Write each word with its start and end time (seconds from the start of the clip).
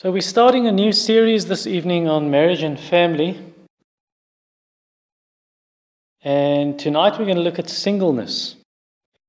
So, 0.00 0.12
we're 0.12 0.20
starting 0.20 0.68
a 0.68 0.70
new 0.70 0.92
series 0.92 1.46
this 1.46 1.66
evening 1.66 2.08
on 2.08 2.30
marriage 2.30 2.62
and 2.62 2.78
family. 2.78 3.36
And 6.22 6.78
tonight 6.78 7.18
we're 7.18 7.24
going 7.24 7.36
to 7.36 7.42
look 7.42 7.58
at 7.58 7.68
singleness. 7.68 8.54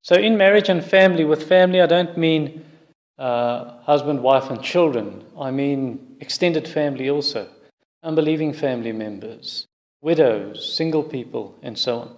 So, 0.04 0.14
in 0.14 0.38
marriage 0.38 0.70
and 0.70 0.86
family, 0.86 1.26
with 1.26 1.50
family, 1.50 1.82
I 1.82 1.88
don't 1.88 2.16
mean 2.16 2.64
uh, 3.18 3.80
husband, 3.82 4.22
wife, 4.22 4.52
and 4.52 4.62
children. 4.62 5.26
I 5.40 5.50
mean 5.50 6.18
extended 6.20 6.68
family 6.68 7.10
also, 7.10 7.48
unbelieving 8.04 8.54
family 8.54 8.92
members, 8.92 9.66
widows, 10.04 10.72
single 10.72 11.02
people, 11.02 11.58
and 11.64 11.80
so 11.80 12.16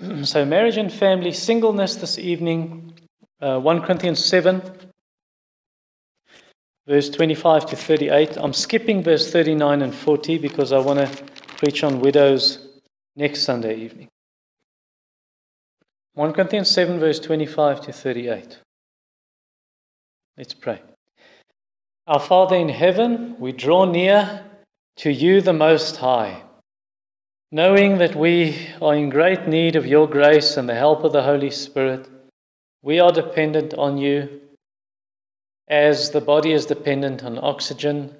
on. 0.00 0.24
so, 0.24 0.46
marriage 0.46 0.78
and 0.78 0.90
family, 0.90 1.32
singleness 1.32 1.96
this 1.96 2.18
evening, 2.18 2.94
uh, 3.42 3.60
1 3.60 3.82
Corinthians 3.82 4.24
7, 4.24 4.62
verse 6.86 7.08
25 7.10 7.66
to 7.66 7.76
38. 7.76 8.36
I'm 8.36 8.52
skipping 8.52 9.02
verse 9.02 9.30
39 9.30 9.82
and 9.82 9.94
40 9.94 10.38
because 10.38 10.72
I 10.72 10.78
want 10.78 11.00
to 11.00 11.24
preach 11.56 11.82
on 11.82 12.00
widows 12.00 12.66
next 13.16 13.42
Sunday 13.42 13.76
evening. 13.76 14.08
1 16.14 16.32
Corinthians 16.32 16.70
7, 16.70 17.00
verse 17.00 17.18
25 17.18 17.80
to 17.82 17.92
38. 17.92 18.58
Let's 20.36 20.54
pray. 20.54 20.80
Our 22.06 22.20
Father 22.20 22.56
in 22.56 22.68
heaven, 22.68 23.36
we 23.40 23.52
draw 23.52 23.84
near 23.84 24.44
to 24.98 25.10
you, 25.10 25.40
the 25.40 25.52
Most 25.52 25.96
High, 25.96 26.42
knowing 27.50 27.98
that 27.98 28.14
we 28.14 28.68
are 28.80 28.94
in 28.94 29.08
great 29.08 29.48
need 29.48 29.74
of 29.74 29.86
your 29.86 30.06
grace 30.06 30.56
and 30.56 30.68
the 30.68 30.74
help 30.74 31.02
of 31.02 31.12
the 31.12 31.22
Holy 31.22 31.50
Spirit. 31.50 32.08
We 32.82 33.00
are 33.00 33.10
dependent 33.10 33.74
on 33.74 33.98
you 33.98 34.40
as 35.68 36.10
the 36.10 36.20
body 36.20 36.52
is 36.52 36.66
dependent 36.66 37.24
on 37.24 37.38
oxygen, 37.38 38.14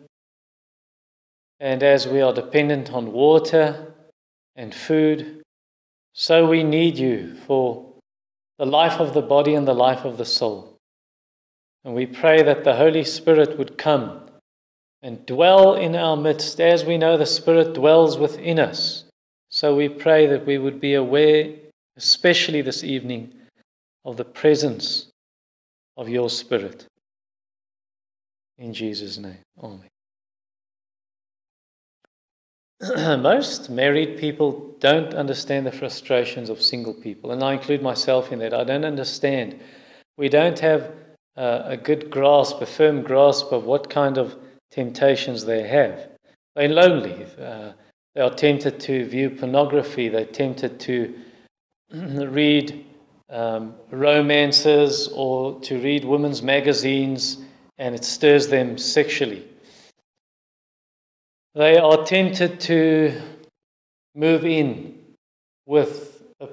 and 1.60 1.82
as 1.82 2.06
we 2.06 2.20
are 2.20 2.32
dependent 2.32 2.92
on 2.92 3.12
water 3.12 3.94
and 4.56 4.74
food, 4.74 5.42
so 6.12 6.46
we 6.46 6.62
need 6.62 6.96
you 6.98 7.36
for 7.46 7.92
the 8.58 8.66
life 8.66 9.00
of 9.00 9.14
the 9.14 9.22
body 9.22 9.54
and 9.54 9.66
the 9.66 9.74
life 9.74 10.04
of 10.04 10.16
the 10.16 10.24
soul. 10.24 10.76
And 11.84 11.94
we 11.94 12.06
pray 12.06 12.42
that 12.42 12.64
the 12.64 12.76
Holy 12.76 13.04
Spirit 13.04 13.58
would 13.58 13.76
come 13.76 14.20
and 15.02 15.26
dwell 15.26 15.74
in 15.74 15.94
our 15.94 16.16
midst 16.16 16.60
as 16.60 16.84
we 16.84 16.96
know 16.96 17.16
the 17.16 17.26
Spirit 17.26 17.74
dwells 17.74 18.16
within 18.16 18.58
us. 18.58 19.04
So 19.50 19.76
we 19.76 19.88
pray 19.88 20.26
that 20.28 20.46
we 20.46 20.56
would 20.56 20.80
be 20.80 20.94
aware, 20.94 21.50
especially 21.96 22.62
this 22.62 22.82
evening, 22.82 23.34
of 24.04 24.16
the 24.16 24.24
presence 24.24 25.08
of 25.96 26.08
your 26.08 26.30
Spirit. 26.30 26.86
In 28.58 28.72
Jesus' 28.72 29.18
name, 29.18 29.38
Amen. 29.62 29.90
most 33.22 33.70
married 33.70 34.18
people 34.18 34.74
don't 34.78 35.14
understand 35.14 35.66
the 35.66 35.72
frustrations 35.72 36.50
of 36.50 36.60
single 36.60 36.94
people, 36.94 37.32
and 37.32 37.42
I 37.42 37.54
include 37.54 37.82
myself 37.82 38.32
in 38.32 38.38
that. 38.40 38.52
I 38.54 38.64
don't 38.64 38.84
understand. 38.84 39.60
We 40.16 40.28
don't 40.28 40.58
have 40.60 40.92
uh, 41.36 41.62
a 41.64 41.76
good 41.76 42.10
grasp, 42.10 42.60
a 42.60 42.66
firm 42.66 43.02
grasp 43.02 43.52
of 43.52 43.64
what 43.64 43.90
kind 43.90 44.18
of 44.18 44.36
temptations 44.70 45.44
they 45.44 45.66
have. 45.66 46.08
They're 46.54 46.68
lonely. 46.68 47.26
Uh, 47.40 47.72
they 48.14 48.20
are 48.20 48.30
tempted 48.30 48.78
to 48.80 49.06
view 49.06 49.30
pornography. 49.30 50.08
They're 50.08 50.24
tempted 50.24 50.78
to 50.80 51.14
read 51.92 52.84
um, 53.30 53.74
romances 53.90 55.08
or 55.12 55.58
to 55.60 55.80
read 55.80 56.04
women's 56.04 56.42
magazines, 56.42 57.38
and 57.78 57.94
it 57.94 58.04
stirs 58.04 58.48
them 58.48 58.78
sexually. 58.78 59.46
They 61.54 61.78
are 61.78 62.04
tempted 62.04 62.60
to 62.60 63.20
move 64.14 64.44
in 64.44 64.98
with 65.66 66.22
a 66.40 66.48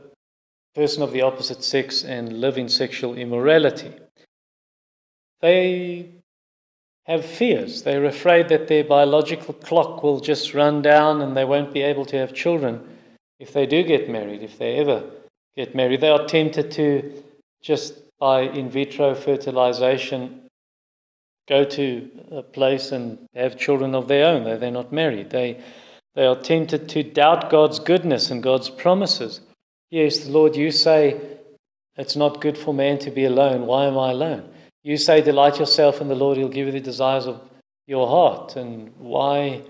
person 0.75 1.03
of 1.03 1.11
the 1.11 1.21
opposite 1.21 1.63
sex 1.63 2.03
and 2.03 2.39
live 2.39 2.57
in 2.57 2.69
sexual 2.69 3.15
immorality. 3.15 3.93
They 5.41 6.09
have 7.05 7.25
fears. 7.25 7.81
They're 7.81 8.05
afraid 8.05 8.49
that 8.49 8.67
their 8.67 8.83
biological 8.83 9.55
clock 9.55 10.03
will 10.03 10.19
just 10.19 10.53
run 10.53 10.81
down 10.81 11.21
and 11.21 11.35
they 11.35 11.45
won't 11.45 11.73
be 11.73 11.81
able 11.81 12.05
to 12.05 12.17
have 12.17 12.33
children 12.33 12.87
if 13.39 13.53
they 13.53 13.65
do 13.65 13.83
get 13.83 14.07
married, 14.07 14.43
if 14.43 14.59
they 14.59 14.75
ever 14.75 15.03
get 15.55 15.75
married. 15.75 16.01
They 16.01 16.09
are 16.09 16.25
tempted 16.25 16.69
to 16.71 17.23
just 17.61 17.95
by 18.19 18.41
in 18.41 18.69
vitro 18.69 19.15
fertilization 19.15 20.41
go 21.51 21.65
to 21.65 22.09
a 22.31 22.41
place 22.41 22.93
and 22.93 23.19
have 23.35 23.59
children 23.59 23.93
of 23.93 24.07
their 24.07 24.25
own, 24.25 24.45
though 24.45 24.57
they're 24.57 24.71
not 24.71 24.93
married. 24.93 25.29
They, 25.29 25.59
they 26.15 26.25
are 26.25 26.39
tempted 26.39 26.87
to 26.89 27.03
doubt 27.03 27.49
God's 27.49 27.79
goodness 27.79 28.31
and 28.31 28.41
God's 28.41 28.69
promises. 28.69 29.41
Yes, 29.89 30.27
Lord, 30.27 30.55
you 30.55 30.71
say 30.71 31.19
it's 31.97 32.15
not 32.15 32.39
good 32.39 32.57
for 32.57 32.73
man 32.73 32.99
to 32.99 33.11
be 33.11 33.25
alone. 33.25 33.65
Why 33.65 33.85
am 33.85 33.97
I 33.97 34.11
alone? 34.11 34.49
You 34.83 34.95
say, 34.95 35.19
delight 35.21 35.59
yourself 35.59 35.99
in 35.99 36.07
the 36.07 36.15
Lord, 36.15 36.37
he'll 36.37 36.47
give 36.47 36.67
you 36.67 36.71
the 36.71 36.79
desires 36.79 37.27
of 37.27 37.41
your 37.85 38.07
heart. 38.07 38.55
And 38.55 38.93
why, 38.97 39.63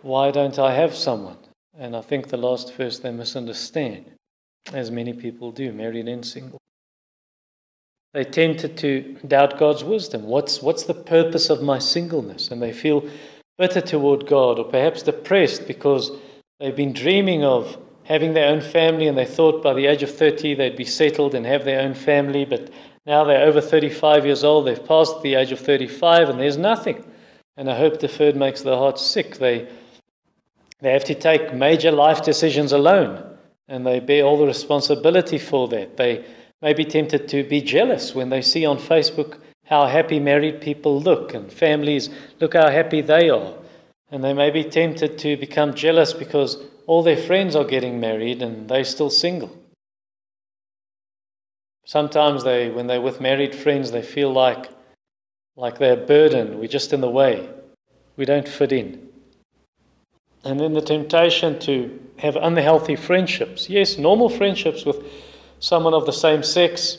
why 0.00 0.30
don't 0.30 0.58
I 0.58 0.74
have 0.74 0.94
someone? 0.94 1.36
And 1.78 1.94
I 1.94 2.00
think 2.00 2.28
the 2.28 2.38
last 2.38 2.72
verse 2.72 2.98
they 2.98 3.10
misunderstand, 3.10 4.06
as 4.72 4.90
many 4.90 5.12
people 5.12 5.52
do, 5.52 5.72
married 5.74 6.08
and 6.08 6.24
single. 6.24 6.58
They 8.14 8.24
tempted 8.24 8.76
to 8.78 9.16
doubt 9.26 9.58
God's 9.58 9.84
wisdom. 9.84 10.24
What's, 10.24 10.62
what's 10.62 10.84
the 10.84 10.94
purpose 10.94 11.50
of 11.50 11.62
my 11.62 11.78
singleness? 11.78 12.50
And 12.50 12.62
they 12.62 12.72
feel 12.72 13.08
bitter 13.58 13.80
toward 13.80 14.26
God 14.26 14.58
or 14.58 14.64
perhaps 14.64 15.02
depressed 15.02 15.66
because 15.66 16.12
they've 16.58 16.74
been 16.74 16.92
dreaming 16.92 17.44
of 17.44 17.76
having 18.04 18.32
their 18.32 18.48
own 18.48 18.62
family 18.62 19.06
and 19.08 19.18
they 19.18 19.26
thought 19.26 19.62
by 19.62 19.74
the 19.74 19.86
age 19.86 20.02
of 20.02 20.14
30 20.14 20.54
they'd 20.54 20.76
be 20.76 20.84
settled 20.84 21.34
and 21.34 21.44
have 21.44 21.64
their 21.64 21.80
own 21.80 21.92
family, 21.92 22.46
but 22.46 22.70
now 23.04 23.24
they're 23.24 23.46
over 23.46 23.60
35 23.60 24.24
years 24.24 24.44
old, 24.44 24.66
they've 24.66 24.86
passed 24.86 25.20
the 25.20 25.34
age 25.34 25.52
of 25.52 25.60
35 25.60 26.30
and 26.30 26.40
there's 26.40 26.56
nothing. 26.56 27.04
And 27.58 27.68
a 27.68 27.74
hope 27.74 27.98
deferred 27.98 28.36
makes 28.36 28.62
their 28.62 28.76
heart 28.76 28.98
sick. 28.98 29.36
They, 29.36 29.68
they 30.80 30.92
have 30.92 31.04
to 31.04 31.14
take 31.14 31.52
major 31.52 31.90
life 31.90 32.22
decisions 32.22 32.72
alone 32.72 33.36
and 33.66 33.86
they 33.86 34.00
bear 34.00 34.24
all 34.24 34.38
the 34.38 34.46
responsibility 34.46 35.38
for 35.38 35.68
that. 35.68 35.96
They 35.96 36.24
may 36.60 36.72
be 36.72 36.84
tempted 36.84 37.28
to 37.28 37.44
be 37.44 37.60
jealous 37.60 38.14
when 38.14 38.30
they 38.30 38.42
see 38.42 38.66
on 38.66 38.78
Facebook 38.78 39.38
how 39.64 39.86
happy 39.86 40.18
married 40.18 40.60
people 40.60 41.00
look 41.00 41.34
and 41.34 41.52
families 41.52 42.10
look 42.40 42.54
how 42.54 42.70
happy 42.70 43.00
they 43.00 43.28
are. 43.28 43.54
And 44.10 44.24
they 44.24 44.32
may 44.32 44.50
be 44.50 44.64
tempted 44.64 45.18
to 45.18 45.36
become 45.36 45.74
jealous 45.74 46.12
because 46.12 46.56
all 46.86 47.02
their 47.02 47.16
friends 47.16 47.54
are 47.54 47.64
getting 47.64 48.00
married 48.00 48.40
and 48.40 48.68
they're 48.68 48.84
still 48.84 49.10
single. 49.10 49.54
Sometimes 51.84 52.44
they, 52.44 52.70
when 52.70 52.86
they're 52.86 53.00
with 53.00 53.20
married 53.20 53.54
friends, 53.54 53.90
they 53.90 54.02
feel 54.02 54.32
like, 54.32 54.68
like 55.56 55.78
they're 55.78 56.02
a 56.02 56.06
burden. 56.06 56.58
We're 56.58 56.68
just 56.68 56.92
in 56.92 57.00
the 57.00 57.10
way. 57.10 57.48
We 58.16 58.24
don't 58.24 58.48
fit 58.48 58.72
in. 58.72 59.08
And 60.44 60.58
then 60.58 60.72
the 60.72 60.80
temptation 60.80 61.58
to 61.60 61.98
have 62.18 62.36
unhealthy 62.36 62.96
friendships. 62.96 63.68
Yes, 63.68 63.98
normal 63.98 64.28
friendships 64.28 64.84
with 64.84 65.04
someone 65.60 65.94
of 65.94 66.06
the 66.06 66.12
same 66.12 66.42
sex, 66.42 66.98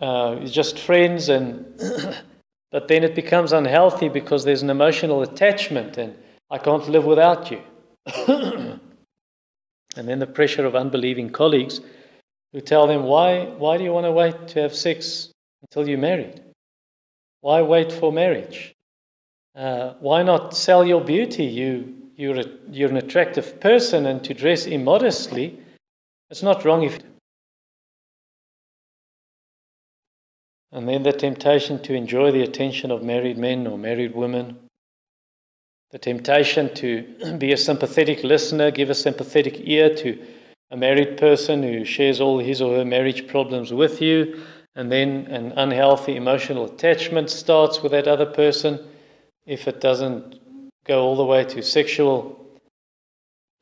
uh, 0.00 0.36
just 0.44 0.78
friends, 0.78 1.28
and 1.28 1.64
but 2.72 2.88
then 2.88 3.04
it 3.04 3.14
becomes 3.14 3.52
unhealthy 3.52 4.08
because 4.08 4.44
there's 4.44 4.62
an 4.62 4.70
emotional 4.70 5.22
attachment, 5.22 5.98
and 5.98 6.16
I 6.50 6.58
can't 6.58 6.88
live 6.88 7.04
without 7.04 7.50
you. 7.50 7.60
and 9.96 10.08
then 10.08 10.18
the 10.18 10.26
pressure 10.26 10.64
of 10.64 10.76
unbelieving 10.76 11.30
colleagues 11.30 11.80
who 12.52 12.60
tell 12.60 12.86
them, 12.86 13.04
why, 13.04 13.44
why 13.44 13.76
do 13.76 13.84
you 13.84 13.92
want 13.92 14.06
to 14.06 14.12
wait 14.12 14.48
to 14.48 14.62
have 14.62 14.74
sex 14.74 15.30
until 15.62 15.88
you're 15.88 15.98
married? 15.98 16.40
Why 17.40 17.62
wait 17.62 17.92
for 17.92 18.12
marriage? 18.12 18.74
Uh, 19.54 19.94
why 20.00 20.22
not 20.22 20.56
sell 20.56 20.84
your 20.86 21.02
beauty? 21.02 21.44
You, 21.44 21.94
you're, 22.16 22.40
a, 22.40 22.44
you're 22.70 22.90
an 22.90 22.96
attractive 22.96 23.60
person, 23.60 24.06
and 24.06 24.22
to 24.24 24.34
dress 24.34 24.66
immodestly, 24.66 25.58
it's 26.30 26.42
not 26.42 26.64
wrong 26.64 26.82
if 26.84 26.98
And 30.72 30.88
then 30.88 31.02
the 31.02 31.12
temptation 31.12 31.82
to 31.82 31.94
enjoy 31.94 32.30
the 32.30 32.42
attention 32.42 32.90
of 32.90 33.02
married 33.02 33.38
men 33.38 33.66
or 33.66 33.78
married 33.78 34.14
women. 34.14 34.58
The 35.90 35.98
temptation 35.98 36.74
to 36.74 37.36
be 37.38 37.52
a 37.52 37.56
sympathetic 37.56 38.22
listener, 38.22 38.70
give 38.70 38.90
a 38.90 38.94
sympathetic 38.94 39.60
ear 39.60 39.94
to 39.96 40.18
a 40.70 40.76
married 40.76 41.16
person 41.16 41.62
who 41.62 41.84
shares 41.84 42.20
all 42.20 42.38
his 42.38 42.60
or 42.60 42.76
her 42.76 42.84
marriage 42.84 43.26
problems 43.26 43.72
with 43.72 44.02
you. 44.02 44.42
And 44.74 44.92
then 44.92 45.26
an 45.26 45.52
unhealthy 45.56 46.16
emotional 46.16 46.66
attachment 46.66 47.30
starts 47.30 47.82
with 47.82 47.92
that 47.92 48.06
other 48.06 48.26
person 48.26 48.78
if 49.46 49.66
it 49.66 49.80
doesn't 49.80 50.38
go 50.84 51.02
all 51.02 51.16
the 51.16 51.24
way 51.24 51.44
to 51.44 51.62
sexual 51.62 52.38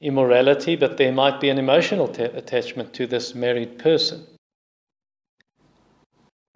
immorality, 0.01 0.77
but 0.77 0.97
there 0.97 1.13
might 1.13 1.41
be 1.41 1.49
an 1.49 1.59
emotional 1.59 2.09
t- 2.09 2.23
attachment 2.23 2.93
to 2.95 3.07
this 3.07 3.35
married 3.35 3.79
person. 3.79 4.27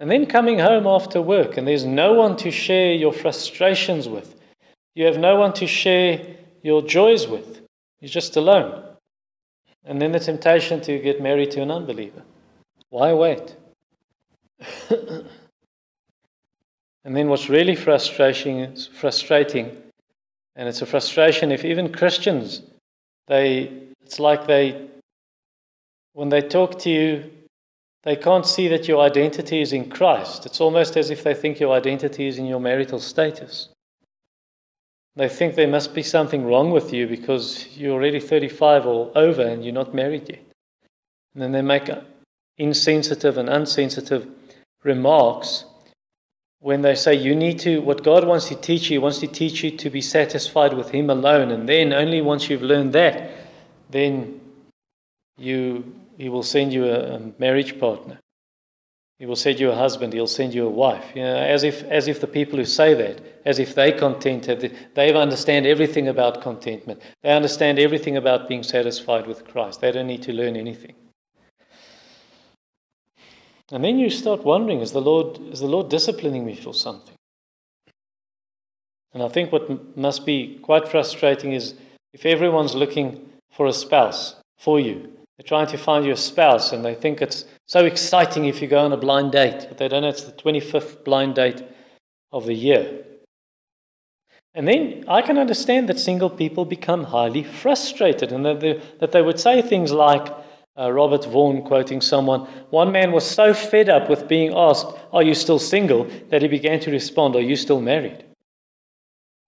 And 0.00 0.10
then 0.10 0.24
coming 0.24 0.58
home 0.58 0.86
after 0.86 1.20
work, 1.20 1.58
and 1.58 1.68
there's 1.68 1.84
no 1.84 2.14
one 2.14 2.34
to 2.38 2.50
share 2.50 2.94
your 2.94 3.12
frustrations 3.12 4.08
with. 4.08 4.34
You 4.94 5.04
have 5.04 5.18
no 5.18 5.36
one 5.36 5.52
to 5.54 5.66
share 5.66 6.26
your 6.62 6.80
joys 6.80 7.28
with. 7.28 7.60
You're 8.00 8.08
just 8.08 8.36
alone. 8.36 8.82
And 9.84 10.00
then 10.00 10.12
the 10.12 10.18
temptation 10.18 10.80
to 10.82 10.98
get 10.98 11.20
married 11.20 11.50
to 11.52 11.60
an 11.60 11.70
unbeliever. 11.70 12.22
Why 12.88 13.12
wait? 13.12 13.54
and 14.90 15.26
then 17.04 17.28
what's 17.28 17.50
really 17.50 17.76
frustrating 17.76 18.60
is 18.60 18.86
frustrating, 18.86 19.76
and 20.56 20.66
it's 20.66 20.80
a 20.80 20.86
frustration 20.86 21.52
if 21.52 21.64
even 21.64 21.92
Christians, 21.92 22.62
they 23.28 23.70
it's 24.02 24.18
like 24.18 24.46
they 24.46 24.88
when 26.14 26.30
they 26.30 26.42
talk 26.42 26.78
to 26.80 26.90
you, 26.90 27.30
they 28.02 28.16
can't 28.16 28.46
see 28.46 28.68
that 28.68 28.88
your 28.88 29.02
identity 29.02 29.60
is 29.60 29.72
in 29.72 29.90
Christ. 29.90 30.46
It's 30.46 30.60
almost 30.60 30.96
as 30.96 31.10
if 31.10 31.22
they 31.22 31.34
think 31.34 31.60
your 31.60 31.74
identity 31.74 32.26
is 32.26 32.38
in 32.38 32.46
your 32.46 32.60
marital 32.60 32.98
status. 32.98 33.68
They 35.16 35.28
think 35.28 35.54
there 35.54 35.68
must 35.68 35.94
be 35.94 36.02
something 36.02 36.46
wrong 36.46 36.70
with 36.70 36.92
you 36.92 37.06
because 37.06 37.66
you're 37.76 37.92
already 37.92 38.20
35 38.20 38.86
or 38.86 39.12
over 39.14 39.42
and 39.42 39.64
you're 39.64 39.74
not 39.74 39.94
married 39.94 40.28
yet. 40.28 40.42
And 41.34 41.42
then 41.42 41.52
they 41.52 41.62
make 41.62 41.90
insensitive 42.56 43.36
and 43.36 43.48
unsensitive 43.48 44.28
remarks 44.82 45.64
when 46.60 46.82
they 46.82 46.94
say 46.94 47.14
you 47.14 47.34
need 47.34 47.58
to, 47.60 47.80
what 47.80 48.04
God 48.04 48.26
wants 48.26 48.48
to 48.48 48.54
teach 48.54 48.90
you, 48.90 48.94
He 48.94 48.98
wants 48.98 49.18
to 49.20 49.26
teach 49.26 49.64
you 49.64 49.70
to 49.78 49.90
be 49.90 50.02
satisfied 50.02 50.74
with 50.74 50.90
Him 50.90 51.08
alone. 51.08 51.50
And 51.50 51.66
then, 51.68 51.92
only 51.92 52.20
once 52.20 52.50
you've 52.50 52.62
learned 52.62 52.92
that, 52.92 53.30
then 53.88 54.40
you, 55.38 55.90
He 56.20 56.28
will 56.28 56.42
send 56.42 56.70
you 56.70 56.84
a, 56.84 57.16
a 57.16 57.32
marriage 57.38 57.80
partner. 57.80 58.20
He 59.18 59.24
will 59.24 59.36
send 59.36 59.58
you 59.58 59.70
a 59.70 59.74
husband. 59.74 60.12
He'll 60.12 60.26
send 60.26 60.52
you 60.52 60.66
a 60.66 60.70
wife. 60.84 61.04
You 61.14 61.22
know, 61.22 61.34
as 61.34 61.64
if, 61.64 61.82
as 61.84 62.08
if 62.08 62.20
the 62.20 62.26
people 62.26 62.58
who 62.58 62.66
say 62.66 62.92
that, 62.92 63.22
as 63.46 63.58
if 63.58 63.74
they 63.74 63.90
contented, 63.90 64.76
they 64.94 65.14
understand 65.14 65.64
everything 65.64 66.08
about 66.08 66.42
contentment. 66.42 67.00
They 67.22 67.30
understand 67.30 67.78
everything 67.78 68.18
about 68.18 68.48
being 68.48 68.62
satisfied 68.62 69.26
with 69.26 69.46
Christ. 69.46 69.80
They 69.80 69.92
don't 69.92 70.08
need 70.08 70.22
to 70.24 70.34
learn 70.34 70.56
anything. 70.56 70.94
And 73.72 73.82
then 73.82 73.98
you 73.98 74.10
start 74.10 74.44
wondering, 74.44 74.80
is 74.80 74.92
the 74.92 75.00
Lord, 75.00 75.38
is 75.50 75.60
the 75.60 75.68
Lord 75.68 75.88
disciplining 75.88 76.44
me 76.44 76.54
for 76.54 76.74
something? 76.74 77.14
And 79.14 79.22
I 79.22 79.28
think 79.28 79.52
what 79.52 79.96
must 79.96 80.26
be 80.26 80.58
quite 80.60 80.86
frustrating 80.86 81.54
is 81.54 81.76
if 82.12 82.26
everyone's 82.26 82.74
looking 82.74 83.26
for 83.50 83.66
a 83.66 83.72
spouse 83.72 84.34
for 84.58 84.78
you, 84.78 85.16
they're 85.40 85.48
trying 85.48 85.68
to 85.68 85.78
find 85.78 86.04
you 86.04 86.12
a 86.12 86.16
spouse 86.18 86.72
and 86.72 86.84
they 86.84 86.94
think 86.94 87.22
it's 87.22 87.46
so 87.64 87.86
exciting 87.86 88.44
if 88.44 88.60
you 88.60 88.68
go 88.68 88.80
on 88.80 88.92
a 88.92 88.96
blind 88.98 89.32
date, 89.32 89.64
but 89.70 89.78
they 89.78 89.88
don't 89.88 90.02
know 90.02 90.10
it's 90.10 90.24
the 90.24 90.32
25th 90.32 91.02
blind 91.02 91.34
date 91.34 91.62
of 92.30 92.44
the 92.44 92.52
year. 92.52 93.02
And 94.54 94.68
then 94.68 95.02
I 95.08 95.22
can 95.22 95.38
understand 95.38 95.88
that 95.88 95.98
single 95.98 96.28
people 96.28 96.66
become 96.66 97.04
highly 97.04 97.42
frustrated 97.42 98.32
and 98.32 98.44
that 98.44 98.60
they, 98.60 98.82
that 98.98 99.12
they 99.12 99.22
would 99.22 99.40
say 99.40 99.62
things 99.62 99.92
like, 99.92 100.30
uh, 100.78 100.92
Robert 100.92 101.24
Vaughan 101.24 101.62
quoting 101.62 102.02
someone, 102.02 102.40
one 102.68 102.92
man 102.92 103.10
was 103.10 103.24
so 103.24 103.54
fed 103.54 103.88
up 103.88 104.10
with 104.10 104.28
being 104.28 104.52
asked, 104.54 104.88
Are 105.10 105.22
you 105.22 105.34
still 105.34 105.58
single? 105.58 106.06
that 106.28 106.42
he 106.42 106.48
began 106.48 106.80
to 106.80 106.90
respond, 106.90 107.34
Are 107.34 107.40
you 107.40 107.56
still 107.56 107.80
married? 107.80 108.26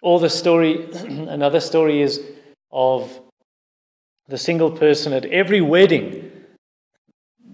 Or 0.01 0.21
the 0.21 0.31
story, 0.31 0.89
another 0.95 1.61
story 1.61 2.01
is 2.01 2.19
of 2.71 3.21
the 4.33 4.39
single 4.39 4.71
person 4.71 5.13
at 5.13 5.27
every 5.27 5.61
wedding. 5.61 6.33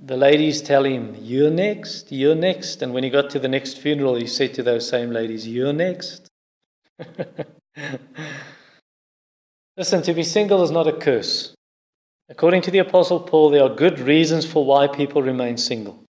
The 0.04 0.16
ladies 0.16 0.62
tell 0.62 0.84
him, 0.84 1.16
You're 1.20 1.50
next, 1.50 2.12
you're 2.12 2.36
next. 2.36 2.82
And 2.82 2.94
when 2.94 3.02
he 3.02 3.10
got 3.10 3.30
to 3.30 3.40
the 3.40 3.48
next 3.48 3.78
funeral, 3.78 4.14
he 4.14 4.28
said 4.28 4.54
to 4.54 4.62
those 4.62 4.88
same 4.88 5.10
ladies, 5.10 5.46
You're 5.48 5.72
next. 5.72 6.28
Listen, 9.76 10.02
to 10.02 10.14
be 10.14 10.22
single 10.22 10.62
is 10.62 10.70
not 10.70 10.86
a 10.86 10.92
curse. 10.92 11.52
According 12.28 12.62
to 12.62 12.70
the 12.70 12.78
Apostle 12.78 13.19
Paul, 13.19 13.50
there 13.50 13.64
are 13.64 13.75
good 13.75 13.98
reasons 13.98 14.46
for 14.46 14.64
why 14.64 14.86
people 14.86 15.20
remain 15.20 15.56
single. 15.56 16.04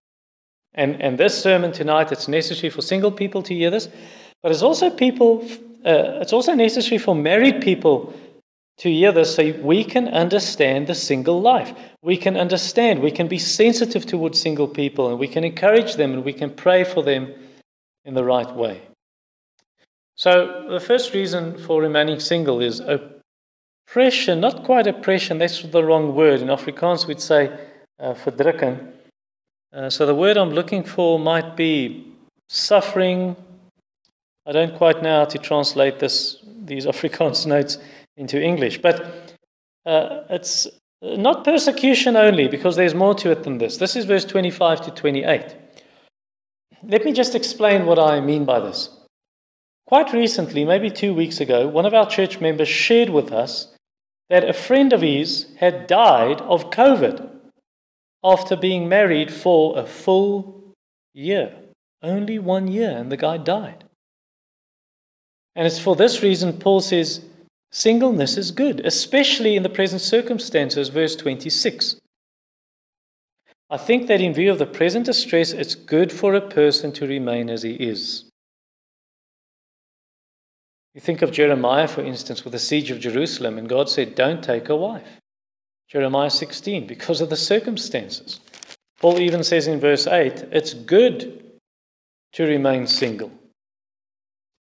And, 0.76 1.02
and 1.02 1.18
this 1.18 1.42
sermon 1.42 1.72
tonight, 1.72 2.12
it's 2.12 2.28
necessary 2.28 2.70
for 2.70 2.84
single 2.84 3.12
people 3.12 3.42
to 3.42 3.56
hear 3.56 3.72
this, 3.72 3.90
but 4.44 4.52
it's 4.52 4.62
also 4.62 4.92
people, 4.92 5.44
uh, 5.84 6.22
it's 6.22 6.34
also 6.34 6.54
necessary 6.54 7.00
for 7.00 7.16
married 7.16 7.60
people 7.60 8.14
to 8.80 8.90
hear 8.90 9.12
this 9.12 9.36
so 9.36 9.54
we 9.62 9.84
can 9.84 10.08
understand 10.08 10.88
the 10.88 10.96
single 10.96 11.42
life. 11.42 11.74
We 12.02 12.16
can 12.16 12.38
understand, 12.38 13.02
we 13.02 13.12
can 13.12 13.28
be 13.28 13.38
sensitive 13.38 14.06
towards 14.06 14.40
single 14.40 14.70
people, 14.70 15.10
and 15.10 15.20
we 15.20 15.28
can 15.28 15.44
encourage 15.44 15.96
them 15.96 16.14
and 16.14 16.24
we 16.24 16.34
can 16.34 16.50
pray 16.50 16.86
for 16.86 17.04
them 17.04 17.34
in 18.06 18.14
the 18.14 18.24
right 18.24 18.52
way. 18.56 18.82
So, 20.16 20.66
the 20.70 20.80
first 20.80 21.14
reason 21.14 21.58
for 21.58 21.82
remaining 21.82 22.20
single 22.22 22.62
is 22.62 22.82
oppression, 22.82 24.40
not 24.40 24.64
quite 24.64 24.88
oppression, 24.88 25.38
that's 25.38 25.62
the 25.62 25.84
wrong 25.84 26.16
word. 26.16 26.42
In 26.42 26.48
Afrikaans, 26.48 27.06
we'd 27.06 27.22
say 27.22 27.52
uh. 28.00 28.16
Uh, 29.72 29.90
so, 29.90 30.06
the 30.06 30.16
word 30.16 30.38
I'm 30.38 30.52
looking 30.52 30.84
for 30.84 31.20
might 31.20 31.58
be 31.58 32.08
suffering. 32.48 33.36
I 34.46 34.54
don't 34.54 34.76
quite 34.76 35.04
know 35.04 35.20
how 35.20 35.26
to 35.26 35.38
translate 35.38 36.00
this, 36.00 36.38
these 36.64 36.86
Afrikaans 36.94 37.46
notes 37.46 37.78
into 38.20 38.40
English. 38.40 38.82
But 38.82 39.02
uh, 39.86 40.24
it's 40.30 40.68
not 41.02 41.46
persecution 41.46 42.16
only, 42.16 42.48
because 42.48 42.76
there's 42.76 42.94
more 42.94 43.16
to 43.16 43.32
it 43.32 43.44
than 43.44 43.58
this. 43.58 43.78
This 43.78 43.96
is 43.96 44.06
verse 44.06 44.26
25 44.26 44.82
to 44.82 44.92
28. 44.92 45.56
Let 46.84 47.06
me 47.06 47.14
just 47.14 47.34
explain 47.34 47.86
what 47.86 47.98
I 47.98 48.20
mean 48.20 48.46
by 48.46 48.60
this. 48.60 48.90
Quite 49.88 50.14
recently, 50.14 50.66
maybe 50.66 50.92
two 50.92 51.14
weeks 51.14 51.40
ago, 51.40 51.68
one 51.68 51.86
of 51.86 51.94
our 51.94 52.08
church 52.08 52.40
members 52.40 52.68
shared 52.68 53.10
with 53.10 53.32
us 53.32 53.74
that 54.30 54.48
a 54.48 54.54
friend 54.54 54.94
of 54.94 55.02
his 55.02 55.48
had 55.58 55.88
died 55.88 56.42
of 56.42 56.70
COVID 56.70 57.28
after 58.24 58.56
being 58.56 58.88
married 58.88 59.34
for 59.34 59.80
a 59.80 59.86
full 59.86 60.74
year. 61.14 61.56
Only 62.04 62.38
one 62.38 62.68
year, 62.68 62.92
and 62.92 63.12
the 63.12 63.18
guy 63.18 63.38
died. 63.38 63.86
And 65.56 65.66
it's 65.66 65.80
for 65.80 65.96
this 65.96 66.22
reason 66.22 66.54
Paul 66.54 66.82
says 66.82 67.22
Singleness 67.72 68.38
is 68.38 68.52
good, 68.52 68.86
especially 68.86 69.56
in 69.56 69.64
the 69.64 69.70
present 69.70 70.02
circumstances, 70.02 70.90
verse 70.90 71.16
26. 71.16 72.00
I 73.70 73.78
think 73.78 74.08
that 74.08 74.22
in 74.22 74.34
view 74.34 74.52
of 74.52 74.58
the 74.58 74.66
present 74.66 75.06
distress, 75.06 75.52
it's 75.52 75.76
good 75.76 76.12
for 76.12 76.34
a 76.34 76.42
person 76.42 76.92
to 76.94 77.08
remain 77.08 77.50
as 77.50 77.62
he 77.62 77.74
is. 77.74 78.26
You 80.96 81.02
think 81.02 81.22
of 81.22 81.32
Jeremiah, 81.32 81.88
for 81.88 82.02
instance, 82.02 82.44
with 82.44 82.54
the 82.54 82.60
siege 82.60 82.90
of 82.90 83.00
Jerusalem, 83.00 83.60
and 83.60 83.70
God 83.70 83.88
said, 83.90 84.16
Don't 84.16 84.44
take 84.44 84.70
a 84.70 84.76
wife. 84.76 85.08
Jeremiah 85.88 86.32
16, 86.32 86.88
because 86.88 87.22
of 87.22 87.30
the 87.30 87.38
circumstances. 87.38 88.40
Paul 89.00 89.20
even 89.20 89.44
says 89.44 89.68
in 89.68 89.80
verse 89.80 90.08
8, 90.08 90.46
It's 90.52 90.74
good 90.74 91.44
to 92.34 92.44
remain 92.44 92.88
single. 92.88 93.32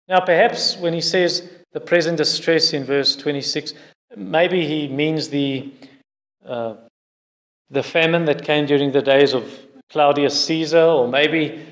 Now, 0.07 0.21
perhaps 0.21 0.75
when 0.77 0.93
he 0.93 1.01
says, 1.01 1.49
the 1.73 1.79
present 1.79 2.17
distress 2.17 2.73
in 2.73 2.83
verse 2.83 3.15
26, 3.15 3.73
maybe 4.15 4.65
he 4.65 4.87
means 4.87 5.29
the, 5.29 5.71
uh, 6.45 6.75
the 7.69 7.83
famine 7.83 8.25
that 8.25 8.43
came 8.43 8.65
during 8.65 8.91
the 8.91 9.01
days 9.01 9.33
of 9.33 9.43
Claudius 9.89 10.45
Caesar, 10.45 10.81
or 10.81 11.07
maybe 11.07 11.65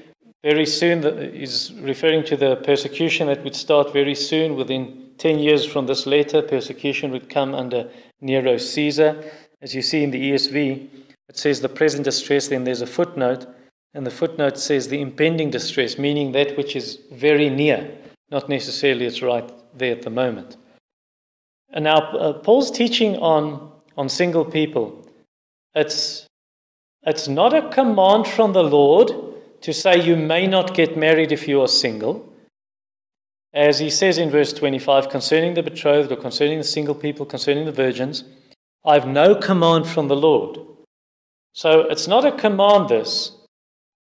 very 0.44 0.66
soon 0.66 1.34
he's 1.34 1.74
referring 1.74 2.24
to 2.26 2.38
the 2.38 2.58
persecution 2.58 3.28
that 3.28 3.44
would 3.44 3.56
start 3.56 3.92
very 3.94 4.16
soon. 4.16 4.56
Within 4.56 5.12
10 5.18 5.40
years 5.40 5.66
from 5.66 5.88
this 5.88 6.06
letter, 6.06 6.42
persecution 6.42 7.12
would 7.12 7.30
come 7.30 7.56
under 7.56 7.90
Nero 8.22 8.58
Caesar. 8.58 9.24
As 9.62 9.74
you 9.74 9.82
see 9.82 10.04
in 10.04 10.12
the 10.12 10.32
ESV, 10.32 10.88
it 11.30 11.38
says 11.38 11.62
the 11.62 11.70
present 11.70 12.04
distress, 12.04 12.50
then 12.50 12.64
there's 12.64 12.82
a 12.82 12.88
footnote, 12.88 13.48
and 13.94 14.06
the 14.06 14.12
footnote 14.12 14.58
says 14.58 14.88
the 14.88 15.02
impending 15.02 15.50
distress, 15.50 15.98
meaning 15.98 16.34
that 16.34 16.56
which 16.58 16.76
is 16.76 17.00
very 17.12 17.50
near, 17.50 17.90
not 18.30 18.50
necessarily 18.50 19.06
it's 19.06 19.22
right 19.22 19.50
there 19.78 19.92
at 19.92 20.02
the 20.02 20.10
moment. 20.10 20.58
And 21.72 21.84
now, 21.84 21.98
uh, 21.98 22.34
Paul's 22.34 22.72
teaching 22.72 23.18
on, 23.18 23.72
on 23.98 24.10
single 24.10 24.46
people, 24.46 25.06
it's, 25.74 26.26
it's 27.04 27.28
not 27.28 27.54
a 27.54 27.70
command 27.70 28.28
from 28.28 28.54
the 28.54 28.64
Lord 28.64 29.12
to 29.62 29.74
say 29.74 30.00
you 30.00 30.16
may 30.16 30.48
not 30.48 30.74
get 30.74 30.98
married 30.98 31.32
if 31.32 31.48
you 31.48 31.62
are 31.62 31.68
single. 31.68 32.32
As 33.54 33.80
he 33.80 33.90
says 33.90 34.18
in 34.18 34.30
verse 34.30 34.54
25, 34.54 35.10
concerning 35.10 35.54
the 35.54 35.64
betrothed 35.64 36.12
or 36.12 36.18
concerning 36.18 36.58
the 36.58 36.64
single 36.64 36.96
people, 36.96 37.26
concerning 37.26 37.66
the 37.66 37.72
virgins, 37.72 38.24
I 38.86 38.94
have 38.94 39.08
no 39.08 39.36
command 39.36 39.88
from 39.88 40.08
the 40.08 40.16
Lord. 40.16 40.60
So 41.54 41.82
it's 41.90 42.08
not 42.08 42.26
a 42.26 42.32
command, 42.34 42.90
this, 42.90 43.32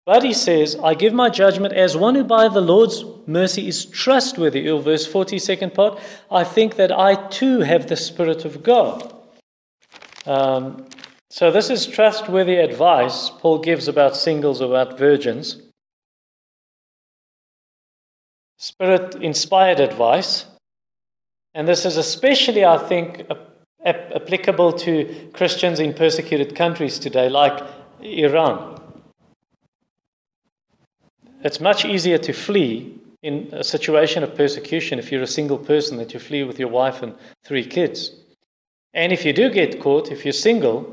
but 0.06 0.22
he 0.22 0.32
says, 0.32 0.76
I 0.82 0.94
give 0.94 1.12
my 1.12 1.28
judgment 1.28 1.74
as 1.74 1.96
one 1.96 2.14
who 2.14 2.22
by 2.22 2.46
the 2.46 2.60
Lord's 2.60 3.04
mercy 3.26 3.66
is 3.66 3.84
trustworthy. 3.84 4.68
Or 4.70 4.80
verse 4.80 5.04
40, 5.04 5.40
second 5.40 5.74
part, 5.74 5.98
I 6.30 6.44
think 6.44 6.76
that 6.76 6.96
I 6.96 7.16
too 7.28 7.60
have 7.60 7.88
the 7.88 7.96
Spirit 7.96 8.44
of 8.44 8.62
God. 8.62 9.12
Um, 10.24 10.86
so 11.28 11.50
this 11.50 11.70
is 11.70 11.86
trustworthy 11.86 12.56
advice 12.56 13.30
Paul 13.30 13.58
gives 13.58 13.88
about 13.88 14.16
singles, 14.16 14.60
about 14.60 14.96
virgins. 14.96 15.60
spirit 18.58 19.16
inspired 19.16 19.80
advice. 19.80 20.46
And 21.54 21.66
this 21.66 21.84
is 21.84 21.96
especially, 21.96 22.64
I 22.64 22.78
think, 22.78 23.26
applicable 23.84 24.72
to 24.74 25.30
Christians 25.32 25.80
in 25.80 25.94
persecuted 25.94 26.54
countries 26.54 26.98
today, 26.98 27.28
like 27.28 27.60
Iran. 28.00 28.75
It's 31.46 31.60
much 31.60 31.84
easier 31.84 32.18
to 32.18 32.32
flee 32.32 32.92
in 33.22 33.48
a 33.52 33.62
situation 33.62 34.24
of 34.24 34.34
persecution 34.34 34.98
if 34.98 35.12
you're 35.12 35.22
a 35.22 35.28
single 35.28 35.58
person 35.58 35.96
than 35.96 36.08
to 36.08 36.18
flee 36.18 36.42
with 36.42 36.58
your 36.58 36.68
wife 36.68 37.04
and 37.04 37.14
three 37.44 37.64
kids. 37.64 38.10
And 38.94 39.12
if 39.12 39.24
you 39.24 39.32
do 39.32 39.48
get 39.48 39.80
caught, 39.80 40.10
if 40.10 40.24
you're 40.24 40.32
single, 40.32 40.92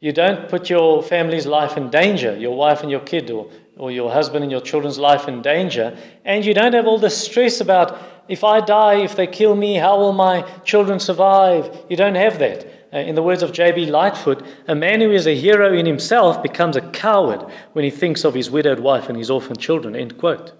you 0.00 0.10
don't 0.10 0.48
put 0.48 0.68
your 0.68 1.04
family's 1.04 1.46
life 1.46 1.76
in 1.76 1.88
danger, 1.88 2.36
your 2.36 2.56
wife 2.56 2.82
and 2.82 2.90
your 2.90 3.04
kid, 3.12 3.30
or, 3.30 3.48
or 3.76 3.92
your 3.92 4.10
husband 4.10 4.42
and 4.42 4.50
your 4.50 4.60
children's 4.60 4.98
life 4.98 5.28
in 5.28 5.40
danger. 5.40 5.96
And 6.24 6.44
you 6.44 6.52
don't 6.52 6.72
have 6.72 6.88
all 6.88 6.98
the 6.98 7.08
stress 7.08 7.60
about 7.60 7.96
if 8.26 8.42
I 8.42 8.60
die, 8.60 9.04
if 9.04 9.14
they 9.14 9.28
kill 9.28 9.54
me, 9.54 9.76
how 9.76 10.00
will 10.00 10.12
my 10.12 10.42
children 10.64 10.98
survive? 10.98 11.84
You 11.88 11.96
don't 11.96 12.16
have 12.16 12.40
that. 12.40 12.66
Uh, 12.92 12.98
in 12.98 13.14
the 13.14 13.22
words 13.22 13.42
of 13.42 13.52
J.B. 13.52 13.86
Lightfoot, 13.86 14.44
a 14.68 14.74
man 14.74 15.00
who 15.00 15.10
is 15.10 15.26
a 15.26 15.34
hero 15.34 15.72
in 15.72 15.86
himself 15.86 16.42
becomes 16.42 16.76
a 16.76 16.90
coward 16.90 17.42
when 17.72 17.84
he 17.84 17.90
thinks 17.90 18.22
of 18.24 18.34
his 18.34 18.50
widowed 18.50 18.80
wife 18.80 19.08
and 19.08 19.16
his 19.16 19.30
orphan 19.30 19.56
children. 19.56 19.96
End 19.96 20.18
quote. 20.18 20.52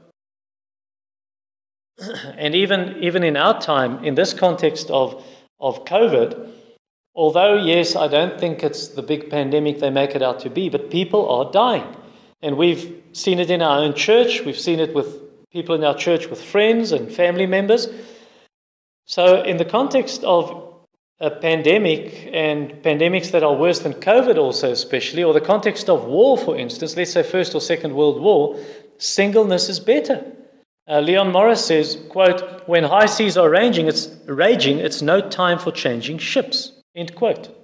and 2.39 2.55
even, 2.55 2.97
even 3.03 3.23
in 3.23 3.37
our 3.37 3.61
time, 3.61 4.03
in 4.03 4.15
this 4.15 4.33
context 4.33 4.91
of, 4.91 5.23
of 5.61 5.85
COVID, 5.85 6.51
although, 7.15 7.57
yes, 7.57 7.97
I 7.97 8.09
don't 8.09 8.41
think 8.41 8.63
it's 8.63 8.89
the 8.89 9.03
big 9.03 9.29
pandemic 9.29 9.81
they 9.81 9.91
make 9.91 10.15
it 10.15 10.23
out 10.23 10.41
to 10.41 10.51
be, 10.51 10.71
but 10.71 10.91
people 10.91 11.29
are 11.29 11.53
dying. 11.53 11.97
And 12.41 12.57
we've 12.57 13.03
seen 13.13 13.41
it 13.41 13.51
in 13.51 13.61
our 13.61 13.81
own 13.81 13.95
church, 13.95 14.41
we've 14.41 14.59
seen 14.59 14.81
it 14.81 14.95
with 14.95 15.21
people 15.51 15.75
in 15.75 15.85
our 15.85 15.95
church, 15.95 16.29
with 16.29 16.43
friends 16.43 16.93
and 16.93 17.13
family 17.13 17.47
members. 17.47 17.89
So, 19.07 19.43
in 19.43 19.59
the 19.59 19.67
context 19.67 20.25
of 20.25 20.72
a 21.21 21.31
pandemic 21.31 22.31
and 22.33 22.73
pandemics 22.83 23.31
that 23.31 23.43
are 23.43 23.55
worse 23.55 23.79
than 23.81 23.95
COVID, 23.95 24.37
also, 24.37 24.71
especially, 24.73 25.23
or 25.23 25.33
the 25.33 25.41
context 25.41 25.89
of 25.89 26.05
war, 26.05 26.37
for 26.37 26.57
instance, 26.57 26.97
let's 26.97 27.13
say 27.13 27.23
First 27.23 27.55
or 27.55 27.61
Second 27.61 27.95
World 27.95 28.21
War, 28.21 28.59
singleness 28.99 29.69
is 29.69 29.79
better. 29.79 30.25
Uh, 30.89 31.01
Leon 31.01 31.31
Morris 31.31 31.65
says, 31.65 31.97
quote, 32.09 32.67
when 32.67 32.83
high 32.83 33.07
seas 33.07 33.37
are 33.37 33.49
raging, 33.49 33.87
it's 33.87 34.09
raging, 34.27 34.79
it's 34.79 35.01
no 35.01 35.21
time 35.21 35.59
for 35.59 35.71
changing 35.71 36.19
ships, 36.19 36.73
end 36.97 37.15
quote. 37.15 37.57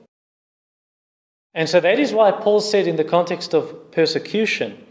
And 1.52 1.68
so 1.68 1.80
that 1.80 1.98
is 1.98 2.12
why 2.12 2.30
Paul 2.30 2.60
said 2.60 2.86
in 2.86 2.94
the 2.94 3.04
context 3.04 3.54
of 3.54 3.90
persecution, 3.90 4.84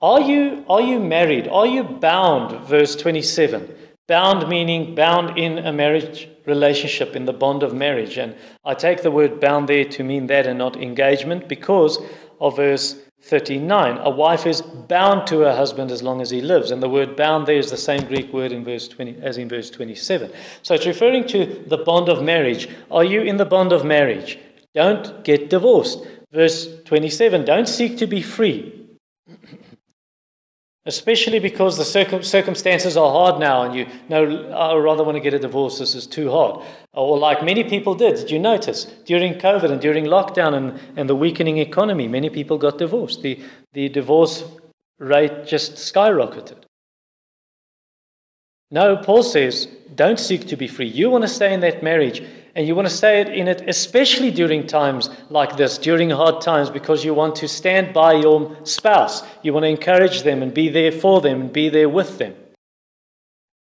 are 0.00 0.20
you, 0.20 0.64
are 0.68 0.80
you 0.80 1.00
married? 1.00 1.48
Are 1.48 1.66
you 1.66 1.82
bound? 1.82 2.66
Verse 2.66 2.94
27. 2.96 3.72
Bound 4.08 4.48
meaning 4.48 4.94
bound 4.94 5.38
in 5.38 5.58
a 5.58 5.72
marriage 5.72 6.28
relationship, 6.46 7.14
in 7.14 7.24
the 7.24 7.32
bond 7.32 7.62
of 7.62 7.74
marriage. 7.74 8.18
And 8.18 8.34
I 8.64 8.74
take 8.74 9.02
the 9.02 9.10
word 9.10 9.40
bound 9.40 9.68
there 9.68 9.84
to 9.84 10.04
mean 10.04 10.26
that 10.26 10.46
and 10.46 10.58
not 10.58 10.76
engagement 10.76 11.48
because 11.48 11.98
of 12.40 12.56
verse 12.56 12.96
39. 13.22 13.98
A 13.98 14.10
wife 14.10 14.46
is 14.46 14.60
bound 14.60 15.26
to 15.28 15.40
her 15.40 15.54
husband 15.54 15.92
as 15.92 16.02
long 16.02 16.20
as 16.20 16.30
he 16.30 16.40
lives. 16.40 16.72
And 16.72 16.82
the 16.82 16.88
word 16.88 17.16
bound 17.16 17.46
there 17.46 17.56
is 17.56 17.70
the 17.70 17.76
same 17.76 18.04
Greek 18.06 18.32
word 18.32 18.50
in 18.50 18.64
verse 18.64 18.88
20 18.88 19.18
as 19.22 19.38
in 19.38 19.48
verse 19.48 19.70
27. 19.70 20.32
So 20.62 20.74
it's 20.74 20.86
referring 20.86 21.28
to 21.28 21.64
the 21.68 21.78
bond 21.78 22.08
of 22.08 22.22
marriage. 22.22 22.68
Are 22.90 23.04
you 23.04 23.22
in 23.22 23.36
the 23.36 23.44
bond 23.44 23.72
of 23.72 23.84
marriage? 23.84 24.38
Don't 24.74 25.22
get 25.22 25.50
divorced. 25.50 26.04
Verse 26.32 26.68
27 26.84 27.44
Don't 27.44 27.68
seek 27.68 27.96
to 27.98 28.06
be 28.06 28.22
free 28.22 28.82
especially 30.86 31.38
because 31.38 31.76
the 31.76 31.84
circum- 31.84 32.22
circumstances 32.22 32.96
are 32.96 33.10
hard 33.10 33.38
now 33.40 33.62
and 33.62 33.74
you 33.74 33.86
know, 34.08 34.50
I 34.50 34.74
rather 34.76 35.04
want 35.04 35.16
to 35.16 35.20
get 35.20 35.34
a 35.34 35.38
divorce, 35.38 35.78
this 35.78 35.94
is 35.94 36.06
too 36.06 36.30
hard. 36.30 36.64
Or 36.92 37.16
like 37.18 37.44
many 37.44 37.64
people 37.64 37.94
did, 37.94 38.16
did 38.16 38.30
you 38.30 38.38
notice? 38.38 38.84
During 39.04 39.34
COVID 39.34 39.70
and 39.70 39.80
during 39.80 40.06
lockdown 40.06 40.54
and, 40.54 40.80
and 40.96 41.08
the 41.08 41.14
weakening 41.14 41.58
economy, 41.58 42.08
many 42.08 42.30
people 42.30 42.58
got 42.58 42.78
divorced. 42.78 43.22
The, 43.22 43.40
the 43.72 43.88
divorce 43.88 44.44
rate 44.98 45.46
just 45.46 45.74
skyrocketed. 45.74 46.64
No, 48.72 48.96
Paul 48.96 49.22
says, 49.22 49.68
don't 49.94 50.18
seek 50.18 50.46
to 50.48 50.56
be 50.56 50.66
free. 50.66 50.88
You 50.88 51.10
want 51.10 51.22
to 51.22 51.28
stay 51.28 51.52
in 51.52 51.60
that 51.60 51.82
marriage 51.82 52.22
and 52.54 52.66
you 52.66 52.74
want 52.74 52.88
to 52.88 52.94
stay 52.94 53.20
in 53.38 53.46
it, 53.46 53.62
especially 53.68 54.30
during 54.30 54.66
times 54.66 55.10
like 55.28 55.56
this, 55.56 55.76
during 55.76 56.08
hard 56.08 56.40
times, 56.40 56.70
because 56.70 57.04
you 57.04 57.12
want 57.12 57.36
to 57.36 57.48
stand 57.48 57.92
by 57.92 58.14
your 58.14 58.56
spouse. 58.64 59.22
You 59.42 59.52
want 59.52 59.64
to 59.64 59.68
encourage 59.68 60.22
them 60.22 60.42
and 60.42 60.52
be 60.52 60.70
there 60.70 60.90
for 60.90 61.20
them 61.20 61.42
and 61.42 61.52
be 61.52 61.68
there 61.68 61.88
with 61.88 62.16
them. 62.16 62.34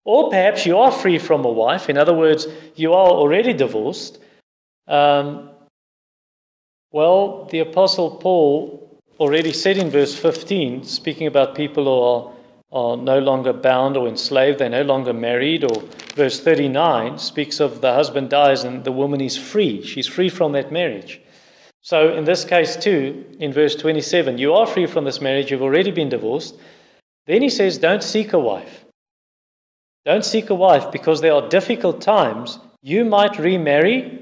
Or 0.05 0.29
perhaps 0.29 0.65
you 0.65 0.77
are 0.77 0.91
free 0.91 1.19
from 1.19 1.43
a 1.43 1.51
wife. 1.51 1.89
In 1.89 1.97
other 1.97 2.13
words, 2.13 2.47
you 2.75 2.93
are 2.93 3.09
already 3.09 3.53
divorced. 3.53 4.17
Um, 4.87 5.49
well, 6.91 7.45
the 7.51 7.59
Apostle 7.59 8.17
Paul 8.17 8.99
already 9.19 9.51
said 9.51 9.77
in 9.77 9.89
verse 9.89 10.17
15, 10.17 10.85
speaking 10.85 11.27
about 11.27 11.55
people 11.55 11.83
who 11.83 11.91
are 11.91 12.30
are 12.71 12.95
no 12.95 13.19
longer 13.19 13.51
bound 13.51 13.97
or 13.97 14.07
enslaved, 14.07 14.59
they're 14.59 14.69
no 14.69 14.83
longer 14.83 15.13
married. 15.13 15.63
Or 15.63 15.83
verse 16.15 16.39
39 16.39 17.17
speaks 17.17 17.59
of 17.59 17.81
the 17.81 17.93
husband 17.93 18.29
dies 18.29 18.63
and 18.63 18.83
the 18.83 18.91
woman 18.91 19.21
is 19.21 19.37
free. 19.37 19.83
She's 19.83 20.07
free 20.07 20.29
from 20.29 20.53
that 20.53 20.71
marriage. 20.71 21.21
So 21.81 22.13
in 22.13 22.25
this 22.25 22.45
case, 22.45 22.75
too, 22.75 23.25
in 23.39 23.51
verse 23.51 23.75
27, 23.75 24.37
you 24.37 24.53
are 24.53 24.67
free 24.67 24.85
from 24.85 25.03
this 25.03 25.19
marriage, 25.19 25.51
you've 25.51 25.63
already 25.63 25.91
been 25.91 26.09
divorced. 26.09 26.55
Then 27.25 27.41
he 27.41 27.49
says, 27.49 27.77
Don't 27.77 28.03
seek 28.03 28.33
a 28.33 28.39
wife. 28.39 28.85
Don't 30.05 30.25
seek 30.25 30.49
a 30.49 30.55
wife 30.55 30.91
because 30.91 31.21
there 31.21 31.33
are 31.33 31.47
difficult 31.49 32.01
times. 32.01 32.59
You 32.81 33.05
might 33.05 33.37
remarry 33.37 34.21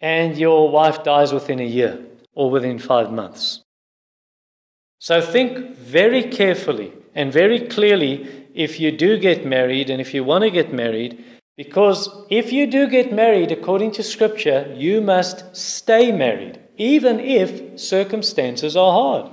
and 0.00 0.36
your 0.36 0.70
wife 0.70 1.02
dies 1.02 1.32
within 1.32 1.58
a 1.60 1.64
year 1.64 1.98
or 2.34 2.50
within 2.50 2.78
five 2.78 3.12
months. 3.12 3.62
So 5.00 5.20
think 5.20 5.76
very 5.76 6.22
carefully 6.24 6.92
and 7.18 7.32
very 7.32 7.58
clearly 7.66 8.46
if 8.54 8.78
you 8.78 8.92
do 8.92 9.18
get 9.18 9.44
married 9.44 9.90
and 9.90 10.00
if 10.00 10.14
you 10.14 10.22
want 10.22 10.44
to 10.44 10.50
get 10.50 10.72
married, 10.72 11.24
because 11.56 12.08
if 12.30 12.52
you 12.52 12.64
do 12.68 12.86
get 12.86 13.12
married 13.12 13.50
according 13.50 13.90
to 13.90 14.04
Scripture, 14.04 14.72
you 14.76 15.00
must 15.00 15.56
stay 15.56 16.12
married, 16.12 16.60
even 16.76 17.18
if 17.18 17.80
circumstances 17.80 18.76
are 18.76 18.92
hard. 18.92 19.32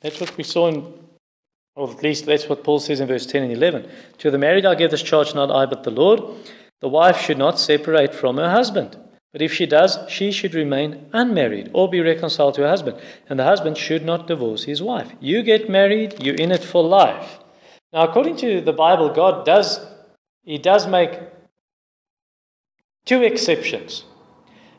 That's 0.00 0.20
what 0.20 0.36
we 0.36 0.42
saw 0.42 0.66
in, 0.66 0.92
or 1.76 1.88
at 1.88 2.02
least 2.02 2.26
that's 2.26 2.48
what 2.48 2.64
Paul 2.64 2.80
says 2.80 2.98
in 2.98 3.06
verse 3.06 3.24
10 3.24 3.44
and 3.44 3.52
11. 3.52 3.88
To 4.18 4.32
the 4.32 4.38
married 4.38 4.66
I 4.66 4.74
give 4.74 4.90
this 4.90 5.02
charge, 5.02 5.32
not 5.32 5.48
I, 5.48 5.64
but 5.66 5.84
the 5.84 5.92
Lord. 5.92 6.20
The 6.80 6.88
wife 6.88 7.20
should 7.20 7.38
not 7.38 7.60
separate 7.60 8.12
from 8.12 8.36
her 8.38 8.50
husband. 8.50 8.98
But 9.34 9.42
if 9.42 9.52
she 9.52 9.66
does, 9.66 9.98
she 10.08 10.30
should 10.30 10.54
remain 10.54 11.06
unmarried 11.12 11.68
or 11.72 11.90
be 11.90 12.00
reconciled 12.00 12.54
to 12.54 12.60
her 12.60 12.68
husband. 12.68 13.00
And 13.28 13.36
the 13.36 13.42
husband 13.42 13.76
should 13.76 14.04
not 14.04 14.28
divorce 14.28 14.62
his 14.62 14.80
wife. 14.80 15.10
You 15.18 15.42
get 15.42 15.68
married, 15.68 16.22
you're 16.22 16.36
in 16.36 16.52
it 16.52 16.62
for 16.62 16.84
life. 16.84 17.40
Now, 17.92 18.04
according 18.04 18.36
to 18.36 18.60
the 18.60 18.72
Bible, 18.72 19.08
God 19.08 19.44
does, 19.44 19.84
He 20.44 20.56
does 20.56 20.86
make 20.86 21.18
two 23.06 23.24
exceptions. 23.24 24.04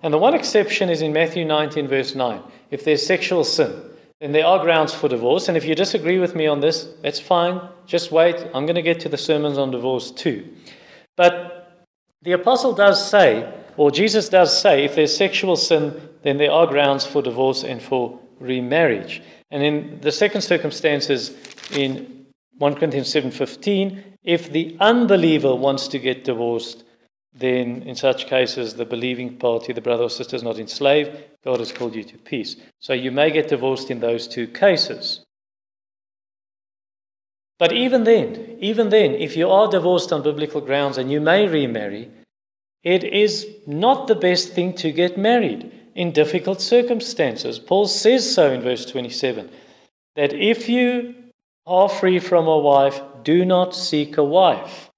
And 0.01 0.13
the 0.13 0.17
one 0.17 0.33
exception 0.33 0.89
is 0.89 1.01
in 1.01 1.11
Matthew 1.11 1.43
19, 1.43 1.89
verse 1.89 2.15
9. 2.15 2.41
If 2.71 2.85
there's 2.85 3.05
sexual 3.05 3.43
sin, 3.43 3.73
then 4.21 4.31
there 4.31 4.45
are 4.45 4.63
grounds 4.63 4.93
for 4.93 5.09
divorce. 5.09 5.49
And 5.49 5.57
if 5.57 5.65
you 5.65 5.75
disagree 5.75 6.17
with 6.17 6.33
me 6.33 6.47
on 6.47 6.61
this, 6.61 6.93
that's 7.01 7.19
fine. 7.19 7.59
Just 7.87 8.13
wait. 8.13 8.37
I'm 8.53 8.65
going 8.65 8.75
to 8.75 8.81
get 8.81 9.01
to 9.01 9.09
the 9.09 9.17
sermons 9.17 9.57
on 9.57 9.71
divorce 9.71 10.11
too. 10.11 10.47
But 11.17 11.89
the 12.21 12.31
apostle 12.31 12.71
does 12.71 13.05
say, 13.05 13.51
or 13.77 13.91
Jesus 13.91 14.29
does 14.29 14.57
say 14.59 14.85
if 14.85 14.95
there's 14.95 15.15
sexual 15.15 15.55
sin, 15.55 16.09
then 16.23 16.37
there 16.37 16.51
are 16.51 16.67
grounds 16.67 17.05
for 17.05 17.21
divorce 17.21 17.63
and 17.63 17.81
for 17.81 18.19
remarriage. 18.39 19.21
And 19.51 19.63
in 19.63 19.99
the 20.01 20.11
second 20.11 20.41
circumstance 20.41 21.09
is 21.09 21.33
in 21.71 22.25
1 22.57 22.75
Corinthians 22.75 23.13
7:15, 23.13 24.03
if 24.23 24.51
the 24.51 24.75
unbeliever 24.79 25.53
wants 25.55 25.87
to 25.89 25.99
get 25.99 26.23
divorced, 26.23 26.83
then 27.33 27.83
in 27.83 27.95
such 27.95 28.27
cases 28.27 28.73
the 28.73 28.85
believing 28.85 29.37
party, 29.37 29.73
the 29.73 29.81
brother 29.81 30.03
or 30.03 30.09
sister 30.09 30.35
is 30.35 30.43
not 30.43 30.57
enslaved, 30.57 31.11
God 31.43 31.59
has 31.59 31.71
called 31.71 31.95
you 31.95 32.03
to 32.03 32.17
peace. 32.17 32.55
So 32.79 32.93
you 32.93 33.11
may 33.11 33.29
get 33.29 33.49
divorced 33.49 33.91
in 33.91 33.99
those 33.99 34.27
two 34.27 34.47
cases. 34.47 35.21
But 37.57 37.71
even 37.71 38.03
then, 38.03 38.57
even 38.59 38.89
then, 38.89 39.13
if 39.15 39.37
you 39.37 39.49
are 39.49 39.69
divorced 39.69 40.11
on 40.11 40.23
biblical 40.23 40.61
grounds 40.61 40.97
and 40.97 41.11
you 41.11 41.21
may 41.21 41.47
remarry, 41.47 42.09
it 42.85 43.03
is 43.03 43.47
not 43.65 44.07
the 44.07 44.15
best 44.15 44.53
thing 44.53 44.73
to 44.75 44.91
get 44.91 45.17
married 45.17 45.71
in 45.95 46.11
difficult 46.11 46.61
circumstances. 46.61 47.57
Paul 47.57 47.87
says 47.87 48.33
so 48.33 48.53
in 48.53 48.61
verse 48.61 48.85
27 48.85 49.49
that 50.15 50.33
if 50.33 50.69
you 50.69 51.15
are 51.65 51.89
free 51.89 52.19
from 52.19 52.47
a 52.47 52.59
wife, 52.59 53.01
do 53.23 53.43
not 53.43 53.75
seek 53.75 54.17
a 54.17 54.23
wife. 54.23 54.91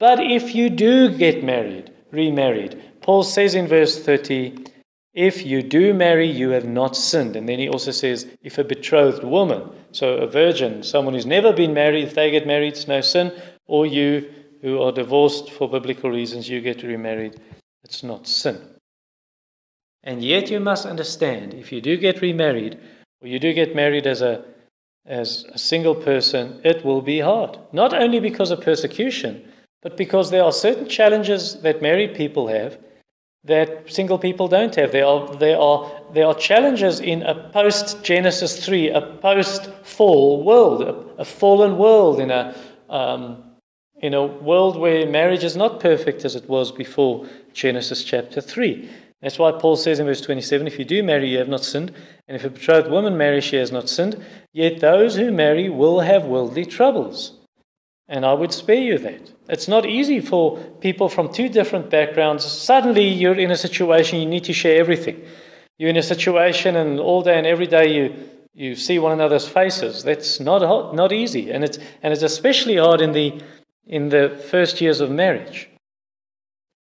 But 0.00 0.20
if 0.20 0.54
you 0.54 0.68
do 0.68 1.16
get 1.16 1.44
married, 1.44 1.92
remarried, 2.10 2.82
Paul 3.00 3.22
says 3.22 3.54
in 3.54 3.68
verse 3.68 4.04
30, 4.04 4.64
if 5.14 5.44
you 5.46 5.62
do 5.62 5.94
marry, 5.94 6.26
you 6.26 6.50
have 6.50 6.66
not 6.66 6.96
sinned. 6.96 7.36
And 7.36 7.48
then 7.48 7.58
he 7.58 7.68
also 7.68 7.92
says, 7.92 8.26
if 8.42 8.58
a 8.58 8.64
betrothed 8.64 9.24
woman, 9.24 9.70
so 9.92 10.14
a 10.14 10.26
virgin, 10.26 10.82
someone 10.82 11.14
who's 11.14 11.26
never 11.26 11.52
been 11.52 11.74
married, 11.74 12.04
if 12.04 12.14
they 12.14 12.30
get 12.30 12.46
married, 12.46 12.74
it's 12.74 12.88
no 12.88 13.00
sin. 13.00 13.32
Or 13.66 13.86
you 13.86 14.32
who 14.62 14.80
are 14.82 14.92
divorced 14.92 15.50
for 15.50 15.68
biblical 15.68 16.10
reasons, 16.10 16.48
you 16.48 16.60
get 16.60 16.82
remarried, 16.82 17.40
it's 17.84 18.02
not 18.02 18.26
sin. 18.26 18.60
And 20.02 20.22
yet 20.22 20.50
you 20.50 20.60
must 20.60 20.86
understand 20.86 21.54
if 21.54 21.72
you 21.72 21.80
do 21.80 21.96
get 21.96 22.22
remarried, 22.22 22.78
or 23.20 23.28
you 23.28 23.38
do 23.38 23.52
get 23.52 23.74
married 23.74 24.06
as 24.06 24.22
a 24.22 24.44
as 25.06 25.46
a 25.54 25.58
single 25.58 25.94
person, 25.94 26.60
it 26.64 26.84
will 26.84 27.00
be 27.00 27.18
hard. 27.18 27.58
Not 27.72 27.94
only 27.94 28.20
because 28.20 28.50
of 28.50 28.60
persecution, 28.60 29.42
but 29.82 29.96
because 29.96 30.30
there 30.30 30.44
are 30.44 30.52
certain 30.52 30.86
challenges 30.86 31.60
that 31.62 31.80
married 31.80 32.14
people 32.14 32.46
have 32.48 32.78
that 33.44 33.90
single 33.90 34.18
people 34.18 34.48
don't 34.48 34.74
have. 34.74 34.92
There 34.92 35.06
are, 35.06 35.34
there 35.36 35.58
are, 35.58 35.90
there 36.12 36.26
are 36.26 36.34
challenges 36.34 37.00
in 37.00 37.22
a 37.22 37.48
post 37.50 38.02
Genesis 38.02 38.64
3, 38.64 38.90
a 38.90 39.00
post 39.00 39.70
fall 39.82 40.44
world, 40.44 40.82
a, 40.82 41.20
a, 41.20 41.24
fallen 41.24 41.78
world, 41.78 42.20
in 42.20 42.30
a, 42.30 42.54
um, 42.90 43.42
in 44.00 44.14
a 44.14 44.24
world 44.24 44.78
where 44.78 45.08
marriage 45.08 45.44
is 45.44 45.56
not 45.56 45.80
perfect 45.80 46.24
as 46.24 46.36
it 46.36 46.48
was 46.48 46.70
before 46.72 47.26
Genesis 47.52 48.04
chapter 48.04 48.40
3. 48.40 48.88
That's 49.22 49.38
why 49.38 49.52
Paul 49.52 49.76
says 49.76 49.98
in 49.98 50.06
verse 50.06 50.20
27 50.20 50.66
if 50.66 50.78
you 50.78 50.84
do 50.84 51.02
marry, 51.02 51.28
you 51.28 51.38
have 51.38 51.48
not 51.48 51.64
sinned. 51.64 51.92
And 52.28 52.36
if 52.36 52.44
a 52.44 52.50
betrothed 52.50 52.90
woman 52.90 53.16
marries, 53.16 53.44
she 53.44 53.56
has 53.56 53.72
not 53.72 53.88
sinned. 53.88 54.22
Yet 54.52 54.80
those 54.80 55.16
who 55.16 55.32
marry 55.32 55.68
will 55.68 56.00
have 56.00 56.24
worldly 56.24 56.64
troubles. 56.64 57.32
And 58.08 58.24
I 58.24 58.32
would 58.32 58.52
spare 58.52 58.80
you 58.80 58.98
that. 58.98 59.32
It's 59.48 59.68
not 59.68 59.84
easy 59.84 60.20
for 60.20 60.58
people 60.80 61.08
from 61.08 61.32
two 61.32 61.48
different 61.48 61.90
backgrounds. 61.90 62.44
Suddenly 62.44 63.06
you're 63.06 63.38
in 63.38 63.50
a 63.50 63.56
situation 63.56 64.20
you 64.20 64.26
need 64.26 64.44
to 64.44 64.52
share 64.52 64.80
everything. 64.80 65.22
You're 65.78 65.90
in 65.90 65.96
a 65.96 66.02
situation 66.02 66.76
and 66.76 66.98
all 66.98 67.22
day 67.22 67.36
and 67.36 67.46
every 67.46 67.66
day 67.66 67.94
you, 67.94 68.14
you 68.54 68.76
see 68.76 68.98
one 68.98 69.12
another's 69.12 69.46
faces. 69.46 70.04
That's 70.04 70.40
not, 70.40 70.94
not 70.94 71.12
easy. 71.12 71.50
And 71.50 71.64
it's, 71.64 71.78
and 72.02 72.12
it's 72.12 72.22
especially 72.22 72.76
hard 72.76 73.00
in 73.00 73.12
the, 73.12 73.40
in 73.88 74.10
the 74.10 74.40
first 74.50 74.80
years 74.80 75.00
of 75.00 75.10
marriage. 75.10 75.68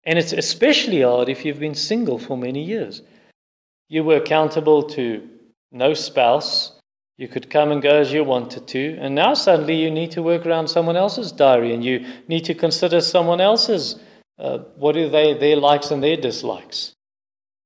And 0.05 0.19
it's 0.19 0.33
especially 0.33 1.01
hard 1.01 1.29
if 1.29 1.43
you've 1.43 1.59
been 1.59 1.75
single 1.75 2.19
for 2.19 2.37
many 2.37 2.63
years. 2.63 3.01
You 3.89 4.03
were 4.03 4.17
accountable 4.17 4.83
to 4.89 5.27
no 5.71 5.93
spouse. 5.93 6.73
You 7.17 7.27
could 7.27 7.49
come 7.49 7.71
and 7.71 7.81
go 7.81 7.97
as 7.99 8.11
you 8.11 8.23
wanted 8.23 8.67
to. 8.67 8.97
And 8.99 9.15
now 9.15 9.33
suddenly 9.33 9.75
you 9.75 9.89
need 9.89 10.11
to 10.11 10.23
work 10.23 10.45
around 10.45 10.67
someone 10.67 10.97
else's 10.97 11.31
diary 11.31 11.73
and 11.73 11.83
you 11.83 12.05
need 12.27 12.45
to 12.45 12.53
consider 12.53 13.01
someone 13.01 13.41
else's, 13.41 13.99
uh, 14.39 14.59
what 14.75 14.97
are 14.97 15.09
they, 15.09 15.33
their 15.33 15.55
likes 15.55 15.91
and 15.91 16.03
their 16.03 16.17
dislikes. 16.17 16.93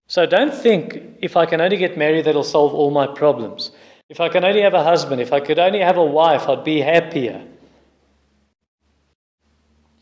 So 0.08 0.26
don't 0.26 0.54
think 0.54 1.18
if 1.22 1.36
I 1.36 1.46
can 1.46 1.60
only 1.60 1.78
get 1.78 1.98
married, 1.98 2.26
that'll 2.26 2.44
solve 2.44 2.74
all 2.74 2.92
my 2.92 3.08
problems. 3.08 3.72
If 4.10 4.22
I 4.22 4.30
can 4.30 4.46
only 4.46 4.62
have 4.62 4.74
a 4.74 4.84
husband, 4.84 5.20
if 5.20 5.34
I 5.34 5.42
could 5.42 5.60
only 5.60 5.80
have 5.80 5.98
a 5.98 6.06
wife, 6.06 6.48
I'd 6.48 6.64
be 6.64 6.80
happier. 6.80 7.46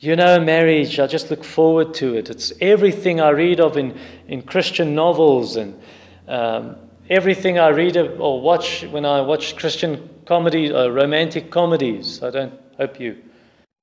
You 0.05 0.15
know, 0.15 0.39
marriage, 0.39 0.99
I 0.99 1.07
just 1.07 1.31
look 1.31 1.43
forward 1.43 1.95
to 1.95 2.15
it. 2.15 2.29
It's 2.29 2.53
everything 2.61 3.19
I 3.19 3.29
read 3.29 3.59
of 3.59 3.75
in, 3.75 3.97
in 4.27 4.43
Christian 4.43 4.93
novels 4.93 5.55
and 5.55 5.81
um, 6.27 6.75
everything 7.09 7.57
I 7.57 7.69
read 7.69 7.95
of, 7.95 8.21
or 8.21 8.39
watch 8.39 8.83
when 8.91 9.03
I 9.03 9.21
watch 9.21 9.55
Christian 9.55 10.07
comedies, 10.27 10.69
uh, 10.71 10.91
romantic 10.91 11.49
comedies, 11.49 12.21
I 12.21 12.29
don't 12.29 12.53
hope 12.77 12.99
you 12.99 13.17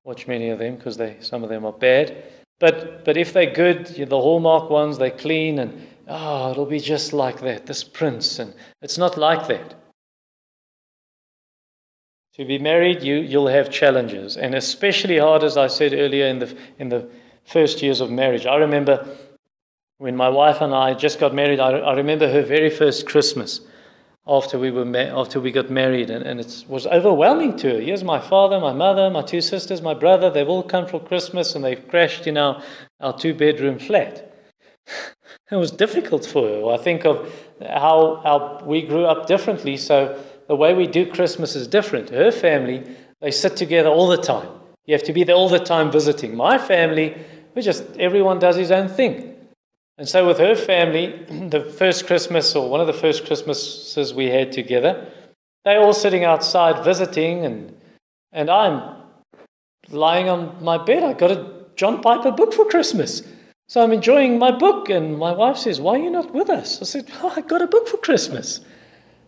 watch 0.05 0.29
many 0.29 0.51
of 0.51 0.61
them 0.61 0.77
because 0.77 0.97
some 1.27 1.43
of 1.43 1.49
them 1.49 1.65
are 1.65 1.73
bad. 1.73 2.23
But 2.61 3.05
but 3.05 3.17
if 3.17 3.33
they're 3.33 3.53
good, 3.53 3.87
the 3.87 4.21
Hallmark 4.21 4.71
ones, 4.71 4.99
they're 4.99 5.11
clean 5.11 5.59
and 5.59 5.89
oh, 6.07 6.53
it'll 6.53 6.67
be 6.67 6.79
just 6.79 7.13
like 7.13 7.41
that. 7.41 7.67
This 7.67 7.83
prince, 7.83 8.39
and 8.39 8.55
it's 8.81 8.97
not 8.97 9.19
like 9.19 9.49
that. 9.49 9.75
To 12.37 12.47
be 12.47 12.59
married, 12.59 13.03
you 13.03 13.17
you'll 13.17 13.49
have 13.49 13.71
challenges, 13.71 14.39
and 14.39 14.55
especially 14.55 15.19
hard, 15.19 15.45
as 15.45 15.57
I 15.59 15.67
said 15.67 15.93
earlier 15.93 16.27
in 16.27 16.39
the 16.39 16.57
in 16.79 16.89
the 16.89 17.09
first 17.45 17.83
years 17.83 18.01
of 18.01 18.11
marriage. 18.11 18.47
I 18.47 18.57
remember 18.57 19.07
when 19.99 20.17
my 20.17 20.29
wife 20.29 20.61
and 20.61 20.75
I 20.75 20.95
just 20.95 21.21
got 21.21 21.35
married, 21.35 21.61
I, 21.61 21.71
I 21.71 21.95
remember 21.95 22.29
her 22.29 22.43
very 22.43 22.71
first 22.71 23.07
Christmas 23.07 23.61
after 24.27 24.59
we, 24.59 24.71
were 24.71 24.85
ma- 24.85 25.21
after 25.21 25.41
we 25.41 25.53
got 25.53 25.71
married, 25.71 26.11
and, 26.11 26.25
and 26.25 26.41
it 26.41 26.65
was 26.69 26.87
overwhelming 26.87 27.57
to 27.59 27.75
her. 27.75 27.81
Here's 27.81 28.03
my 28.03 28.19
father, 28.19 28.59
my 28.59 28.73
mother, 28.73 29.11
my 29.11 29.23
two 29.23 29.41
sisters, 29.41 29.83
my 29.83 29.95
brother. 29.95 30.31
They've 30.31 30.49
all 30.49 30.63
come 30.63 30.87
for 30.87 31.01
Christmas, 31.01 31.55
and 31.55 31.65
they've 31.65 31.87
crashed 31.89 32.27
in 32.27 32.37
our, 32.37 32.63
our 33.01 33.17
two 33.17 33.35
bedroom 33.35 33.79
flat. 33.79 34.35
it 35.51 35.57
was 35.57 35.71
difficult 35.71 36.25
for 36.25 36.49
her. 36.49 36.73
I 36.73 36.79
think 36.79 37.05
of 37.05 37.33
how, 37.61 38.21
how 38.25 38.63
we 38.65 38.83
grew 38.83 39.05
up 39.05 39.27
differently, 39.27 39.77
so 39.77 40.21
the 40.53 40.57
way 40.57 40.75
we 40.75 40.87
do 40.87 41.11
Christmas 41.11 41.57
is 41.57 41.67
different. 41.67 42.11
Her 42.11 42.31
family, 42.31 42.85
they 43.23 43.31
sit 43.31 43.57
together 43.57 43.89
all 43.89 44.07
the 44.07 44.19
time. 44.19 44.51
You 44.85 44.93
have 44.93 45.03
to 45.05 45.15
be 45.15 45.25
there 45.25 45.35
all 45.35 45.49
the 45.49 45.59
time 45.59 45.91
visiting. 45.91 46.37
My 46.37 46.59
family, 46.59 47.17
we 47.55 47.63
just 47.63 47.85
everyone 47.99 48.39
does 48.39 48.57
his 48.57 48.71
own 48.71 48.89
thing. 48.89 49.35
And 49.97 50.07
so, 50.07 50.27
with 50.27 50.37
her 50.37 50.55
family, 50.55 51.07
the 51.49 51.65
first 51.65 52.07
Christmas, 52.07 52.55
or 52.55 52.69
one 52.69 52.83
of 52.83 52.87
the 52.87 52.93
first 52.93 53.25
Christmases 53.25 54.13
we 54.13 54.27
had 54.27 54.53
together, 54.53 55.09
they're 55.65 55.81
all 55.81 55.95
sitting 55.95 56.25
outside 56.25 56.85
visiting, 56.85 57.47
and, 57.47 57.75
and 58.33 58.51
I'm 58.51 58.97
lying 59.89 60.29
on 60.29 60.63
my 60.63 60.77
bed. 60.77 61.03
I 61.03 61.15
got 61.15 61.31
a 61.31 61.65
John 61.77 62.03
Piper 62.03 62.31
book 62.31 62.53
for 62.53 62.67
Christmas. 62.67 63.23
So 63.69 63.83
I'm 63.83 63.93
enjoying 63.93 64.39
my 64.39 64.51
book, 64.51 64.91
and 64.91 65.17
my 65.17 65.33
wife 65.33 65.57
says, 65.57 65.81
Why 65.81 65.95
are 65.95 66.05
you 66.05 66.11
not 66.11 66.35
with 66.35 66.51
us? 66.51 66.83
I 66.83 66.85
said, 66.85 67.11
oh, 67.23 67.33
I 67.35 67.41
got 67.41 67.63
a 67.63 67.67
book 67.67 67.89
for 67.89 67.97
Christmas. 67.97 68.61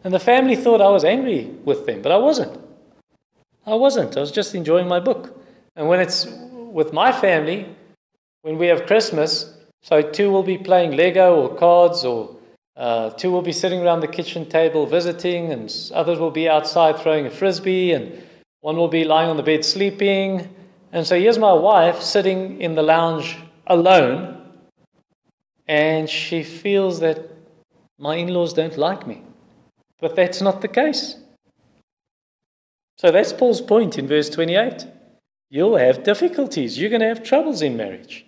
And 0.04 0.12
the 0.12 0.20
family 0.20 0.54
thought 0.54 0.82
I 0.82 0.90
was 0.90 1.02
angry 1.02 1.50
with 1.64 1.86
them, 1.86 2.02
but 2.02 2.12
I 2.12 2.18
wasn't. 2.18 2.60
I 3.66 3.74
wasn't. 3.74 4.16
I 4.16 4.20
was 4.20 4.30
just 4.30 4.54
enjoying 4.54 4.86
my 4.86 5.00
book. 5.00 5.42
And 5.76 5.88
when 5.88 5.98
it's 5.98 6.26
with 6.50 6.92
my 6.92 7.10
family, 7.10 7.74
when 8.42 8.58
we 8.58 8.66
have 8.66 8.86
Christmas, 8.86 9.56
so 9.82 10.02
two 10.02 10.30
will 10.30 10.42
be 10.42 10.58
playing 10.58 10.92
Lego 10.92 11.34
or 11.34 11.56
cards, 11.56 12.04
or 12.04 12.36
uh, 12.76 13.10
two 13.10 13.30
will 13.30 13.42
be 13.42 13.52
sitting 13.52 13.80
around 13.80 14.00
the 14.00 14.08
kitchen 14.08 14.46
table 14.46 14.86
visiting, 14.86 15.50
and 15.52 15.74
others 15.94 16.18
will 16.18 16.30
be 16.30 16.50
outside 16.50 16.98
throwing 16.98 17.24
a 17.24 17.30
frisbee, 17.30 17.92
and 17.92 18.22
one 18.60 18.76
will 18.76 18.88
be 18.88 19.04
lying 19.04 19.30
on 19.30 19.38
the 19.38 19.42
bed 19.42 19.64
sleeping. 19.64 20.54
And 20.92 21.06
so 21.06 21.18
here's 21.18 21.38
my 21.38 21.52
wife 21.54 22.02
sitting 22.02 22.60
in 22.60 22.74
the 22.74 22.82
lounge 22.82 23.38
alone, 23.66 24.42
and 25.66 26.08
she 26.10 26.42
feels 26.42 27.00
that 27.00 27.30
my 27.98 28.16
in 28.16 28.28
laws 28.28 28.52
don't 28.52 28.76
like 28.76 29.06
me. 29.06 29.22
But 30.00 30.16
that's 30.16 30.40
not 30.40 30.60
the 30.60 30.68
case. 30.68 31.16
So 32.98 33.10
that's 33.10 33.32
Paul's 33.32 33.60
point 33.60 33.98
in 33.98 34.06
verse 34.06 34.30
28. 34.30 34.86
You'll 35.50 35.76
have 35.76 36.02
difficulties, 36.02 36.78
you're 36.78 36.90
going 36.90 37.00
to 37.00 37.08
have 37.08 37.22
troubles 37.22 37.62
in 37.62 37.76
marriage. 37.76 38.26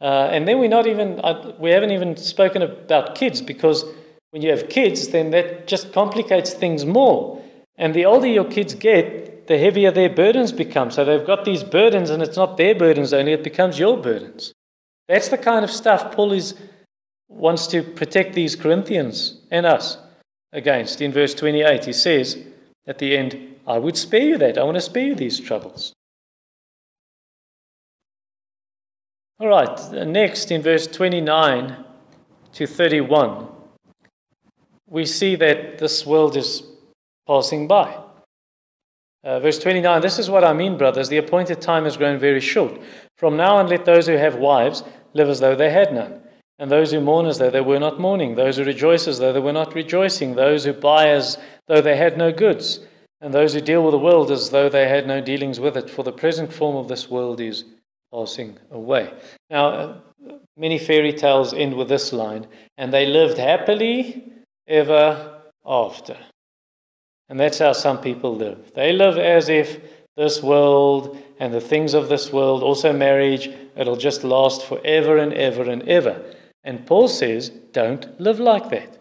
Uh, 0.00 0.28
and 0.30 0.46
then 0.46 0.58
we're 0.58 0.68
not 0.68 0.86
even, 0.86 1.20
uh, 1.20 1.52
we 1.58 1.70
haven't 1.70 1.90
even 1.90 2.16
spoken 2.16 2.62
about 2.62 3.14
kids 3.14 3.42
because 3.42 3.84
when 4.30 4.42
you 4.42 4.50
have 4.50 4.68
kids, 4.68 5.08
then 5.08 5.30
that 5.30 5.66
just 5.66 5.92
complicates 5.92 6.52
things 6.52 6.84
more. 6.84 7.42
And 7.76 7.94
the 7.94 8.04
older 8.04 8.26
your 8.26 8.44
kids 8.44 8.74
get, 8.74 9.46
the 9.46 9.58
heavier 9.58 9.90
their 9.90 10.10
burdens 10.10 10.52
become. 10.52 10.90
So 10.90 11.04
they've 11.04 11.26
got 11.26 11.44
these 11.44 11.64
burdens, 11.64 12.10
and 12.10 12.22
it's 12.22 12.36
not 12.36 12.56
their 12.56 12.74
burdens 12.74 13.12
only, 13.12 13.32
it 13.32 13.42
becomes 13.42 13.78
your 13.78 13.96
burdens. 13.96 14.52
That's 15.08 15.28
the 15.28 15.38
kind 15.38 15.64
of 15.64 15.70
stuff 15.70 16.12
Paul 16.12 16.32
is, 16.32 16.54
wants 17.28 17.66
to 17.68 17.82
protect 17.82 18.34
these 18.34 18.54
Corinthians 18.56 19.40
and 19.50 19.64
us 19.64 19.96
against. 20.52 21.00
In 21.00 21.12
verse 21.12 21.34
28, 21.34 21.84
he 21.84 21.92
says 21.92 22.38
at 22.86 22.98
the 22.98 23.16
end, 23.16 23.56
I 23.66 23.78
would 23.78 23.96
spare 23.96 24.22
you 24.22 24.38
that. 24.38 24.56
I 24.56 24.62
want 24.62 24.76
to 24.76 24.80
spare 24.80 25.08
you 25.08 25.14
these 25.14 25.38
troubles. 25.38 25.92
All 29.40 29.46
right, 29.46 29.92
next 30.06 30.50
in 30.50 30.62
verse 30.62 30.86
29 30.86 31.84
to 32.54 32.66
31, 32.66 33.46
we 34.88 35.04
see 35.04 35.36
that 35.36 35.78
this 35.78 36.04
world 36.04 36.36
is 36.36 36.62
passing 37.26 37.68
by. 37.68 37.96
Uh, 39.22 39.38
verse 39.38 39.58
29 39.58 40.00
This 40.00 40.18
is 40.18 40.30
what 40.30 40.44
I 40.44 40.52
mean, 40.52 40.76
brothers. 40.78 41.08
The 41.08 41.18
appointed 41.18 41.60
time 41.60 41.84
has 41.84 41.96
grown 41.96 42.18
very 42.18 42.40
short. 42.40 42.80
From 43.16 43.36
now 43.36 43.56
on, 43.56 43.68
let 43.68 43.84
those 43.84 44.06
who 44.06 44.16
have 44.16 44.36
wives 44.36 44.82
live 45.12 45.28
as 45.28 45.40
though 45.40 45.54
they 45.54 45.70
had 45.70 45.92
none, 45.92 46.20
and 46.58 46.70
those 46.70 46.92
who 46.92 47.00
mourn 47.00 47.26
as 47.26 47.38
though 47.38 47.50
they 47.50 47.60
were 47.60 47.78
not 47.78 48.00
mourning, 48.00 48.34
those 48.34 48.56
who 48.56 48.64
rejoice 48.64 49.06
as 49.06 49.18
though 49.18 49.32
they 49.32 49.40
were 49.40 49.52
not 49.52 49.74
rejoicing, 49.74 50.34
those 50.34 50.64
who 50.64 50.72
buy 50.72 51.08
as 51.08 51.38
though 51.66 51.80
they 51.80 51.96
had 51.96 52.18
no 52.18 52.32
goods, 52.32 52.80
and 53.20 53.32
those 53.32 53.54
who 53.54 53.60
deal 53.60 53.82
with 53.82 53.92
the 53.92 53.98
world 53.98 54.30
as 54.30 54.50
though 54.50 54.68
they 54.68 54.88
had 54.88 55.06
no 55.06 55.20
dealings 55.20 55.60
with 55.60 55.76
it. 55.76 55.90
For 55.90 56.02
the 56.02 56.12
present 56.12 56.52
form 56.52 56.76
of 56.76 56.88
this 56.88 57.10
world 57.10 57.40
is 57.40 57.64
passing 58.12 58.58
away. 58.70 59.12
Now, 59.50 59.68
uh, 59.68 59.96
many 60.56 60.78
fairy 60.78 61.12
tales 61.12 61.52
end 61.52 61.74
with 61.74 61.88
this 61.88 62.12
line 62.12 62.46
and 62.76 62.92
they 62.92 63.06
lived 63.06 63.38
happily 63.38 64.32
ever 64.66 65.40
after. 65.66 66.16
And 67.28 67.38
that's 67.38 67.58
how 67.58 67.72
some 67.72 68.00
people 68.00 68.34
live. 68.34 68.72
They 68.74 68.92
live 68.92 69.18
as 69.18 69.48
if 69.48 69.80
this 70.16 70.42
world 70.42 71.18
and 71.38 71.52
the 71.52 71.60
things 71.60 71.94
of 71.94 72.08
this 72.08 72.32
world, 72.32 72.62
also 72.62 72.92
marriage, 72.92 73.50
it'll 73.76 73.96
just 73.96 74.24
last 74.24 74.64
forever 74.64 75.18
and 75.18 75.32
ever 75.34 75.70
and 75.70 75.86
ever. 75.88 76.20
And 76.68 76.84
Paul 76.84 77.08
says, 77.08 77.48
don't 77.72 78.20
live 78.20 78.40
like 78.40 78.68
that. 78.68 78.98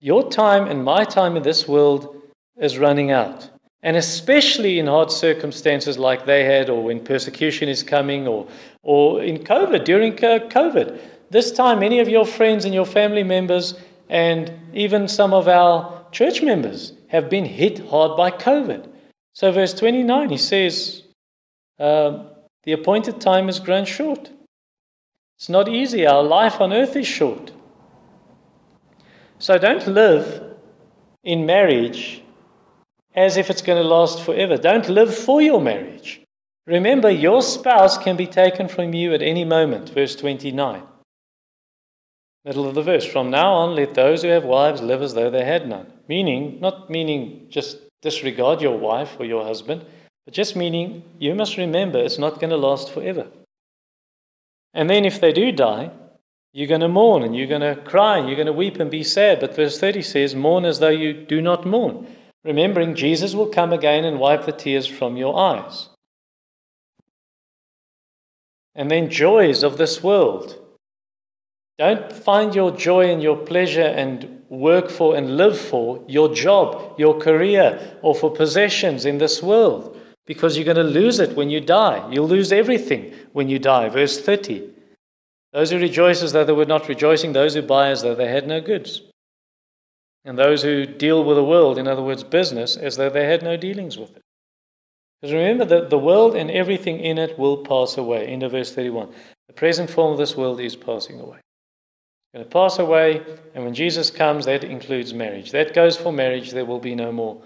Your 0.00 0.28
time 0.28 0.66
and 0.66 0.82
my 0.82 1.04
time 1.04 1.36
in 1.36 1.44
this 1.44 1.68
world 1.68 2.20
is 2.56 2.76
running 2.76 3.12
out. 3.12 3.48
And 3.84 3.96
especially 3.96 4.80
in 4.80 4.88
hard 4.88 5.12
circumstances 5.12 5.96
like 5.96 6.26
they 6.26 6.42
had, 6.42 6.68
or 6.68 6.82
when 6.82 6.98
persecution 6.98 7.68
is 7.68 7.84
coming, 7.84 8.26
or, 8.26 8.48
or 8.82 9.22
in 9.22 9.38
COVID, 9.38 9.84
during 9.84 10.14
COVID. 10.14 10.98
This 11.30 11.52
time, 11.52 11.78
many 11.78 12.00
of 12.00 12.08
your 12.08 12.26
friends 12.26 12.64
and 12.64 12.74
your 12.74 12.84
family 12.84 13.22
members, 13.22 13.74
and 14.08 14.52
even 14.74 15.06
some 15.06 15.32
of 15.32 15.46
our 15.46 16.04
church 16.10 16.42
members, 16.42 16.94
have 17.06 17.30
been 17.30 17.44
hit 17.44 17.78
hard 17.90 18.16
by 18.16 18.32
COVID. 18.32 18.88
So, 19.34 19.52
verse 19.52 19.72
29, 19.72 20.30
he 20.30 20.36
says, 20.36 21.04
um, 21.78 22.26
The 22.64 22.72
appointed 22.72 23.20
time 23.20 23.46
has 23.46 23.60
grown 23.60 23.84
short. 23.84 24.32
It's 25.42 25.48
not 25.48 25.68
easy. 25.68 26.06
Our 26.06 26.22
life 26.22 26.60
on 26.60 26.72
earth 26.72 26.94
is 26.94 27.08
short. 27.08 27.50
So, 29.40 29.58
don't 29.58 29.84
live 29.88 30.54
in 31.24 31.46
marriage 31.46 32.22
as 33.16 33.36
if 33.36 33.50
it's 33.50 33.60
going 33.60 33.82
to 33.82 33.88
last 33.88 34.22
forever. 34.22 34.56
Don't 34.56 34.88
live 34.88 35.12
for 35.12 35.42
your 35.42 35.60
marriage. 35.60 36.22
Remember, 36.68 37.10
your 37.10 37.42
spouse 37.42 37.98
can 37.98 38.16
be 38.16 38.28
taken 38.28 38.68
from 38.68 38.94
you 38.94 39.14
at 39.14 39.20
any 39.20 39.44
moment. 39.44 39.88
Verse 39.88 40.14
29. 40.14 40.80
Middle 42.44 42.68
of 42.68 42.76
the 42.76 42.82
verse. 42.82 43.04
From 43.04 43.28
now 43.28 43.52
on, 43.52 43.74
let 43.74 43.94
those 43.94 44.22
who 44.22 44.28
have 44.28 44.44
wives 44.44 44.80
live 44.80 45.02
as 45.02 45.14
though 45.14 45.28
they 45.28 45.44
had 45.44 45.68
none. 45.68 45.92
Meaning, 46.06 46.60
not 46.60 46.88
meaning 46.88 47.48
just 47.48 47.78
disregard 48.00 48.60
your 48.60 48.78
wife 48.78 49.16
or 49.18 49.24
your 49.24 49.42
husband, 49.42 49.84
but 50.24 50.34
just 50.34 50.54
meaning 50.54 51.02
you 51.18 51.34
must 51.34 51.56
remember 51.56 51.98
it's 51.98 52.16
not 52.16 52.38
going 52.38 52.50
to 52.50 52.56
last 52.56 52.92
forever. 52.92 53.26
And 54.74 54.88
then 54.88 55.04
if 55.04 55.20
they 55.20 55.32
do 55.32 55.52
die, 55.52 55.90
you're 56.52 56.68
going 56.68 56.80
to 56.80 56.88
mourn 56.88 57.22
and 57.22 57.34
you're 57.36 57.46
going 57.46 57.60
to 57.62 57.80
cry 57.82 58.18
and 58.18 58.26
you're 58.26 58.36
going 58.36 58.46
to 58.46 58.52
weep 58.52 58.78
and 58.78 58.90
be 58.90 59.04
sad. 59.04 59.40
But 59.40 59.56
verse 59.56 59.78
30 59.78 60.02
says, 60.02 60.34
Mourn 60.34 60.64
as 60.64 60.78
though 60.78 60.88
you 60.88 61.12
do 61.12 61.40
not 61.40 61.66
mourn 61.66 62.06
remembering 62.44 62.94
Jesus 62.94 63.34
will 63.34 63.48
come 63.48 63.72
again 63.72 64.04
and 64.04 64.18
wipe 64.18 64.46
the 64.46 64.52
tears 64.52 64.86
from 64.86 65.16
your 65.16 65.38
eyes. 65.38 65.88
And 68.74 68.90
then 68.90 69.10
joys 69.10 69.62
of 69.62 69.76
this 69.78 70.02
world. 70.02 70.58
Don't 71.78 72.12
find 72.12 72.54
your 72.54 72.70
joy 72.70 73.10
and 73.10 73.22
your 73.22 73.36
pleasure 73.36 73.82
and 73.82 74.42
work 74.48 74.90
for 74.90 75.16
and 75.16 75.36
live 75.36 75.58
for 75.58 76.04
your 76.06 76.34
job, 76.34 76.98
your 76.98 77.18
career, 77.18 77.98
or 78.02 78.14
for 78.14 78.30
possessions 78.30 79.04
in 79.04 79.18
this 79.18 79.42
world 79.42 79.98
because 80.26 80.56
you're 80.56 80.64
going 80.64 80.76
to 80.76 80.82
lose 80.82 81.18
it 81.18 81.36
when 81.36 81.50
you 81.50 81.60
die. 81.60 82.08
You'll 82.10 82.28
lose 82.28 82.52
everything 82.52 83.12
when 83.32 83.48
you 83.48 83.58
die. 83.58 83.88
Verse 83.88 84.20
30. 84.20 84.70
Those 85.52 85.70
who 85.70 85.78
rejoice 85.78 86.22
as 86.22 86.32
though 86.32 86.44
they 86.44 86.52
were 86.52 86.64
not 86.64 86.88
rejoicing, 86.88 87.32
those 87.32 87.54
who 87.54 87.62
buy 87.62 87.88
as 87.88 88.02
though 88.02 88.14
they 88.14 88.28
had 88.28 88.46
no 88.46 88.60
goods 88.60 89.02
and 90.24 90.38
those 90.38 90.62
who 90.62 90.86
deal 90.86 91.24
with 91.24 91.36
the 91.36 91.44
world, 91.44 91.78
in 91.78 91.88
other 91.88 92.02
words, 92.02 92.22
business, 92.22 92.76
as 92.76 92.96
though 92.96 93.10
they 93.10 93.26
had 93.26 93.42
no 93.42 93.56
dealings 93.56 93.98
with 93.98 94.16
it. 94.16 94.22
Because 95.20 95.34
remember 95.34 95.64
that 95.64 95.90
the 95.90 95.98
world 95.98 96.36
and 96.36 96.50
everything 96.50 97.00
in 97.00 97.18
it 97.18 97.38
will 97.38 97.58
pass 97.58 97.96
away. 97.96 98.26
End 98.26 98.42
of 98.42 98.52
verse 98.52 98.72
31. 98.72 99.12
The 99.48 99.52
present 99.52 99.90
form 99.90 100.12
of 100.12 100.18
this 100.18 100.36
world 100.36 100.60
is 100.60 100.76
passing 100.76 101.20
away. 101.20 101.38
It's 101.38 102.34
going 102.34 102.44
to 102.44 102.50
pass 102.50 102.78
away, 102.78 103.22
and 103.54 103.64
when 103.64 103.74
Jesus 103.74 104.10
comes, 104.10 104.46
that 104.46 104.64
includes 104.64 105.12
marriage. 105.12 105.50
That 105.50 105.74
goes 105.74 105.96
for 105.96 106.12
marriage. 106.12 106.50
There 106.50 106.64
will 106.64 106.80
be 106.80 106.94
no 106.94 107.12
more 107.12 107.42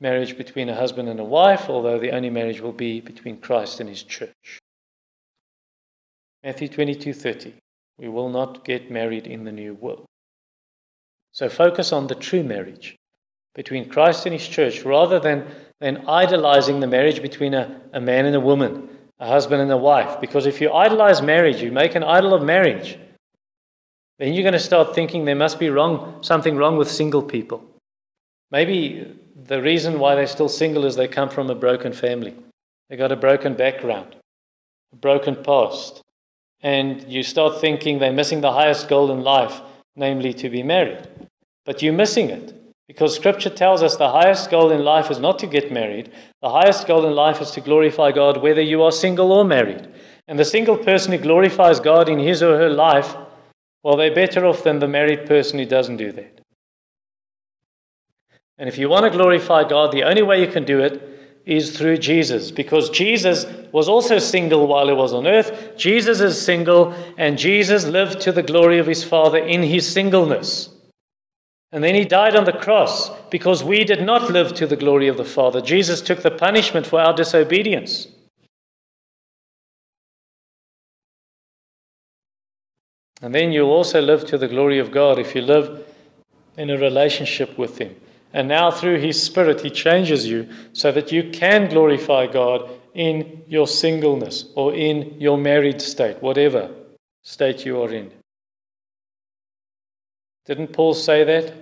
marriage 0.00 0.36
between 0.36 0.68
a 0.68 0.74
husband 0.74 1.08
and 1.08 1.20
a 1.20 1.24
wife, 1.24 1.68
although 1.68 1.98
the 1.98 2.12
only 2.12 2.30
marriage 2.30 2.60
will 2.60 2.72
be 2.72 3.00
between 3.00 3.40
Christ 3.40 3.80
and 3.80 3.88
his 3.88 4.02
church. 4.02 4.60
Matthew 6.44 6.68
22:30. 6.68 7.54
We 7.98 8.08
will 8.08 8.28
not 8.28 8.64
get 8.64 8.90
married 8.90 9.26
in 9.26 9.44
the 9.44 9.52
new 9.52 9.74
world. 9.74 10.06
So 11.32 11.48
focus 11.48 11.92
on 11.92 12.06
the 12.06 12.14
true 12.14 12.44
marriage 12.44 12.96
between 13.54 13.88
Christ 13.88 14.24
and 14.24 14.32
his 14.32 14.46
church 14.46 14.84
rather 14.84 15.18
than, 15.18 15.46
than 15.80 16.06
idolizing 16.06 16.78
the 16.78 16.86
marriage 16.86 17.20
between 17.20 17.54
a, 17.54 17.80
a 17.92 18.00
man 18.00 18.24
and 18.26 18.36
a 18.36 18.40
woman, 18.40 18.88
a 19.18 19.26
husband 19.26 19.60
and 19.60 19.70
a 19.72 19.76
wife. 19.76 20.20
Because 20.20 20.46
if 20.46 20.60
you 20.60 20.72
idolize 20.72 21.20
marriage, 21.22 21.60
you 21.60 21.72
make 21.72 21.96
an 21.96 22.04
idol 22.04 22.34
of 22.34 22.42
marriage, 22.44 22.98
then 24.18 24.32
you're 24.32 24.44
going 24.44 24.52
to 24.52 24.60
start 24.60 24.94
thinking 24.94 25.24
there 25.24 25.34
must 25.34 25.58
be 25.58 25.70
wrong, 25.70 26.22
something 26.22 26.56
wrong 26.56 26.76
with 26.76 26.90
single 26.90 27.22
people. 27.22 27.64
Maybe 28.50 29.18
the 29.46 29.62
reason 29.62 29.98
why 29.98 30.14
they're 30.14 30.26
still 30.26 30.48
single 30.48 30.84
is 30.84 30.96
they 30.96 31.08
come 31.08 31.28
from 31.28 31.50
a 31.50 31.54
broken 31.54 31.92
family. 31.92 32.34
They 32.88 32.96
got 32.96 33.12
a 33.12 33.16
broken 33.16 33.54
background, 33.54 34.16
a 34.92 34.96
broken 34.96 35.36
past. 35.36 36.02
And 36.60 37.04
you 37.08 37.22
start 37.22 37.60
thinking 37.60 37.98
they're 37.98 38.12
missing 38.12 38.40
the 38.40 38.52
highest 38.52 38.88
goal 38.88 39.12
in 39.12 39.22
life, 39.22 39.60
namely 39.94 40.32
to 40.34 40.50
be 40.50 40.62
married. 40.62 41.06
But 41.64 41.82
you're 41.82 41.92
missing 41.92 42.30
it 42.30 42.54
because 42.88 43.14
scripture 43.14 43.50
tells 43.50 43.82
us 43.82 43.96
the 43.96 44.10
highest 44.10 44.50
goal 44.50 44.70
in 44.70 44.82
life 44.82 45.10
is 45.10 45.20
not 45.20 45.38
to 45.40 45.46
get 45.46 45.70
married. 45.70 46.10
The 46.42 46.48
highest 46.48 46.86
goal 46.86 47.06
in 47.06 47.14
life 47.14 47.40
is 47.40 47.50
to 47.52 47.60
glorify 47.60 48.10
God 48.10 48.42
whether 48.42 48.62
you 48.62 48.82
are 48.82 48.90
single 48.90 49.30
or 49.30 49.44
married. 49.44 49.86
And 50.26 50.38
the 50.38 50.44
single 50.44 50.76
person 50.76 51.12
who 51.12 51.18
glorifies 51.18 51.78
God 51.78 52.08
in 52.08 52.18
his 52.18 52.42
or 52.42 52.56
her 52.56 52.70
life, 52.70 53.14
well, 53.82 53.96
they're 53.96 54.14
better 54.14 54.46
off 54.46 54.64
than 54.64 54.78
the 54.78 54.88
married 54.88 55.26
person 55.26 55.58
who 55.58 55.66
doesn't 55.66 55.98
do 55.98 56.10
that. 56.12 56.37
And 58.58 58.68
if 58.68 58.76
you 58.76 58.88
want 58.88 59.04
to 59.04 59.16
glorify 59.16 59.68
God, 59.68 59.92
the 59.92 60.02
only 60.02 60.22
way 60.22 60.40
you 60.40 60.50
can 60.50 60.64
do 60.64 60.80
it 60.80 61.02
is 61.46 61.76
through 61.76 61.96
Jesus 61.96 62.50
because 62.50 62.90
Jesus 62.90 63.46
was 63.72 63.88
also 63.88 64.18
single 64.18 64.66
while 64.66 64.88
he 64.88 64.92
was 64.92 65.12
on 65.12 65.26
earth. 65.26 65.74
Jesus 65.76 66.20
is 66.20 66.40
single, 66.40 66.92
and 67.16 67.38
Jesus 67.38 67.86
lived 67.86 68.20
to 68.22 68.32
the 68.32 68.42
glory 68.42 68.78
of 68.78 68.86
his 68.86 69.04
Father 69.04 69.38
in 69.38 69.62
his 69.62 69.90
singleness. 69.90 70.70
And 71.70 71.84
then 71.84 71.94
he 71.94 72.04
died 72.04 72.34
on 72.34 72.44
the 72.44 72.52
cross 72.52 73.10
because 73.30 73.62
we 73.62 73.84
did 73.84 74.02
not 74.02 74.30
live 74.30 74.54
to 74.54 74.66
the 74.66 74.76
glory 74.76 75.08
of 75.08 75.16
the 75.16 75.24
Father. 75.24 75.60
Jesus 75.60 76.00
took 76.00 76.22
the 76.22 76.30
punishment 76.30 76.86
for 76.86 77.00
our 77.00 77.14
disobedience. 77.14 78.08
And 83.20 83.34
then 83.34 83.52
you'll 83.52 83.70
also 83.70 84.00
live 84.00 84.26
to 84.26 84.38
the 84.38 84.48
glory 84.48 84.78
of 84.78 84.90
God 84.90 85.18
if 85.18 85.34
you 85.34 85.42
live 85.42 85.84
in 86.56 86.70
a 86.70 86.78
relationship 86.78 87.58
with 87.58 87.78
Him. 87.78 87.94
And 88.32 88.48
now, 88.48 88.70
through 88.70 88.98
His 88.98 89.20
Spirit, 89.22 89.60
He 89.60 89.70
changes 89.70 90.26
you 90.26 90.48
so 90.72 90.92
that 90.92 91.10
you 91.10 91.30
can 91.30 91.68
glorify 91.68 92.26
God 92.26 92.70
in 92.94 93.42
your 93.48 93.66
singleness 93.66 94.46
or 94.54 94.74
in 94.74 95.18
your 95.20 95.38
married 95.38 95.80
state, 95.80 96.22
whatever 96.22 96.70
state 97.22 97.64
you 97.64 97.80
are 97.82 97.92
in. 97.92 98.10
Didn't 100.46 100.72
Paul 100.72 100.94
say 100.94 101.24
that? 101.24 101.54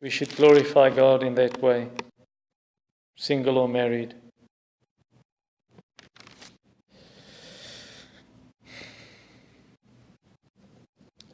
We 0.00 0.10
should 0.10 0.34
glorify 0.36 0.90
God 0.90 1.22
in 1.22 1.34
that 1.36 1.60
way, 1.62 1.88
single 3.16 3.58
or 3.58 3.68
married. 3.68 4.14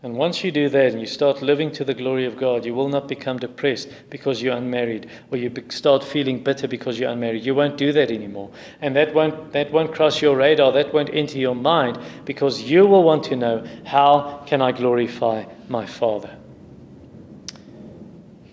And 0.05 0.17
once 0.17 0.43
you 0.43 0.51
do 0.51 0.69
that 0.69 0.93
and 0.93 1.01
you 1.01 1.07
start 1.07 1.43
living 1.43 1.71
to 1.73 1.85
the 1.85 1.95
glory 1.95 2.27
of 2.27 2.37
God, 2.37 2.65
you 2.65 2.75
will 2.75 2.89
not 2.89 3.07
become 3.07 3.39
depressed 3.39 3.89
because 4.11 4.43
you're 4.43 4.57
unmarried, 4.57 5.09
or 5.31 5.39
you 5.39 5.53
start 5.69 6.03
feeling 6.03 6.43
bitter 6.43 6.67
because 6.67 6.99
you're 6.99 7.11
unmarried. 7.11 7.45
You 7.45 7.55
won't 7.55 7.77
do 7.77 7.93
that 7.93 8.11
anymore. 8.11 8.51
And 8.81 8.97
that 8.97 9.15
won't, 9.15 9.53
that 9.53 9.71
won't 9.71 9.95
cross 9.95 10.21
your 10.21 10.37
radar, 10.37 10.73
that 10.73 10.93
won't 10.93 11.11
enter 11.13 11.39
your 11.39 11.55
mind 11.55 12.01
because 12.25 12.63
you 12.63 12.85
will 12.85 13.05
want 13.05 13.23
to 13.25 13.37
know 13.37 13.65
how 13.85 14.43
can 14.45 14.61
I 14.61 14.73
glorify 14.73 15.45
my 15.69 15.87
Father? 15.87 16.37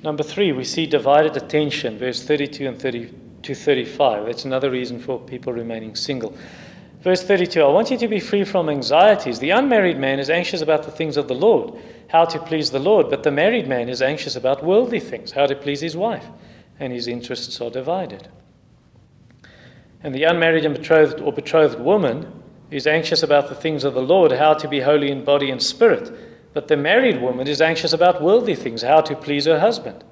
Number 0.04 0.22
three, 0.22 0.52
we 0.52 0.64
see 0.64 0.86
divided 0.86 1.36
attention, 1.36 1.98
verse 1.98 2.24
32 2.24 2.68
and 2.68 2.80
30 2.80 3.14
to 3.42 3.56
35. 3.56 4.28
That's 4.28 4.46
another 4.46 4.70
reason 4.70 5.00
for 5.00 5.20
people 5.20 5.52
remaining 5.52 5.96
single. 5.96 6.38
Verse 7.02 7.24
32 7.24 7.62
I 7.62 7.68
want 7.68 7.92
you 7.92 7.98
to 7.98 8.08
be 8.08 8.20
free 8.20 8.44
from 8.44 8.70
anxieties. 8.70 9.40
The 9.40 9.52
unmarried 9.52 9.98
man 9.98 10.20
is 10.20 10.30
anxious 10.30 10.62
about 10.62 10.84
the 10.84 10.92
things 10.92 11.18
of 11.18 11.28
the 11.28 11.36
Lord, 11.36 11.80
how 12.10 12.26
to 12.26 12.40
please 12.40 12.72
the 12.72 12.80
Lord, 12.80 13.10
but 13.10 13.24
the 13.24 13.32
married 13.32 13.68
man 13.68 13.88
is 13.88 14.02
anxious 14.02 14.36
about 14.36 14.64
worldly 14.64 15.00
things, 15.00 15.32
how 15.32 15.46
to 15.46 15.56
please 15.56 15.82
his 15.82 15.96
wife, 15.96 16.26
and 16.80 16.92
his 16.92 17.08
interests 17.08 17.62
are 17.62 17.70
divided. 17.70 18.28
And 20.04 20.14
the 20.14 20.24
unmarried 20.24 20.66
and 20.66 20.76
betrothed 20.76 21.22
or 21.22 21.32
betrothed 21.32 21.80
woman 21.80 22.32
is 22.72 22.86
anxious 22.86 23.24
about 23.24 23.50
the 23.50 23.56
things 23.56 23.84
of 23.84 23.94
the 23.94 24.02
Lord, 24.02 24.32
how 24.34 24.54
to 24.54 24.68
be 24.68 24.82
holy 24.82 25.10
in 25.12 25.24
body 25.24 25.50
and 25.50 25.62
spirit, 25.62 26.12
but 26.54 26.68
the 26.68 26.78
married 26.78 27.22
woman 27.22 27.48
is 27.48 27.62
anxious 27.62 27.94
about 27.94 28.22
worldly 28.22 28.56
things, 28.56 28.82
how 28.82 29.02
to 29.02 29.16
please 29.16 29.46
her 29.46 29.60
husband. 29.60 30.04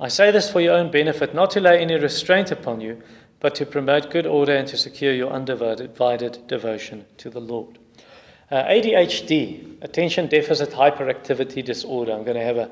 I 0.00 0.08
say 0.08 0.30
this 0.30 0.50
for 0.50 0.60
your 0.60 0.74
own 0.74 0.90
benefit, 0.90 1.34
not 1.34 1.50
to 1.52 1.60
lay 1.60 1.80
any 1.80 1.96
restraint 1.96 2.52
upon 2.52 2.80
you 2.80 3.02
but 3.40 3.54
to 3.54 3.66
promote 3.66 4.10
good 4.10 4.26
order 4.26 4.54
and 4.54 4.66
to 4.68 4.76
secure 4.76 5.12
your 5.12 5.30
undivided 5.30 6.46
devotion 6.46 7.04
to 7.18 7.30
the 7.30 7.40
Lord. 7.40 7.78
Uh, 8.50 8.64
ADHD, 8.64 9.82
attention 9.82 10.26
deficit 10.26 10.70
hyperactivity 10.70 11.64
disorder. 11.64 12.12
I'm 12.12 12.24
going 12.24 12.36
to 12.36 12.44
have 12.44 12.56
a, 12.56 12.70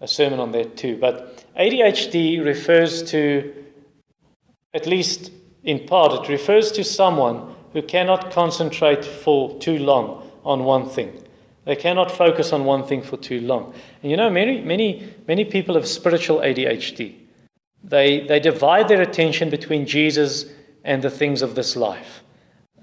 a 0.00 0.08
sermon 0.08 0.40
on 0.40 0.52
that 0.52 0.76
too. 0.76 0.96
But 0.96 1.44
ADHD 1.56 2.44
refers 2.44 3.02
to, 3.10 3.54
at 4.74 4.86
least 4.86 5.30
in 5.62 5.86
part, 5.86 6.24
it 6.24 6.28
refers 6.28 6.72
to 6.72 6.84
someone 6.84 7.54
who 7.72 7.82
cannot 7.82 8.30
concentrate 8.30 9.04
for 9.04 9.58
too 9.58 9.78
long 9.78 10.30
on 10.44 10.64
one 10.64 10.88
thing. 10.88 11.24
They 11.64 11.76
cannot 11.76 12.10
focus 12.10 12.52
on 12.52 12.64
one 12.64 12.84
thing 12.84 13.02
for 13.02 13.16
too 13.16 13.40
long. 13.40 13.72
And 14.02 14.10
you 14.10 14.16
know, 14.16 14.28
many, 14.28 14.60
many, 14.60 15.14
many 15.26 15.44
people 15.44 15.76
have 15.76 15.86
spiritual 15.86 16.40
ADHD. 16.40 17.14
They, 17.84 18.26
they 18.26 18.40
divide 18.40 18.88
their 18.88 19.02
attention 19.02 19.50
between 19.50 19.86
Jesus 19.86 20.46
and 20.84 21.02
the 21.02 21.10
things 21.10 21.42
of 21.42 21.54
this 21.54 21.76
life. 21.76 22.22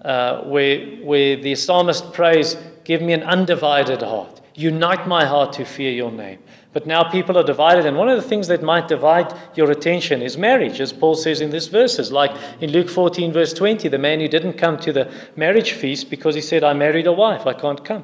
Uh, 0.03 0.43
where, 0.43 0.79
where 1.03 1.35
the 1.35 1.55
psalmist 1.55 2.13
prays, 2.13 2.55
Give 2.83 3.01
me 3.01 3.13
an 3.13 3.23
undivided 3.23 4.01
heart. 4.01 4.41
Unite 4.55 5.07
my 5.07 5.25
heart 5.25 5.53
to 5.53 5.65
fear 5.65 5.91
your 5.91 6.11
name. 6.11 6.39
But 6.73 6.87
now 6.87 7.03
people 7.03 7.37
are 7.37 7.43
divided, 7.43 7.85
and 7.85 7.97
one 7.97 8.09
of 8.09 8.21
the 8.21 8.27
things 8.27 8.47
that 8.47 8.63
might 8.63 8.87
divide 8.87 9.33
your 9.55 9.71
attention 9.71 10.21
is 10.21 10.37
marriage, 10.37 10.79
as 10.79 10.93
Paul 10.93 11.15
says 11.15 11.41
in 11.41 11.51
these 11.51 11.67
verses. 11.67 12.11
Like 12.11 12.31
in 12.59 12.71
Luke 12.71 12.89
14, 12.89 13.31
verse 13.31 13.53
20, 13.53 13.87
the 13.87 13.97
man 13.97 14.19
who 14.19 14.27
didn't 14.27 14.53
come 14.53 14.77
to 14.79 14.93
the 14.93 15.11
marriage 15.35 15.73
feast 15.73 16.09
because 16.09 16.35
he 16.35 16.41
said, 16.41 16.63
I 16.63 16.73
married 16.73 17.07
a 17.07 17.13
wife, 17.13 17.45
I 17.45 17.53
can't 17.53 17.83
come. 17.83 18.03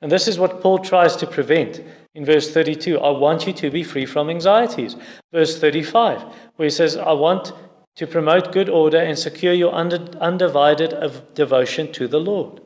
And 0.00 0.12
this 0.12 0.28
is 0.28 0.38
what 0.38 0.60
Paul 0.60 0.78
tries 0.78 1.16
to 1.16 1.26
prevent 1.26 1.82
in 2.16 2.24
verse 2.24 2.50
32. 2.50 2.98
I 2.98 3.10
want 3.10 3.46
you 3.46 3.52
to 3.52 3.70
be 3.70 3.84
free 3.84 4.06
from 4.06 4.28
anxieties. 4.28 4.96
Verse 5.32 5.60
35, 5.60 6.22
where 6.56 6.66
he 6.66 6.70
says, 6.70 6.96
I 6.96 7.12
want 7.12 7.52
to 7.94 8.06
promote 8.06 8.52
good 8.52 8.68
order 8.68 8.98
and 8.98 9.18
secure 9.18 9.52
your 9.52 9.72
undivided 9.72 10.94
devotion 11.34 11.92
to 11.92 12.08
the 12.08 12.20
Lord. 12.20 12.60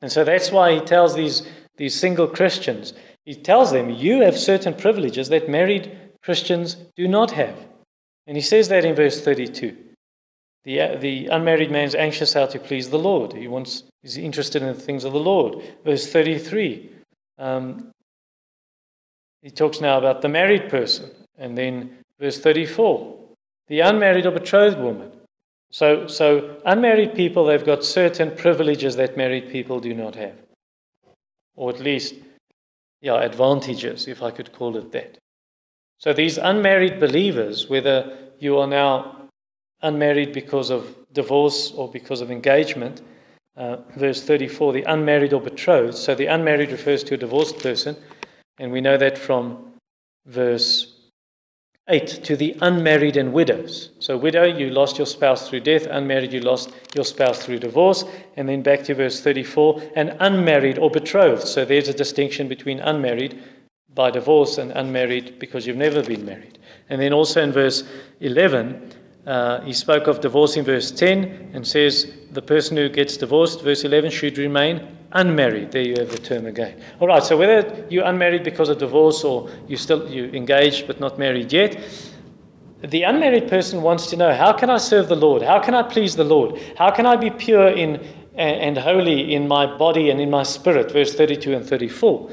And 0.00 0.12
so 0.12 0.22
that's 0.22 0.52
why 0.52 0.74
he 0.74 0.80
tells 0.80 1.14
these 1.14 1.42
these 1.76 1.98
single 1.98 2.26
Christians, 2.26 2.94
he 3.24 3.34
tells 3.34 3.72
them, 3.72 3.90
You 3.90 4.22
have 4.22 4.38
certain 4.38 4.74
privileges 4.74 5.28
that 5.28 5.48
married 5.48 5.98
Christians 6.22 6.76
do 6.96 7.06
not 7.06 7.32
have. 7.32 7.56
And 8.26 8.36
he 8.36 8.42
says 8.42 8.68
that 8.68 8.84
in 8.84 8.94
verse 8.94 9.20
32. 9.20 9.76
The, 10.64 10.96
the 10.96 11.26
unmarried 11.26 11.70
man 11.70 11.84
is 11.84 11.94
anxious 11.94 12.32
how 12.32 12.46
to 12.46 12.58
please 12.58 12.90
the 12.90 12.98
Lord. 12.98 13.34
He 13.34 13.46
wants, 13.46 13.84
he's 14.02 14.16
interested 14.16 14.62
in 14.62 14.68
the 14.68 14.80
things 14.80 15.04
of 15.04 15.12
the 15.12 15.20
Lord. 15.20 15.62
Verse 15.84 16.10
33. 16.10 16.90
Um, 17.38 17.90
he 19.42 19.50
talks 19.50 19.80
now 19.80 19.98
about 19.98 20.22
the 20.22 20.28
married 20.28 20.68
person. 20.68 21.10
And 21.38 21.56
then 21.56 21.98
verse 22.18 22.38
34. 22.38 23.14
The 23.68 23.80
unmarried 23.80 24.26
or 24.26 24.32
betrothed 24.32 24.78
woman. 24.78 25.12
So, 25.70 26.06
so 26.06 26.56
unmarried 26.64 27.14
people, 27.14 27.44
they've 27.44 27.64
got 27.64 27.84
certain 27.84 28.34
privileges 28.36 28.96
that 28.96 29.16
married 29.16 29.50
people 29.50 29.80
do 29.80 29.94
not 29.94 30.14
have 30.14 30.36
or 31.56 31.70
at 31.70 31.80
least, 31.80 32.14
yeah, 33.00 33.20
advantages, 33.22 34.06
if 34.06 34.22
I 34.22 34.30
could 34.30 34.52
call 34.52 34.76
it 34.76 34.92
that. 34.92 35.18
So 35.98 36.12
these 36.12 36.38
unmarried 36.38 37.00
believers, 37.00 37.68
whether 37.68 38.16
you 38.38 38.58
are 38.58 38.66
now 38.66 39.28
unmarried 39.82 40.32
because 40.32 40.70
of 40.70 40.94
divorce 41.12 41.72
or 41.72 41.90
because 41.90 42.20
of 42.20 42.30
engagement, 42.30 43.00
uh, 43.56 43.76
verse 43.96 44.22
34, 44.22 44.72
the 44.72 44.82
unmarried 44.82 45.32
or 45.32 45.40
betrothed. 45.40 45.96
So 45.96 46.14
the 46.14 46.26
unmarried 46.26 46.70
refers 46.70 47.02
to 47.04 47.14
a 47.14 47.18
divorced 47.18 47.58
person, 47.58 47.96
and 48.58 48.70
we 48.72 48.80
know 48.80 48.96
that 48.96 49.18
from 49.18 49.72
verse 50.26 50.96
8 51.88 52.06
to 52.24 52.36
the 52.36 52.56
unmarried 52.62 53.16
and 53.16 53.32
widows. 53.32 53.90
So, 54.00 54.16
widow, 54.16 54.42
you 54.42 54.70
lost 54.70 54.98
your 54.98 55.06
spouse 55.06 55.48
through 55.48 55.60
death. 55.60 55.86
Unmarried, 55.86 56.32
you 56.32 56.40
lost 56.40 56.72
your 56.96 57.04
spouse 57.04 57.44
through 57.44 57.60
divorce. 57.60 58.04
And 58.36 58.48
then 58.48 58.62
back 58.62 58.82
to 58.84 58.94
verse 58.94 59.20
34 59.20 59.92
and 59.94 60.16
unmarried 60.18 60.78
or 60.78 60.90
betrothed. 60.90 61.46
So, 61.46 61.64
there's 61.64 61.86
a 61.86 61.94
distinction 61.94 62.48
between 62.48 62.80
unmarried 62.80 63.40
by 63.94 64.10
divorce 64.10 64.58
and 64.58 64.72
unmarried 64.72 65.38
because 65.38 65.64
you've 65.64 65.76
never 65.76 66.02
been 66.02 66.24
married. 66.24 66.58
And 66.88 67.00
then 67.00 67.12
also 67.12 67.40
in 67.40 67.52
verse 67.52 67.84
11, 68.18 68.92
uh, 69.26 69.60
he 69.62 69.72
spoke 69.72 70.06
of 70.06 70.20
divorce 70.20 70.56
in 70.56 70.64
verse 70.64 70.90
10 70.92 71.50
and 71.52 71.66
says 71.66 72.12
the 72.30 72.42
person 72.42 72.76
who 72.76 72.88
gets 72.88 73.16
divorced, 73.16 73.62
verse 73.62 73.82
11, 73.82 74.10
should 74.10 74.38
remain 74.38 74.96
unmarried. 75.12 75.72
There 75.72 75.82
you 75.82 75.96
have 75.98 76.10
the 76.10 76.18
term 76.18 76.46
again. 76.46 76.80
All 77.00 77.08
right, 77.08 77.22
so 77.22 77.36
whether 77.36 77.86
you're 77.90 78.04
unmarried 78.04 78.44
because 78.44 78.68
of 78.68 78.78
divorce 78.78 79.24
or 79.24 79.50
you 79.66 79.76
still 79.76 80.08
you 80.08 80.26
engaged 80.26 80.86
but 80.86 81.00
not 81.00 81.18
married 81.18 81.52
yet, 81.52 81.76
the 82.82 83.02
unmarried 83.02 83.48
person 83.48 83.82
wants 83.82 84.06
to 84.08 84.16
know 84.16 84.32
how 84.32 84.52
can 84.52 84.70
I 84.70 84.76
serve 84.76 85.08
the 85.08 85.16
Lord? 85.16 85.42
How 85.42 85.58
can 85.58 85.74
I 85.74 85.82
please 85.82 86.14
the 86.14 86.24
Lord? 86.24 86.60
How 86.76 86.90
can 86.90 87.06
I 87.06 87.16
be 87.16 87.30
pure 87.30 87.68
in 87.68 88.06
and 88.36 88.76
holy 88.76 89.34
in 89.34 89.48
my 89.48 89.66
body 89.78 90.10
and 90.10 90.20
in 90.20 90.30
my 90.30 90.44
spirit? 90.44 90.92
Verse 90.92 91.14
32 91.14 91.54
and 91.54 91.66
34. 91.66 92.30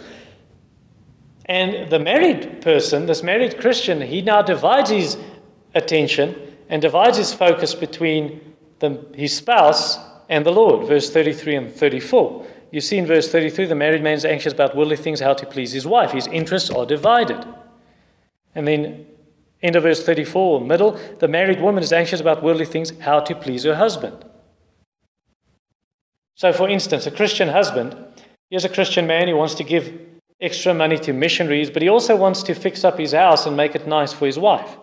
And 1.45 1.89
the 1.89 1.99
married 1.99 2.61
person, 2.61 3.07
this 3.07 3.23
married 3.23 3.59
Christian, 3.59 3.99
he 3.99 4.21
now 4.21 4.41
divides 4.41 4.91
his 4.91 5.17
attention 5.73 6.52
and 6.73 6.81
divides 6.81 7.19
his 7.19 7.31
focus 7.31 7.75
between 7.75 8.41
the, 8.79 9.05
his 9.13 9.37
spouse 9.37 9.99
and 10.27 10.43
the 10.43 10.51
Lord, 10.51 10.87
verse 10.87 11.11
33 11.11 11.55
and 11.55 11.71
34. 11.71 12.47
You 12.71 12.81
see 12.81 12.97
in 12.97 13.05
verse 13.05 13.31
33, 13.31 13.65
the 13.65 13.75
married 13.75 14.01
man 14.01 14.15
is 14.15 14.25
anxious 14.25 14.53
about 14.53 14.75
worldly 14.75 14.95
things, 14.95 15.19
how 15.19 15.35
to 15.35 15.45
please 15.45 15.71
his 15.71 15.85
wife. 15.85 16.13
His 16.13 16.25
interests 16.25 16.71
are 16.71 16.87
divided. 16.87 17.45
And 18.55 18.67
then, 18.67 19.05
end 19.61 19.75
of 19.75 19.83
verse 19.83 20.03
34, 20.03 20.61
middle, 20.61 20.99
the 21.19 21.27
married 21.27 21.61
woman 21.61 21.83
is 21.83 21.93
anxious 21.93 22.19
about 22.19 22.41
worldly 22.41 22.65
things, 22.65 22.91
how 23.01 23.19
to 23.19 23.35
please 23.35 23.65
her 23.65 23.75
husband. 23.75 24.25
So, 26.33 26.51
for 26.53 26.67
instance, 26.67 27.05
a 27.05 27.11
Christian 27.11 27.49
husband, 27.49 27.95
here's 28.49 28.65
a 28.65 28.69
Christian 28.69 29.05
man 29.05 29.27
who 29.27 29.35
wants 29.35 29.53
to 29.55 29.63
give 29.63 29.93
extra 30.41 30.73
money 30.73 30.97
to 30.97 31.13
missionaries, 31.13 31.69
but 31.69 31.83
he 31.83 31.89
also 31.89 32.15
wants 32.15 32.41
to 32.41 32.55
fix 32.55 32.83
up 32.83 32.97
his 32.97 33.11
house 33.11 33.45
and 33.45 33.55
make 33.55 33.75
it 33.75 33.85
nice 33.85 34.11
for 34.11 34.25
his 34.25 34.39
wife. 34.39 34.75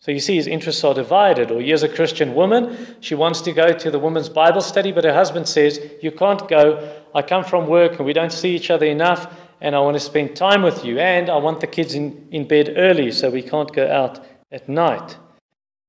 So 0.00 0.12
you 0.12 0.20
see, 0.20 0.36
his 0.36 0.46
interests 0.46 0.84
are 0.84 0.94
divided. 0.94 1.50
Or 1.50 1.60
here's 1.60 1.82
a 1.82 1.88
Christian 1.88 2.34
woman. 2.34 2.96
She 3.00 3.14
wants 3.14 3.40
to 3.42 3.52
go 3.52 3.72
to 3.72 3.90
the 3.90 3.98
women's 3.98 4.28
Bible 4.28 4.60
study, 4.60 4.92
but 4.92 5.04
her 5.04 5.12
husband 5.12 5.48
says, 5.48 5.80
You 6.02 6.12
can't 6.12 6.46
go. 6.48 6.96
I 7.14 7.22
come 7.22 7.42
from 7.42 7.66
work 7.66 7.96
and 7.96 8.06
we 8.06 8.12
don't 8.12 8.32
see 8.32 8.54
each 8.54 8.70
other 8.70 8.86
enough, 8.86 9.34
and 9.60 9.74
I 9.74 9.80
want 9.80 9.96
to 9.96 10.00
spend 10.00 10.36
time 10.36 10.62
with 10.62 10.84
you. 10.84 10.98
And 10.98 11.28
I 11.28 11.36
want 11.38 11.60
the 11.60 11.66
kids 11.66 11.94
in, 11.94 12.28
in 12.30 12.46
bed 12.46 12.74
early 12.76 13.10
so 13.10 13.28
we 13.28 13.42
can't 13.42 13.72
go 13.72 13.90
out 13.90 14.24
at 14.52 14.68
night. 14.68 15.16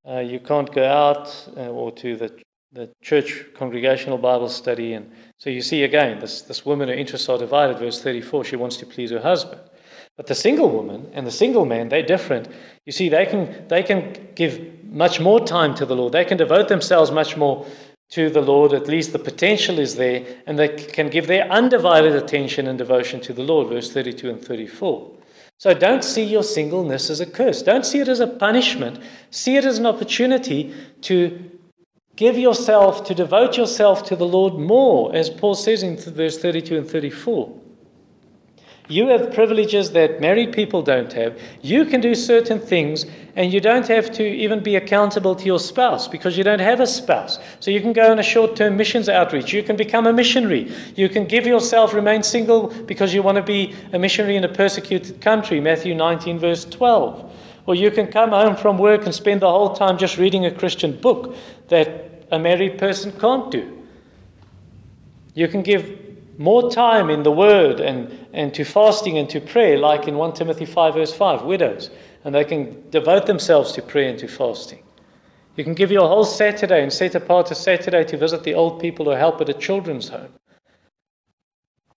Uh, 0.07 0.19
you 0.19 0.39
can't 0.39 0.71
go 0.73 0.85
out 0.85 1.47
uh, 1.55 1.67
or 1.67 1.91
to 1.91 2.15
the, 2.15 2.33
the 2.71 2.89
church 3.03 3.45
congregational 3.53 4.17
Bible 4.17 4.49
study. 4.49 4.93
And 4.93 5.11
so 5.37 5.51
you 5.51 5.61
see 5.61 5.83
again, 5.83 6.19
this, 6.19 6.41
this 6.41 6.65
woman, 6.65 6.89
her 6.89 6.95
interests 6.95 7.29
are 7.29 7.37
divided. 7.37 7.77
Verse 7.77 8.01
34, 8.01 8.45
she 8.45 8.55
wants 8.55 8.77
to 8.77 8.87
please 8.87 9.11
her 9.11 9.21
husband. 9.21 9.61
But 10.19 10.27
the 10.27 10.35
single 10.35 10.69
woman 10.69 11.09
and 11.13 11.25
the 11.25 11.31
single 11.31 11.63
man, 11.63 11.87
they're 11.87 12.03
different. 12.03 12.49
You 12.85 12.91
see, 12.91 13.07
they 13.07 13.25
can, 13.25 13.65
they 13.69 13.81
can 13.81 14.27
give 14.35 14.83
much 14.83 15.21
more 15.21 15.39
time 15.39 15.73
to 15.75 15.85
the 15.85 15.95
Lord. 15.95 16.11
They 16.11 16.25
can 16.25 16.35
devote 16.35 16.67
themselves 16.67 17.09
much 17.09 17.37
more 17.37 17.65
to 18.09 18.29
the 18.29 18.41
Lord. 18.41 18.73
At 18.73 18.89
least 18.89 19.13
the 19.13 19.19
potential 19.19 19.79
is 19.79 19.95
there, 19.95 20.25
and 20.45 20.59
they 20.59 20.67
can 20.67 21.07
give 21.07 21.27
their 21.27 21.49
undivided 21.49 22.15
attention 22.15 22.67
and 22.67 22.77
devotion 22.77 23.21
to 23.21 23.31
the 23.31 23.43
Lord. 23.43 23.69
Verse 23.69 23.93
32 23.93 24.29
and 24.29 24.43
34. 24.43 25.09
So 25.57 25.73
don't 25.73 26.03
see 26.03 26.25
your 26.25 26.43
singleness 26.43 27.09
as 27.09 27.21
a 27.21 27.25
curse. 27.25 27.61
Don't 27.61 27.85
see 27.85 27.99
it 27.99 28.09
as 28.09 28.19
a 28.19 28.27
punishment. 28.27 28.99
See 29.31 29.55
it 29.55 29.63
as 29.63 29.79
an 29.79 29.85
opportunity 29.85 30.73
to 31.03 31.49
give 32.17 32.37
yourself, 32.37 33.05
to 33.05 33.15
devote 33.15 33.55
yourself 33.55 34.03
to 34.07 34.17
the 34.17 34.27
Lord 34.27 34.55
more, 34.55 35.15
as 35.15 35.29
Paul 35.29 35.55
says 35.55 35.81
in 35.81 35.95
verse 35.95 36.37
32 36.37 36.77
and 36.77 36.89
34. 36.89 37.58
You 38.89 39.07
have 39.09 39.31
privileges 39.31 39.91
that 39.91 40.19
married 40.19 40.51
people 40.51 40.81
don't 40.81 41.13
have. 41.13 41.39
You 41.61 41.85
can 41.85 42.01
do 42.01 42.15
certain 42.15 42.59
things, 42.59 43.05
and 43.35 43.53
you 43.53 43.61
don't 43.61 43.87
have 43.87 44.11
to 44.13 44.23
even 44.23 44.63
be 44.63 44.77
accountable 44.77 45.35
to 45.35 45.45
your 45.45 45.59
spouse 45.59 46.07
because 46.07 46.35
you 46.35 46.43
don't 46.43 46.59
have 46.59 46.79
a 46.79 46.87
spouse. 46.87 47.37
So 47.59 47.69
you 47.69 47.81
can 47.81 47.93
go 47.93 48.11
on 48.11 48.17
a 48.17 48.23
short 48.23 48.55
term 48.55 48.77
missions 48.77 49.07
outreach. 49.07 49.53
You 49.53 49.61
can 49.61 49.75
become 49.75 50.07
a 50.07 50.11
missionary. 50.11 50.73
You 50.95 51.07
can 51.07 51.25
give 51.25 51.45
yourself, 51.45 51.93
remain 51.93 52.23
single 52.23 52.69
because 52.85 53.13
you 53.13 53.21
want 53.21 53.35
to 53.35 53.43
be 53.43 53.75
a 53.93 53.99
missionary 53.99 54.37
in 54.37 54.43
a 54.43 54.49
persecuted 54.49 55.21
country. 55.21 55.61
Matthew 55.61 55.93
19, 55.93 56.39
verse 56.39 56.65
12. 56.65 57.31
Or 57.67 57.75
you 57.75 57.91
can 57.91 58.07
come 58.07 58.31
home 58.31 58.55
from 58.55 58.79
work 58.79 59.05
and 59.05 59.13
spend 59.13 59.41
the 59.41 59.51
whole 59.51 59.75
time 59.75 59.99
just 59.99 60.17
reading 60.17 60.47
a 60.47 60.51
Christian 60.51 60.99
book 60.99 61.35
that 61.67 62.25
a 62.31 62.39
married 62.39 62.79
person 62.79 63.11
can't 63.19 63.51
do. 63.51 63.85
You 65.35 65.47
can 65.47 65.61
give 65.61 66.08
more 66.39 66.71
time 66.71 67.09
in 67.09 67.23
the 67.23 67.31
Word 67.31 67.81
and, 67.81 68.17
and 68.31 68.53
to 68.53 68.63
fasting 68.63 69.17
and 69.17 69.29
to 69.29 69.41
prayer, 69.41 69.77
like 69.77 70.07
in 70.07 70.15
1 70.15 70.33
Timothy 70.33 70.65
5, 70.65 70.93
verse 70.93 71.13
5, 71.13 71.43
widows, 71.43 71.91
and 72.23 72.33
they 72.33 72.45
can 72.45 72.89
devote 72.89 73.25
themselves 73.25 73.73
to 73.73 73.81
prayer 73.81 74.09
and 74.09 74.17
to 74.19 74.27
fasting. 74.27 74.81
You 75.57 75.65
can 75.65 75.73
give 75.73 75.91
your 75.91 76.07
whole 76.07 76.23
Saturday 76.23 76.81
and 76.81 76.93
set 76.93 77.13
apart 77.13 77.51
a 77.51 77.55
Saturday 77.55 78.05
to 78.05 78.17
visit 78.17 78.43
the 78.43 78.53
old 78.53 78.79
people 78.79 79.09
or 79.09 79.17
help 79.17 79.41
at 79.41 79.49
a 79.49 79.53
children's 79.53 80.07
home. 80.07 80.31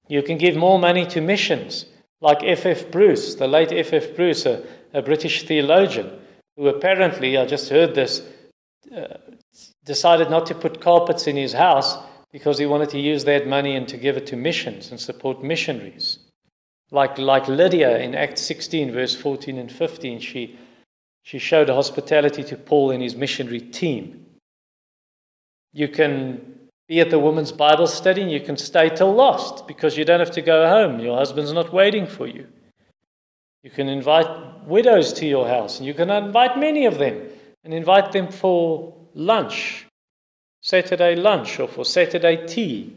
You 0.07 0.23
can 0.23 0.39
give 0.39 0.55
more 0.55 0.79
money 0.79 1.05
to 1.05 1.21
missions, 1.21 1.85
like 2.19 2.43
F. 2.43 2.65
F. 2.65 2.89
Bruce, 2.89 3.35
the 3.35 3.47
late 3.47 3.71
F. 3.71 3.93
F. 3.93 4.15
Bruce, 4.15 4.47
a, 4.47 4.63
a 4.91 5.03
British 5.03 5.43
theologian, 5.43 6.19
who 6.57 6.67
apparently, 6.67 7.37
I 7.37 7.45
just 7.45 7.69
heard 7.69 7.93
this, 7.93 8.23
uh, 8.95 9.17
decided 9.85 10.31
not 10.31 10.47
to 10.47 10.55
put 10.55 10.81
carpets 10.81 11.27
in 11.27 11.37
his 11.37 11.53
house 11.53 11.97
because 12.31 12.57
he 12.57 12.65
wanted 12.65 12.89
to 12.89 12.99
use 12.99 13.23
that 13.25 13.47
money 13.47 13.75
and 13.75 13.87
to 13.87 13.97
give 13.97 14.17
it 14.17 14.27
to 14.27 14.35
missions 14.35 14.91
and 14.91 14.99
support 14.99 15.43
missionaries. 15.43 16.19
Like, 16.91 17.17
like 17.17 17.47
Lydia 17.47 17.99
in 17.99 18.15
Acts 18.15 18.41
16, 18.41 18.91
verse 18.91 19.15
14 19.15 19.57
and 19.57 19.71
15, 19.71 20.19
she, 20.19 20.57
she 21.23 21.39
showed 21.39 21.69
hospitality 21.69 22.43
to 22.43 22.57
Paul 22.57 22.91
and 22.91 23.01
his 23.01 23.15
missionary 23.15 23.61
team. 23.61 24.25
You 25.73 25.87
can 25.87 26.69
be 26.87 26.99
at 26.99 27.09
the 27.09 27.19
women's 27.19 27.53
Bible 27.53 27.87
study 27.87 28.21
and 28.21 28.31
you 28.31 28.41
can 28.41 28.57
stay 28.57 28.89
till 28.89 29.13
lost 29.13 29.67
because 29.67 29.97
you 29.97 30.03
don't 30.03 30.19
have 30.19 30.31
to 30.31 30.41
go 30.41 30.67
home. 30.67 30.99
Your 30.99 31.17
husband's 31.17 31.53
not 31.53 31.71
waiting 31.71 32.05
for 32.05 32.27
you. 32.27 32.47
You 33.63 33.69
can 33.69 33.87
invite 33.87 34.65
widows 34.65 35.13
to 35.13 35.25
your 35.25 35.47
house 35.47 35.77
and 35.77 35.87
you 35.87 35.93
can 35.93 36.09
invite 36.09 36.57
many 36.57 36.85
of 36.85 36.97
them 36.97 37.21
and 37.63 37.73
invite 37.73 38.11
them 38.11 38.29
for 38.29 38.93
lunch, 39.13 39.85
Saturday 40.71 41.15
lunch, 41.17 41.59
or 41.59 41.67
for 41.67 41.83
Saturday 41.83 42.47
tea. 42.47 42.93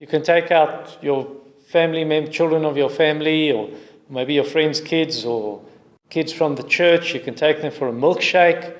You 0.00 0.06
can 0.06 0.22
take 0.22 0.50
out 0.50 0.96
your 1.02 1.30
family 1.66 2.04
members, 2.04 2.34
children 2.34 2.64
of 2.64 2.78
your 2.78 2.88
family, 2.88 3.52
or 3.52 3.68
maybe 4.08 4.32
your 4.32 4.44
friends' 4.44 4.80
kids, 4.80 5.26
or 5.26 5.60
kids 6.08 6.32
from 6.32 6.54
the 6.54 6.62
church. 6.62 7.12
You 7.12 7.20
can 7.20 7.34
take 7.34 7.60
them 7.60 7.70
for 7.70 7.88
a 7.88 7.92
milkshake. 7.92 8.74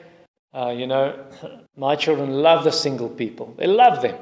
Uh, 0.54 0.74
you 0.74 0.86
know, 0.86 1.14
my 1.76 1.94
children 1.94 2.30
love 2.30 2.64
the 2.64 2.72
single 2.72 3.10
people. 3.10 3.54
They 3.58 3.66
love 3.66 4.00
them. 4.00 4.18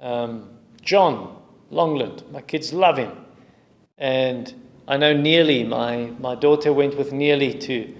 Um, 0.00 0.58
John 0.82 1.40
Longland, 1.70 2.28
my 2.32 2.42
kids 2.42 2.72
love 2.72 2.96
him. 2.96 3.12
And 3.96 4.52
I 4.88 4.96
know 4.96 5.12
Nearly, 5.12 5.62
my, 5.62 6.10
my 6.18 6.34
daughter 6.34 6.72
went 6.72 6.98
with 6.98 7.12
Nearly 7.12 7.54
to, 7.60 7.94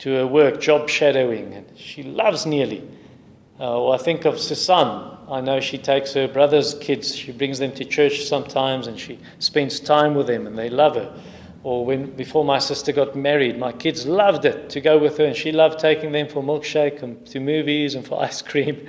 to 0.00 0.14
her 0.14 0.26
work, 0.26 0.60
job 0.60 0.88
shadowing, 0.88 1.54
and 1.54 1.66
she 1.78 2.02
loves 2.02 2.44
Nearly. 2.44 2.86
Uh, 3.58 3.78
or 3.78 3.94
I 3.94 3.98
think 3.98 4.24
of 4.24 4.38
Susan. 4.38 5.16
I 5.28 5.40
know 5.40 5.60
she 5.60 5.78
takes 5.78 6.12
her 6.14 6.26
brother's 6.26 6.74
kids, 6.74 7.14
she 7.14 7.32
brings 7.32 7.58
them 7.58 7.72
to 7.72 7.84
church 7.84 8.24
sometimes, 8.24 8.86
and 8.86 8.98
she 8.98 9.18
spends 9.38 9.80
time 9.80 10.14
with 10.14 10.26
them, 10.26 10.46
and 10.46 10.58
they 10.58 10.68
love 10.68 10.96
her 10.96 11.12
or 11.62 11.84
when 11.84 12.10
before 12.16 12.44
my 12.44 12.58
sister 12.58 12.92
got 12.92 13.14
married, 13.14 13.58
my 13.58 13.72
kids 13.72 14.06
loved 14.06 14.44
it 14.44 14.70
to 14.70 14.80
go 14.80 14.98
with 14.98 15.18
her, 15.18 15.26
and 15.26 15.36
she 15.36 15.52
loved 15.52 15.78
taking 15.78 16.12
them 16.12 16.28
for 16.28 16.42
milkshake 16.42 17.02
and 17.02 17.24
to 17.26 17.40
movies 17.40 17.94
and 17.94 18.06
for 18.06 18.22
ice 18.22 18.40
cream. 18.42 18.86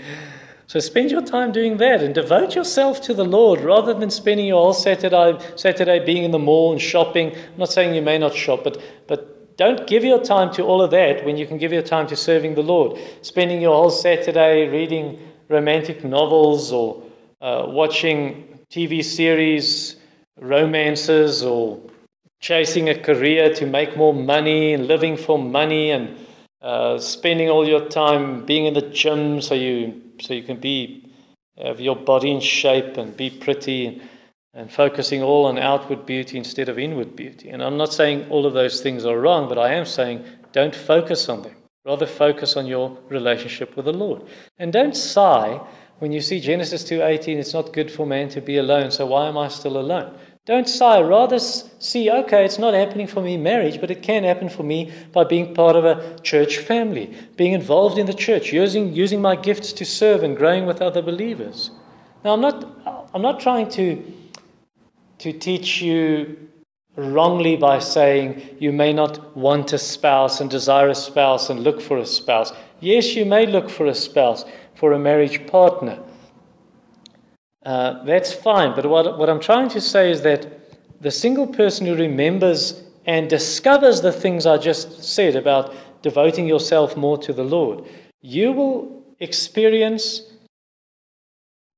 So 0.68 0.80
spend 0.80 1.12
your 1.12 1.22
time 1.22 1.52
doing 1.52 1.78
that 1.78 2.02
and 2.02 2.16
devote 2.16 2.56
yourself 2.56 3.02
to 3.02 3.14
the 3.14 3.26
Lord 3.26 3.60
rather 3.60 3.94
than 3.94 4.10
spending 4.10 4.46
your 4.46 4.64
whole 4.64 4.74
Saturday 4.74 5.38
Saturday 5.58 6.04
being 6.06 6.24
in 6.24 6.32
the 6.32 6.40
mall 6.40 6.72
and 6.72 6.82
shopping. 6.82 7.36
I'm 7.36 7.58
not 7.58 7.70
saying 7.70 7.94
you 7.94 8.02
may 8.02 8.18
not 8.18 8.34
shop, 8.34 8.64
but 8.64 8.82
but 9.08 9.41
don't 9.62 9.86
give 9.86 10.04
your 10.04 10.20
time 10.20 10.52
to 10.54 10.64
all 10.64 10.82
of 10.82 10.90
that 10.90 11.24
when 11.24 11.38
you 11.38 11.46
can 11.46 11.60
give 11.60 11.72
your 11.72 11.84
time 11.84 12.08
to 12.08 12.16
serving 12.16 12.56
the 12.56 12.64
Lord. 12.64 13.00
Spending 13.22 13.62
your 13.62 13.76
whole 13.76 13.92
Saturday 13.92 14.68
reading 14.68 15.20
romantic 15.50 16.04
novels 16.04 16.72
or 16.72 17.04
uh, 17.42 17.66
watching 17.68 18.58
TV 18.72 19.06
series, 19.06 19.98
romances, 20.40 21.44
or 21.44 21.80
chasing 22.40 22.90
a 22.90 22.96
career 23.00 23.54
to 23.54 23.68
make 23.68 23.96
more 23.96 24.16
money 24.16 24.74
and 24.74 24.88
living 24.88 25.16
for 25.16 25.38
money 25.38 25.92
and 25.92 26.18
uh, 26.64 26.98
spending 26.98 27.48
all 27.48 27.68
your 27.68 27.88
time 27.88 28.44
being 28.44 28.66
in 28.66 28.74
the 28.74 28.90
gym 28.90 29.42
so 29.44 29.54
you 29.54 30.02
so 30.20 30.34
you 30.34 30.42
can 30.42 30.60
be 30.60 31.08
have 31.64 31.80
your 31.80 31.96
body 31.96 32.32
in 32.32 32.40
shape 32.40 32.98
and 32.98 33.16
be 33.16 33.30
pretty 33.30 34.02
and, 34.54 34.72
focusing 34.72 35.22
all 35.22 35.46
on 35.46 35.58
outward 35.58 36.06
beauty 36.06 36.38
instead 36.38 36.70
of 36.70 36.78
inward 36.78 37.16
beauty. 37.16 37.50
And 37.50 37.64
I'm 37.64 37.78
not 37.78 37.94
saying 37.94 38.30
all 38.30 38.46
of 38.46 38.54
those 38.54 38.82
things 38.82 39.06
are 39.06 39.20
wrong, 39.20 39.48
but 39.48 39.58
I 39.58 39.74
am 39.74 39.86
saying 39.86 40.24
don't 40.52 40.76
focus 40.76 41.30
on 41.30 41.44
them. 41.44 41.56
Rather 41.86 42.06
focus 42.06 42.58
on 42.58 42.68
your 42.68 42.98
relationship 43.10 43.76
with 43.76 43.86
the 43.86 43.94
Lord. 43.94 44.22
And 44.60 44.72
don't 44.72 44.96
sigh 44.96 45.60
when 46.00 46.12
you 46.12 46.22
see 46.22 46.40
Genesis 46.40 46.84
2:18 46.84 47.38
it's 47.38 47.54
not 47.54 47.74
good 47.74 47.92
for 47.92 48.06
man 48.06 48.30
to 48.30 48.42
be 48.42 48.58
alone, 48.58 48.92
so 48.92 49.06
why 49.06 49.28
am 49.28 49.38
I 49.38 49.48
still 49.48 49.78
alone? 49.78 50.14
Don't 50.48 50.68
sigh, 50.68 51.00
rather 51.00 51.38
see, 51.38 52.10
okay, 52.10 52.44
it's 52.44 52.58
not 52.58 52.74
happening 52.74 53.06
for 53.06 53.22
me 53.22 53.38
marriage, 53.38 53.80
but 53.80 53.92
it 53.92 54.02
can 54.02 54.24
happen 54.24 54.50
for 54.50 54.64
me 54.64 54.92
by 55.12 55.24
being 55.24 55.54
part 55.54 55.76
of 55.76 55.86
a 55.86 56.20
church 56.22 56.58
family, 56.58 57.14
being 57.38 57.54
involved 57.54 58.00
in 58.00 58.08
the 58.08 58.14
church, 58.14 58.52
using, 58.52 58.92
using 58.92 59.22
my 59.22 59.36
gifts 59.36 59.72
to 59.74 59.86
serve 59.86 60.24
and 60.24 60.36
growing 60.36 60.66
with 60.66 60.82
other 60.82 61.04
believers. 61.04 61.70
Now, 62.26 62.34
I'm 62.34 62.42
not, 62.42 62.66
I'm 63.14 63.22
not 63.22 63.40
trying 63.40 63.70
to, 63.70 64.04
to 65.22 65.32
teach 65.32 65.82
you 65.82 66.36
wrongly 66.96 67.56
by 67.56 67.80
saying 67.80 68.58
you 68.60 68.72
may 68.72 68.92
not 68.92 69.36
want 69.38 69.72
a 69.72 69.78
spouse 69.78 70.42
and 70.42 70.50
desire 70.50 70.90
a 70.90 70.96
spouse 70.96 71.50
and 71.50 71.64
look 71.64 71.80
for 71.80 72.00
a 72.00 72.06
spouse. 72.06 72.52
Yes, 72.80 73.16
you 73.16 73.26
may 73.26 73.46
look 73.46 73.70
for 73.70 73.86
a 73.86 73.96
spouse, 73.96 74.46
for 74.76 74.94
a 74.94 75.00
marriage 75.00 75.46
partner. 75.48 76.00
Uh, 77.64 78.04
that's 78.04 78.34
fine. 78.34 78.76
But 78.76 78.88
what, 78.88 79.18
what 79.20 79.30
I'm 79.30 79.40
trying 79.40 79.70
to 79.70 79.80
say 79.80 80.10
is 80.10 80.22
that 80.24 80.60
the 81.00 81.12
single 81.12 81.48
person 81.48 81.86
who 81.86 81.96
remembers 81.96 82.84
and 83.06 83.30
discovers 83.30 84.02
the 84.02 84.12
things 84.12 84.46
I 84.46 84.58
just 84.58 85.04
said 85.04 85.36
about 85.36 85.74
devoting 86.02 86.48
yourself 86.48 86.98
more 86.98 87.18
to 87.20 87.32
the 87.32 87.44
Lord, 87.44 87.86
you 88.22 88.52
will 88.52 89.04
experience 89.20 90.31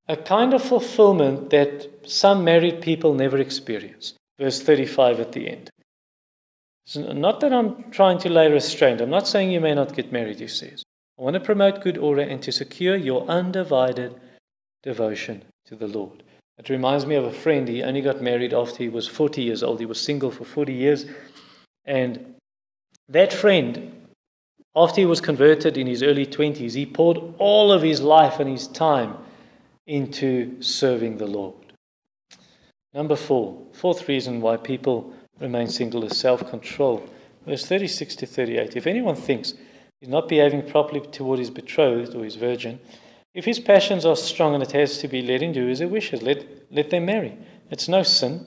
a 0.07 0.17
kind 0.17 0.53
of 0.53 0.61
fulfillment 0.61 1.49
that 1.49 1.89
some 2.05 2.43
married 2.43 2.81
people 2.81 3.13
never 3.13 3.37
experience. 3.37 4.13
Verse 4.37 4.61
35 4.61 5.19
at 5.19 5.31
the 5.31 5.49
end. 5.49 5.69
So 6.85 7.13
not 7.13 7.39
that 7.39 7.53
I'm 7.53 7.91
trying 7.91 8.17
to 8.19 8.29
lay 8.29 8.51
restraint. 8.51 8.99
I'm 8.99 9.09
not 9.09 9.27
saying 9.27 9.51
you 9.51 9.61
may 9.61 9.73
not 9.73 9.95
get 9.95 10.11
married, 10.11 10.39
he 10.39 10.47
says. 10.47 10.83
I 11.17 11.21
want 11.21 11.35
to 11.35 11.39
promote 11.39 11.83
good 11.83 11.97
order 11.97 12.21
and 12.21 12.41
to 12.43 12.51
secure 12.51 12.95
your 12.95 13.25
undivided 13.27 14.19
devotion 14.81 15.43
to 15.67 15.75
the 15.75 15.87
Lord. 15.87 16.23
It 16.57 16.69
reminds 16.69 17.05
me 17.05 17.15
of 17.15 17.23
a 17.23 17.31
friend. 17.31 17.67
He 17.67 17.83
only 17.83 18.01
got 18.01 18.21
married 18.21 18.53
after 18.53 18.77
he 18.77 18.89
was 18.89 19.07
40 19.07 19.41
years 19.41 19.63
old. 19.63 19.79
He 19.79 19.85
was 19.85 20.01
single 20.01 20.31
for 20.31 20.43
40 20.43 20.73
years. 20.73 21.05
And 21.85 22.35
that 23.07 23.31
friend, 23.31 24.07
after 24.75 25.01
he 25.01 25.05
was 25.05 25.21
converted 25.21 25.77
in 25.77 25.87
his 25.87 26.03
early 26.03 26.25
20s, 26.25 26.73
he 26.73 26.85
poured 26.85 27.17
all 27.37 27.71
of 27.71 27.81
his 27.81 28.01
life 28.01 28.39
and 28.39 28.49
his 28.49 28.67
time 28.67 29.15
into 29.87 30.61
serving 30.61 31.17
the 31.17 31.27
Lord. 31.27 31.55
Number 32.93 33.15
four, 33.15 33.59
fourth 33.73 34.07
reason 34.07 34.39
why 34.39 34.57
people 34.57 35.13
remain 35.39 35.67
single 35.67 36.03
is 36.03 36.17
self 36.17 36.47
control. 36.49 37.07
Verse 37.45 37.65
36 37.65 38.15
to 38.17 38.25
38. 38.25 38.75
If 38.75 38.87
anyone 38.87 39.15
thinks 39.15 39.53
he's 39.99 40.09
not 40.09 40.29
behaving 40.29 40.69
properly 40.69 41.01
toward 41.01 41.39
his 41.39 41.49
betrothed 41.49 42.15
or 42.15 42.23
his 42.23 42.35
virgin, 42.35 42.79
if 43.33 43.45
his 43.45 43.59
passions 43.59 44.05
are 44.05 44.15
strong 44.15 44.53
and 44.53 44.63
it 44.63 44.71
has 44.73 44.99
to 44.99 45.07
be, 45.07 45.21
let 45.21 45.41
him 45.41 45.53
do 45.53 45.67
as 45.69 45.79
he 45.79 45.85
wishes. 45.85 46.21
Let, 46.21 46.45
let 46.71 46.91
them 46.91 47.05
marry. 47.05 47.35
It's 47.71 47.87
no 47.87 48.03
sin. 48.03 48.45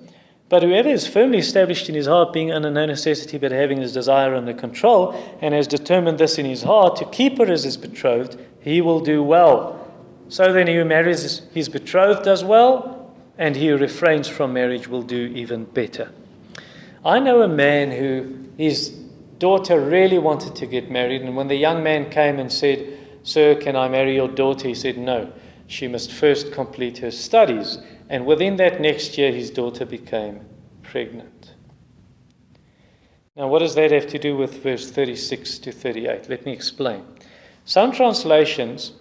But 0.48 0.62
whoever 0.62 0.88
is 0.88 1.08
firmly 1.08 1.38
established 1.38 1.88
in 1.88 1.96
his 1.96 2.06
heart, 2.06 2.32
being 2.32 2.52
under 2.52 2.70
no 2.70 2.86
necessity 2.86 3.36
but 3.36 3.50
having 3.50 3.80
his 3.80 3.92
desire 3.92 4.34
under 4.36 4.54
control, 4.54 5.12
and 5.40 5.52
has 5.52 5.66
determined 5.66 6.18
this 6.18 6.38
in 6.38 6.46
his 6.46 6.62
heart 6.62 6.94
to 6.96 7.04
keep 7.06 7.38
her 7.38 7.50
as 7.50 7.64
his 7.64 7.76
betrothed, 7.76 8.40
he 8.60 8.80
will 8.80 9.00
do 9.00 9.24
well. 9.24 9.85
So 10.28 10.52
then, 10.52 10.66
he 10.66 10.74
who 10.74 10.84
marries 10.84 11.42
his 11.52 11.68
betrothed 11.68 12.24
does 12.24 12.44
well, 12.44 13.14
and 13.38 13.54
he 13.54 13.68
who 13.68 13.76
refrains 13.76 14.28
from 14.28 14.52
marriage 14.52 14.88
will 14.88 15.02
do 15.02 15.26
even 15.34 15.64
better. 15.64 16.10
I 17.04 17.20
know 17.20 17.42
a 17.42 17.48
man 17.48 17.90
who 17.92 18.36
his 18.56 18.90
daughter 19.38 19.80
really 19.80 20.18
wanted 20.18 20.56
to 20.56 20.66
get 20.66 20.90
married, 20.90 21.22
and 21.22 21.36
when 21.36 21.48
the 21.48 21.56
young 21.56 21.82
man 21.82 22.10
came 22.10 22.38
and 22.38 22.52
said, 22.52 22.98
Sir, 23.22 23.54
can 23.56 23.76
I 23.76 23.88
marry 23.88 24.14
your 24.14 24.28
daughter? 24.28 24.68
He 24.68 24.74
said, 24.74 24.98
No. 24.98 25.32
She 25.66 25.88
must 25.88 26.12
first 26.12 26.52
complete 26.52 26.98
her 26.98 27.10
studies. 27.10 27.78
And 28.08 28.24
within 28.24 28.56
that 28.56 28.80
next 28.80 29.18
year, 29.18 29.32
his 29.32 29.50
daughter 29.50 29.84
became 29.84 30.40
pregnant. 30.82 31.54
Now, 33.36 33.48
what 33.48 33.58
does 33.58 33.74
that 33.74 33.90
have 33.90 34.06
to 34.08 34.18
do 34.18 34.36
with 34.36 34.62
verse 34.62 34.90
36 34.90 35.58
to 35.58 35.72
38? 35.72 36.28
Let 36.28 36.46
me 36.46 36.52
explain. 36.52 37.04
Some 37.64 37.90
translations, 37.92 38.92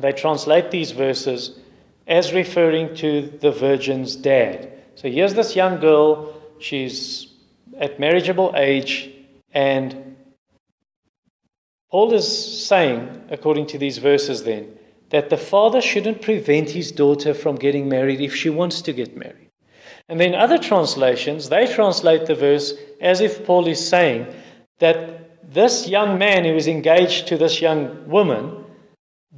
they 0.00 0.12
translate 0.12 0.70
these 0.70 0.90
verses 0.92 1.58
as 2.06 2.32
referring 2.32 2.94
to 2.96 3.22
the 3.40 3.50
virgin's 3.50 4.16
dad. 4.16 4.72
So 4.94 5.10
here's 5.10 5.34
this 5.34 5.54
young 5.54 5.80
girl, 5.80 6.34
she's 6.58 7.32
at 7.78 8.00
marriageable 8.00 8.52
age, 8.56 9.10
and 9.52 10.16
Paul 11.90 12.12
is 12.12 12.66
saying, 12.66 13.24
according 13.30 13.66
to 13.68 13.78
these 13.78 13.98
verses, 13.98 14.44
then, 14.44 14.76
that 15.10 15.28
the 15.28 15.36
father 15.36 15.80
shouldn't 15.80 16.22
prevent 16.22 16.70
his 16.70 16.92
daughter 16.92 17.34
from 17.34 17.56
getting 17.56 17.88
married 17.88 18.20
if 18.20 18.34
she 18.34 18.48
wants 18.48 18.80
to 18.82 18.92
get 18.92 19.16
married. 19.16 19.50
And 20.08 20.20
then 20.20 20.34
other 20.34 20.58
translations, 20.58 21.48
they 21.48 21.66
translate 21.66 22.26
the 22.26 22.34
verse 22.34 22.74
as 23.00 23.20
if 23.20 23.44
Paul 23.44 23.66
is 23.66 23.84
saying 23.84 24.26
that 24.78 25.52
this 25.52 25.88
young 25.88 26.18
man 26.18 26.44
who 26.44 26.54
is 26.54 26.68
engaged 26.68 27.26
to 27.28 27.36
this 27.36 27.60
young 27.60 28.08
woman, 28.08 28.59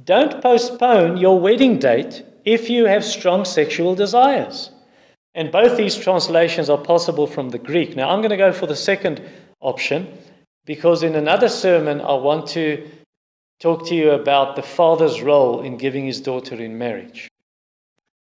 don't 0.01 0.41
postpone 0.41 1.17
your 1.17 1.39
wedding 1.39 1.77
date 1.77 2.25
if 2.45 2.69
you 2.69 2.85
have 2.85 3.05
strong 3.05 3.45
sexual 3.45 3.95
desires. 3.95 4.71
And 5.35 5.51
both 5.51 5.77
these 5.77 5.95
translations 5.95 6.69
are 6.69 6.77
possible 6.77 7.27
from 7.27 7.49
the 7.49 7.59
Greek. 7.59 7.95
Now, 7.95 8.09
I'm 8.09 8.19
going 8.19 8.31
to 8.31 8.37
go 8.37 8.51
for 8.51 8.67
the 8.67 8.75
second 8.75 9.21
option, 9.61 10.17
because 10.65 11.03
in 11.03 11.15
another 11.15 11.49
sermon, 11.49 12.01
I 12.01 12.13
want 12.13 12.47
to 12.49 12.89
talk 13.59 13.87
to 13.87 13.95
you 13.95 14.11
about 14.11 14.55
the 14.55 14.61
father's 14.61 15.21
role 15.21 15.61
in 15.61 15.77
giving 15.77 16.05
his 16.05 16.21
daughter 16.21 16.55
in 16.55 16.77
marriage. 16.77 17.29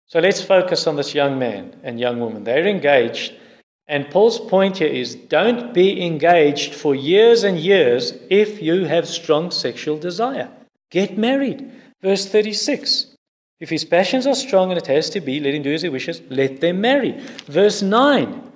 So 0.07 0.21
let's 0.21 0.43
focus 0.43 0.87
on 0.87 0.97
this 0.97 1.15
young 1.15 1.39
man 1.39 1.75
and 1.83 1.99
young 1.99 2.21
woman. 2.21 2.45
They're 2.45 2.67
engaged. 2.67 3.33
And 3.89 4.11
Paul's 4.11 4.39
point 4.39 4.79
here 4.79 4.89
is 4.89 5.15
don't 5.15 5.75
be 5.75 6.05
engaged 6.05 6.75
for 6.75 6.95
years 6.95 7.45
and 7.45 7.59
years 7.59 8.13
if 8.31 8.63
you 8.63 8.85
have 8.85 9.09
strong 9.09 9.51
sexual 9.51 9.99
desire. 9.99 10.51
Get 10.93 11.17
married. 11.17 11.73
Verse 12.03 12.27
36 12.27 13.17
If 13.61 13.71
his 13.71 13.85
passions 13.85 14.27
are 14.27 14.35
strong 14.35 14.71
and 14.71 14.79
it 14.79 14.87
has 14.87 15.09
to 15.11 15.21
be, 15.21 15.41
let 15.41 15.55
him 15.55 15.63
do 15.63 15.73
as 15.73 15.83
he 15.83 15.89
wishes, 15.89 16.21
let 16.29 16.61
them 16.61 16.83
marry. 16.83 17.19
Verse 17.47 17.81
9 17.81 18.53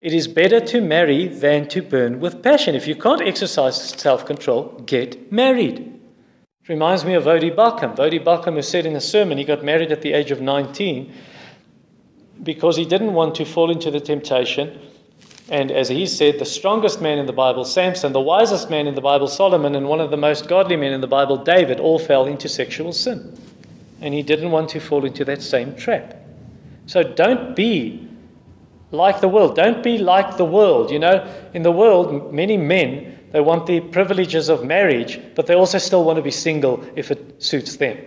It 0.00 0.14
is 0.14 0.28
better 0.28 0.60
to 0.60 0.80
marry 0.80 1.26
than 1.26 1.66
to 1.68 1.82
burn 1.82 2.20
with 2.20 2.42
passion. 2.42 2.76
If 2.76 2.86
you 2.86 2.94
can't 2.94 3.20
exercise 3.20 3.76
self 4.00 4.24
control, 4.24 4.80
get 4.86 5.32
married. 5.32 5.80
It 6.62 6.68
reminds 6.68 7.04
me 7.04 7.14
of 7.14 7.24
Voddie 7.24 7.54
Baucham. 7.54 7.96
Voddie 7.96 8.24
Baucham, 8.24 8.54
who 8.54 8.62
said 8.62 8.86
in 8.86 8.94
a 8.94 9.00
sermon 9.00 9.36
he 9.36 9.44
got 9.44 9.64
married 9.64 9.90
at 9.90 10.02
the 10.02 10.12
age 10.12 10.30
of 10.30 10.40
19 10.40 11.12
because 12.44 12.76
he 12.76 12.84
didn't 12.84 13.12
want 13.12 13.34
to 13.34 13.44
fall 13.44 13.70
into 13.70 13.90
the 13.90 14.00
temptation 14.00 14.78
and 15.50 15.72
as 15.72 15.88
he 15.88 16.06
said, 16.06 16.38
the 16.38 16.44
strongest 16.44 17.02
man 17.02 17.18
in 17.18 17.26
the 17.26 17.32
Bible, 17.32 17.64
Samson, 17.64 18.12
the 18.12 18.20
wisest 18.20 18.70
man 18.70 18.86
in 18.86 18.94
the 18.94 19.00
Bible, 19.00 19.26
Solomon, 19.26 19.74
and 19.74 19.88
one 19.88 20.00
of 20.00 20.12
the 20.12 20.16
most 20.16 20.46
godly 20.46 20.76
men 20.76 20.92
in 20.92 21.00
the 21.00 21.08
Bible, 21.08 21.36
David, 21.36 21.80
all 21.80 21.98
fell 21.98 22.26
into 22.26 22.48
sexual 22.48 22.92
sin. 22.92 23.36
And 24.00 24.14
he 24.14 24.22
didn't 24.22 24.52
want 24.52 24.70
to 24.70 24.80
fall 24.80 25.04
into 25.04 25.24
that 25.24 25.42
same 25.42 25.74
trap. 25.74 26.14
So 26.86 27.02
don't 27.02 27.56
be 27.56 28.08
like 28.92 29.20
the 29.20 29.28
world. 29.28 29.56
Don't 29.56 29.82
be 29.82 29.98
like 29.98 30.36
the 30.36 30.44
world. 30.44 30.92
You 30.92 31.00
know, 31.00 31.28
in 31.52 31.64
the 31.64 31.72
world, 31.72 32.32
many 32.32 32.56
men, 32.56 33.18
they 33.32 33.40
want 33.40 33.66
the 33.66 33.80
privileges 33.80 34.48
of 34.48 34.64
marriage, 34.64 35.20
but 35.34 35.48
they 35.48 35.54
also 35.54 35.78
still 35.78 36.04
want 36.04 36.16
to 36.16 36.22
be 36.22 36.30
single 36.30 36.84
if 36.94 37.10
it 37.10 37.42
suits 37.42 37.74
them. 37.74 37.98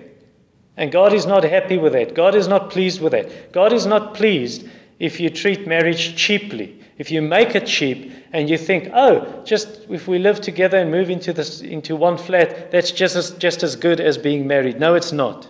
And 0.78 0.94
God 0.94 1.12
is 1.12 1.26
not 1.26 1.44
happy 1.44 1.78
with 1.78 1.92
that. 1.92 2.16
God 2.16 2.36
is 2.36 2.48
not 2.48 2.70
pleased 2.70 3.02
with 3.02 3.12
that. 3.12 3.52
God 3.52 3.74
is 3.74 3.86
not 3.86 4.14
pleased 4.14 4.66
if 5.00 5.20
you 5.20 5.30
treat 5.30 5.68
marriage 5.68 6.16
cheaply 6.16 6.80
if 6.98 7.10
you 7.10 7.22
make 7.22 7.56
it 7.56 7.66
cheap 7.66 8.14
and 8.34 8.50
you 8.50 8.58
think, 8.58 8.90
oh, 8.94 9.44
just 9.44 9.82
if 9.90 10.08
we 10.08 10.20
live 10.20 10.42
together 10.42 10.78
and 10.78 10.92
move 10.92 11.10
into, 11.10 11.34
this, 11.34 11.62
into 11.62 11.96
one 11.96 12.18
flat, 12.18 12.72
that's 12.72 12.92
just 12.92 13.16
as, 13.16 13.32
just 13.32 13.64
as 13.64 13.76
good 13.76 14.00
as 14.00 14.18
being 14.18 14.48
married. 14.48 14.80
No, 14.80 14.94
it's 14.94 15.12
not. 15.12 15.48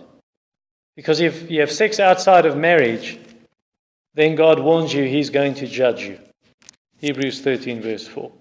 Because 0.96 1.20
if 1.20 1.50
you 1.50 1.60
have 1.60 1.70
sex 1.70 2.00
outside 2.00 2.46
of 2.46 2.56
marriage, 2.56 3.18
then 4.14 4.36
God 4.36 4.60
warns 4.60 4.94
you 4.94 5.04
he's 5.04 5.30
going 5.30 5.54
to 5.54 5.66
judge 5.66 6.02
you. 6.02 6.18
Hebrews 6.98 7.40
13, 7.40 7.82
verse 7.82 8.06
4. 8.06 8.32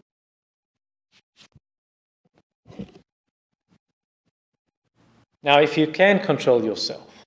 Now, 5.42 5.60
if 5.60 5.78
you 5.78 5.88
can 5.88 6.20
control 6.20 6.64
yourself 6.64 7.26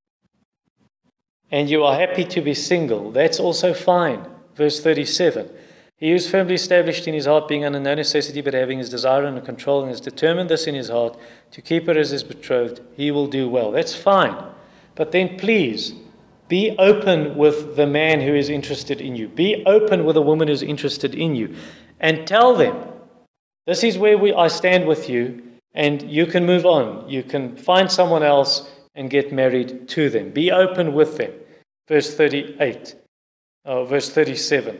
and 1.50 1.68
you 1.68 1.84
are 1.84 1.98
happy 1.98 2.24
to 2.24 2.40
be 2.40 2.54
single, 2.54 3.10
that's 3.10 3.38
also 3.38 3.74
fine. 3.74 4.24
Verse 4.54 4.80
37 4.80 5.50
he 5.98 6.12
is 6.12 6.28
firmly 6.28 6.54
established 6.54 7.08
in 7.08 7.14
his 7.14 7.26
heart, 7.26 7.48
being 7.48 7.64
under 7.64 7.80
no 7.80 7.94
necessity 7.94 8.42
but 8.42 8.52
having 8.52 8.78
his 8.78 8.90
desire 8.90 9.24
under 9.24 9.40
control, 9.40 9.80
and 9.80 9.88
has 9.88 10.00
determined 10.00 10.50
this 10.50 10.66
in 10.66 10.74
his 10.74 10.90
heart 10.90 11.18
to 11.52 11.62
keep 11.62 11.86
her 11.86 11.98
as 11.98 12.10
his 12.10 12.22
betrothed, 12.22 12.80
he 12.96 13.10
will 13.10 13.26
do 13.26 13.48
well. 13.48 13.70
That's 13.70 13.94
fine. 13.94 14.36
But 14.94 15.12
then 15.12 15.38
please 15.38 15.94
be 16.48 16.76
open 16.78 17.36
with 17.36 17.76
the 17.76 17.86
man 17.86 18.20
who 18.20 18.34
is 18.34 18.50
interested 18.50 19.00
in 19.00 19.16
you. 19.16 19.28
Be 19.28 19.64
open 19.64 20.04
with 20.04 20.16
a 20.16 20.22
woman 20.22 20.48
who's 20.48 20.62
interested 20.62 21.14
in 21.14 21.34
you. 21.34 21.56
And 22.00 22.26
tell 22.26 22.54
them, 22.54 22.76
this 23.66 23.82
is 23.82 23.98
where 23.98 24.18
we, 24.18 24.32
I 24.32 24.48
stand 24.48 24.86
with 24.86 25.08
you, 25.08 25.42
and 25.74 26.02
you 26.02 26.26
can 26.26 26.44
move 26.46 26.66
on. 26.66 27.08
You 27.08 27.22
can 27.22 27.56
find 27.56 27.90
someone 27.90 28.22
else 28.22 28.70
and 28.94 29.10
get 29.10 29.32
married 29.32 29.88
to 29.88 30.08
them. 30.10 30.30
Be 30.30 30.52
open 30.52 30.94
with 30.94 31.16
them. 31.16 31.32
Verse 31.88 32.14
38, 32.14 32.96
oh, 33.64 33.84
verse 33.84 34.10
37. 34.10 34.78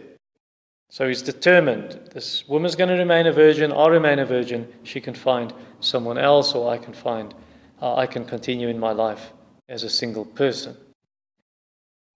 So 0.89 1.09
he's 1.09 1.23
determined 1.23 2.11
this 2.13 2.47
woman's 2.49 2.77
going 2.77 2.91
to 2.91 2.97
remain 2.97 3.27
a 3.27 3.33
virgin, 3.33 3.73
I'll 3.73 3.91
remain 3.91 4.19
a 4.19 4.27
virgin. 4.27 4.73
She 4.85 5.01
can 5.01 5.15
find 5.15 5.53
someone 5.81 6.19
else, 6.19 6.55
or 6.55 6.71
I 6.71 6.79
can 6.79 6.95
find, 6.95 7.35
uh, 7.83 7.97
I 7.97 8.07
can 8.07 8.25
continue 8.25 8.69
in 8.69 8.79
my 8.79 8.93
life 8.93 9.33
as 9.69 9.83
a 9.83 9.91
single 9.91 10.25
person. 10.25 10.77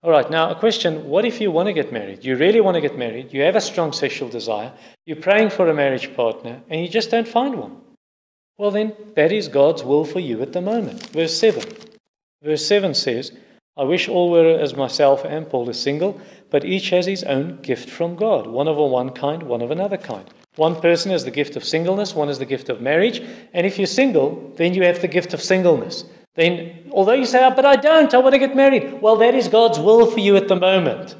All 0.02 0.10
right, 0.10 0.30
now 0.30 0.50
a 0.50 0.54
question 0.54 1.08
what 1.08 1.26
if 1.26 1.40
you 1.40 1.50
want 1.50 1.66
to 1.66 1.74
get 1.74 1.92
married? 1.92 2.24
You 2.24 2.36
really 2.36 2.60
want 2.60 2.76
to 2.76 2.80
get 2.80 2.96
married, 2.96 3.34
you 3.34 3.42
have 3.42 3.56
a 3.56 3.60
strong 3.60 3.92
sexual 3.92 4.28
desire, 4.28 4.72
you're 5.04 5.16
praying 5.16 5.50
for 5.50 5.68
a 5.68 5.74
marriage 5.74 6.14
partner, 6.14 6.62
and 6.70 6.80
you 6.80 6.88
just 6.88 7.10
don't 7.10 7.28
find 7.28 7.56
one. 7.56 7.76
Well, 8.56 8.70
then, 8.70 8.94
that 9.16 9.32
is 9.32 9.48
God's 9.48 9.82
will 9.82 10.04
for 10.04 10.20
you 10.20 10.42
at 10.42 10.52
the 10.52 10.60
moment. 10.60 11.06
Verse 11.08 11.38
7. 11.38 11.62
Verse 12.42 12.64
7 12.64 12.94
says, 12.94 13.32
I 13.80 13.84
wish 13.84 14.10
all 14.10 14.30
were 14.30 14.58
as 14.58 14.76
myself 14.76 15.24
and 15.24 15.48
Paul 15.48 15.70
is 15.70 15.80
single, 15.80 16.20
but 16.50 16.66
each 16.66 16.90
has 16.90 17.06
his 17.06 17.24
own 17.24 17.62
gift 17.62 17.88
from 17.88 18.14
God, 18.14 18.46
one 18.46 18.68
of 18.68 18.76
a 18.76 18.84
one 18.84 19.08
kind, 19.08 19.42
one 19.42 19.62
of 19.62 19.70
another 19.70 19.96
kind. 19.96 20.28
One 20.56 20.78
person 20.78 21.10
has 21.12 21.24
the 21.24 21.30
gift 21.30 21.56
of 21.56 21.64
singleness, 21.64 22.14
one 22.14 22.28
has 22.28 22.38
the 22.38 22.44
gift 22.44 22.68
of 22.68 22.82
marriage, 22.82 23.22
and 23.54 23.66
if 23.66 23.78
you're 23.78 23.86
single, 23.86 24.52
then 24.56 24.74
you 24.74 24.82
have 24.82 25.00
the 25.00 25.08
gift 25.08 25.32
of 25.32 25.40
singleness. 25.40 26.04
Then, 26.34 26.90
although 26.90 27.14
you 27.14 27.24
say, 27.24 27.42
oh, 27.42 27.52
but 27.52 27.64
I 27.64 27.76
don't, 27.76 28.12
I 28.12 28.18
want 28.18 28.34
to 28.34 28.38
get 28.38 28.54
married, 28.54 29.00
well, 29.00 29.16
that 29.16 29.34
is 29.34 29.48
God's 29.48 29.78
will 29.78 30.04
for 30.04 30.20
you 30.20 30.36
at 30.36 30.48
the 30.48 30.56
moment 30.56 31.16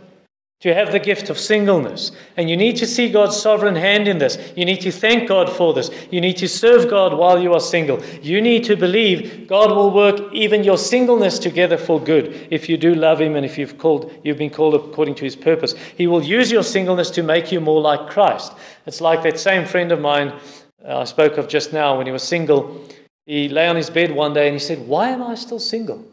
to 0.61 0.75
have 0.75 0.93
the 0.93 0.99
gift 0.99 1.31
of 1.31 1.39
singleness. 1.39 2.13
And 2.37 2.51
you 2.51 2.57
need 2.57 2.77
to 2.77 2.87
see 2.87 3.09
God's 3.09 3.41
sovereign 3.41 3.77
hand 3.77 4.07
in 4.07 4.19
this. 4.19 4.53
You 4.55 4.67
need 4.67 4.83
to 4.83 4.93
thank 4.93 5.27
God 5.27 5.51
for 5.51 5.73
this. 5.73 5.91
You 6.11 6.21
need 6.21 6.37
to 6.37 6.49
serve 6.49 6.91
God 6.91 7.15
while 7.15 7.39
you 7.39 7.55
are 7.55 7.61
single. 7.61 8.03
You 8.21 8.43
need 8.43 8.65
to 8.65 8.77
believe 8.77 9.49
God 9.49 9.71
will 9.71 9.91
work 9.91 10.33
even 10.35 10.63
your 10.63 10.77
singleness 10.77 11.39
together 11.39 11.79
for 11.79 11.99
good 11.99 12.49
if 12.51 12.69
you 12.69 12.77
do 12.77 12.95
love 12.95 13.21
Him 13.21 13.37
and 13.37 13.47
if 13.47 13.57
you've, 13.57 13.79
called, 13.79 14.13
you've 14.23 14.37
been 14.37 14.51
called 14.51 14.75
according 14.75 15.15
to 15.17 15.25
His 15.25 15.35
purpose. 15.35 15.75
He 15.97 16.07
will 16.07 16.23
use 16.23 16.53
your 16.53 16.63
singleness 16.63 17.11
to 17.13 17.23
make 17.23 17.51
you 17.51 17.61
more 17.61 17.81
like 17.81 18.11
Christ. 18.11 18.53
It's 18.85 19.01
like 19.01 19.23
that 19.23 19.41
same 19.41 19.65
friend 19.65 19.93
of 19.93 20.01
mine 20.01 20.39
uh, 20.85 21.01
I 21.01 21.05
spoke 21.05 21.37
of 21.37 21.49
just 21.49 21.73
now 21.73 21.97
when 21.97 22.07
he 22.07 22.13
was 22.13 22.23
single. 22.23 22.87
He 23.27 23.49
lay 23.49 23.69
on 23.69 23.77
his 23.77 23.91
bed 23.91 24.13
one 24.13 24.33
day 24.33 24.47
and 24.47 24.55
he 24.55 24.59
said, 24.59 24.87
Why 24.87 25.11
am 25.11 25.23
I 25.23 25.35
still 25.35 25.59
single? 25.59 26.05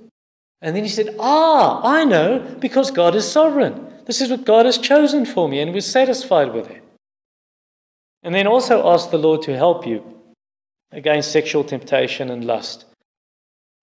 And 0.62 0.76
then 0.76 0.84
he 0.84 0.89
said, 0.89 1.16
Ah, 1.20 1.82
I 1.84 2.04
know, 2.04 2.39
because 2.60 2.91
God 2.91 3.16
is 3.16 3.30
sovereign. 3.30 3.88
This 4.08 4.22
is 4.22 4.32
what 4.32 4.45
God 4.45 4.66
has 4.66 4.78
chosen 4.78 5.26
for 5.26 5.49
me, 5.49 5.60
and 5.60 5.74
we're 5.74 5.82
satisfied 5.82 6.53
with 6.53 6.72
it. 6.72 6.82
And 8.24 8.34
then 8.34 8.47
also 8.47 8.88
ask 8.89 9.12
the 9.12 9.18
Lord 9.18 9.41
to 9.43 9.55
help 9.55 9.86
you 9.86 10.01
against 10.91 11.32
sexual 11.32 11.66
temptation 11.66 12.32
and 12.32 12.45
lust. 12.45 12.86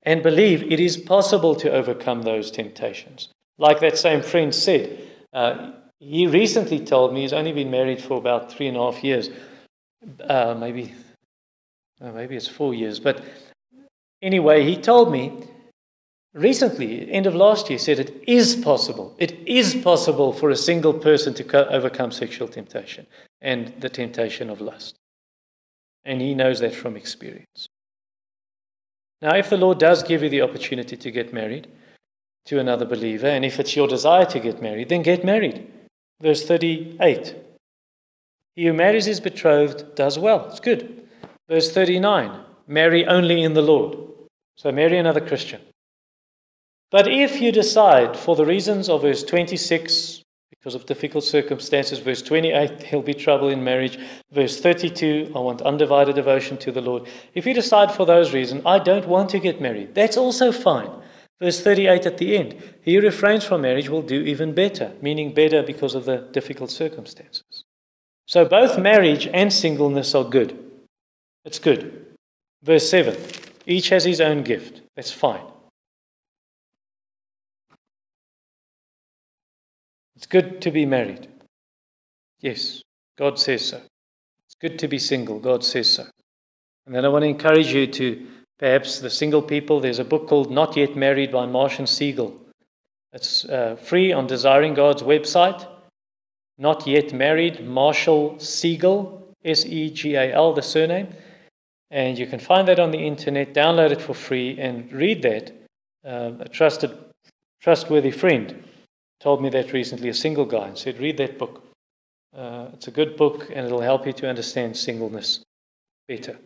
And 0.03 0.23
believe 0.23 0.63
it 0.73 0.81
is 0.81 0.97
possible 0.97 1.55
to 1.57 1.71
overcome 1.71 2.23
those 2.23 2.51
temptations. 2.51 3.29
Like 3.59 3.81
that 3.81 3.99
same 3.99 4.23
friend 4.23 4.55
said, 4.55 4.99
uh, 5.33 5.73
he 6.01 6.27
recently 6.27 6.81
told 6.81 7.13
me 7.13 7.21
he's 7.21 7.33
only 7.33 7.53
been 7.53 7.71
married 7.71 8.03
for 8.03 8.17
about 8.17 8.51
three 8.51 8.67
and 8.67 8.77
a 8.77 8.81
half 8.81 9.05
years. 9.05 9.29
Uh, 10.21 10.55
maybe, 10.59 10.95
uh, 12.01 12.13
maybe 12.13 12.37
it's 12.37 12.49
four 12.49 12.75
years. 12.75 12.99
But 12.99 13.23
anyway, 14.23 14.65
he 14.65 14.77
told 14.77 15.13
me 15.13 15.47
recently, 16.35 17.11
end 17.11 17.27
of 17.27 17.35
last 17.35 17.71
year, 17.71 17.79
said 17.79 17.99
it 17.99 18.23
is 18.27 18.57
possible. 18.57 19.15
It 19.19 19.39
is 19.47 19.75
possible 19.75 20.33
for 20.33 20.51
a 20.51 20.57
single 20.57 20.93
person 20.93 21.33
to 21.35 21.45
co- 21.45 21.65
overcome 21.65 22.11
sexual 22.11 22.49
temptation 22.49 23.07
and 23.41 23.73
the 23.81 23.89
temptation 23.89 24.51
of 24.51 24.61
lust. 24.61 24.97
And 26.05 26.21
he 26.21 26.35
knows 26.35 26.61
that 26.61 26.75
from 26.75 26.97
experience. 26.97 27.69
Now, 29.23 29.37
if 29.37 29.49
the 29.49 29.57
Lord 29.57 29.79
does 29.79 30.03
give 30.03 30.23
you 30.23 30.29
the 30.29 30.43
opportunity 30.43 30.97
to 30.97 31.11
get 31.11 31.33
married 31.33 31.69
to 32.47 32.59
another 32.59 32.85
believer, 32.85 33.27
and 33.27 33.45
if 33.45 33.59
it's 33.59 33.75
your 33.75 33.89
desire 33.89 34.27
to 34.27 34.41
get 34.41 34.61
married, 34.61 34.91
then 34.91 35.03
get 35.03 35.25
married. 35.25 35.67
Verse 36.21 36.45
38 36.45 37.35
He 38.57 38.67
who 38.67 38.73
marries 38.75 39.07
his 39.07 39.21
betrothed 39.21 39.95
does 39.95 40.19
well. 40.19 40.47
It's 40.51 40.61
good. 40.61 41.09
Verse 41.49 41.73
39 41.73 42.41
Marry 42.67 43.07
only 43.07 43.43
in 43.43 43.55
the 43.55 43.63
Lord. 43.63 43.97
So 44.57 44.73
marry 44.73 44.99
another 44.99 45.21
Christian. 45.21 45.61
But 46.95 47.09
if 47.09 47.41
you 47.41 47.51
decide, 47.51 48.17
for 48.17 48.37
the 48.37 48.47
reasons 48.47 48.89
of 48.89 49.03
verse 49.03 49.25
26, 49.25 50.23
because 50.51 50.77
of 50.77 50.87
difficult 50.87 51.25
circumstances, 51.25 51.99
verse 51.99 52.23
28, 52.23 52.79
there'll 52.79 53.03
be 53.03 53.15
trouble 53.15 53.49
in 53.49 53.65
marriage, 53.65 53.99
verse 54.31 54.61
32, 54.61 55.33
I 55.35 55.41
want 55.41 55.61
undivided 55.63 56.15
devotion 56.15 56.57
to 56.59 56.71
the 56.71 56.81
Lord. 56.81 57.09
If 57.35 57.47
you 57.47 57.53
decide 57.53 57.91
for 57.91 58.07
those 58.07 58.33
reasons, 58.33 58.63
I 58.65 58.79
don't 58.79 59.09
want 59.09 59.31
to 59.31 59.41
get 59.41 59.61
married, 59.61 59.97
that's 59.97 60.17
also 60.17 60.53
fine. 60.53 60.89
Verse 61.41 61.61
38 61.61 62.07
at 62.07 62.19
the 62.19 62.37
end, 62.37 62.63
he 62.83 62.95
who 62.95 63.01
refrains 63.01 63.45
from 63.45 63.63
marriage 63.63 63.89
will 63.89 64.03
do 64.03 64.21
even 64.21 64.55
better, 64.55 64.93
meaning 65.03 65.35
better 65.35 65.65
because 65.65 65.97
of 65.97 66.05
the 66.05 66.19
difficult 66.31 66.71
circumstances. 66.71 67.65
So 68.27 68.45
both 68.45 68.79
marriage 68.79 69.27
and 69.35 69.53
singleness 69.53 70.15
are 70.15 70.23
good. 70.23 70.57
It's 71.45 71.59
good. 71.59 72.07
Verse 72.63 72.89
7, 72.89 73.17
each 73.67 73.89
has 73.89 74.05
his 74.05 74.21
own 74.21 74.45
gift. 74.45 74.83
That's 74.95 75.11
fine. 75.11 75.43
It's 80.25 80.33
good 80.33 80.63
to 80.63 80.71
be 80.71 80.87
married. 80.87 81.29
Yes, 82.41 82.81
God 83.19 83.39
says 83.39 83.69
so. 83.69 83.77
It's 83.77 84.55
good 84.59 84.79
to 84.79 84.89
be 84.89 84.99
single. 84.99 85.39
God 85.39 85.63
says 85.63 85.91
so. 85.91 86.07
And 86.87 86.95
then 86.95 87.05
I 87.05 87.09
want 87.09 87.25
to 87.25 87.29
encourage 87.29 87.75
you 87.75 87.87
to 87.89 88.27
perhaps 88.59 89.01
the 89.01 89.11
single 89.11 89.43
people. 89.43 89.81
There's 89.81 89.99
a 89.99 90.05
book 90.05 90.27
called 90.27 90.51
Not 90.51 90.79
Yet 90.79 90.97
Married 90.97 91.31
by 91.31 91.45
Marshall 91.45 91.85
Segal. 91.85 92.39
It's 93.13 93.45
uh, 93.45 93.77
free 93.77 94.15
on 94.15 94.27
Desiring 94.27 94.73
God's 94.73 95.03
website. 95.03 95.69
Not 96.57 96.87
Yet 96.87 97.13
Married, 97.13 97.63
Marshall 97.63 98.37
Segal, 98.37 99.25
S 99.45 99.67
E 99.67 99.91
G 99.91 100.15
A 100.15 100.33
L, 100.33 100.55
the 100.55 100.63
surname. 100.63 101.09
And 101.91 102.19
you 102.19 102.27
can 102.27 102.39
find 102.39 102.67
that 102.69 102.81
on 102.81 102.93
the 102.93 103.07
internet, 103.07 103.53
download 103.53 103.91
it 103.91 104.01
for 104.01 104.15
free, 104.15 104.59
and 104.59 104.91
read 104.91 105.21
that. 105.21 105.53
Uh, 106.03 106.33
a 106.41 106.49
trusted, 106.49 106.97
trustworthy 107.61 108.11
friend 108.11 108.65
told 109.25 109.41
me 109.41 109.49
that 109.49 109.73
recently, 109.73 110.11
a 110.11 110.15
single 110.15 110.45
guy, 110.45 110.69
and 110.69 110.77
said, 110.77 111.01
Read 111.01 111.17
that 111.17 111.39
book. 111.39 111.65
Uh, 112.37 112.69
it's 112.75 112.89
a 112.89 112.91
good 112.91 113.17
book, 113.17 113.49
and 113.55 113.65
it'll 113.65 113.81
help 113.81 114.07
you 114.07 114.13
to 114.13 114.29
understand 114.29 114.77
singleness 114.77 115.41
better. 116.07 116.37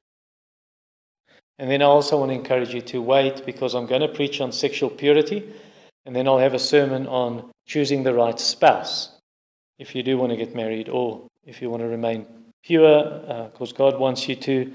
And 1.59 1.69
then 1.69 1.83
I 1.83 1.87
also 1.87 2.21
want 2.21 2.31
to 2.31 2.37
encourage 2.37 2.73
you 2.73 2.81
to 2.83 3.03
wait 3.03 3.45
because 3.45 3.75
I'm 3.75 3.87
going 3.87 4.03
to 4.03 4.09
preach 4.09 4.41
on 4.41 4.53
sexual 4.53 4.91
purity, 4.91 5.53
and 6.07 6.15
then 6.15 6.29
I'll 6.29 6.39
have 6.39 6.55
a 6.55 6.59
sermon 6.61 7.09
on 7.09 7.51
choosing 7.67 8.05
the 8.05 8.15
right 8.15 8.39
spouse 8.39 9.11
if 9.81 9.97
you 9.97 10.05
do 10.05 10.17
want 10.17 10.31
to 10.31 10.37
get 10.37 10.55
married 10.55 10.89
or 10.89 11.27
if 11.45 11.61
you 11.61 11.71
want 11.71 11.83
to 11.83 11.89
remain 11.89 12.27
pure 12.63 13.49
because 13.51 13.73
uh, 13.73 13.77
God 13.77 13.99
wants 13.99 14.29
you 14.29 14.37
to, 14.37 14.73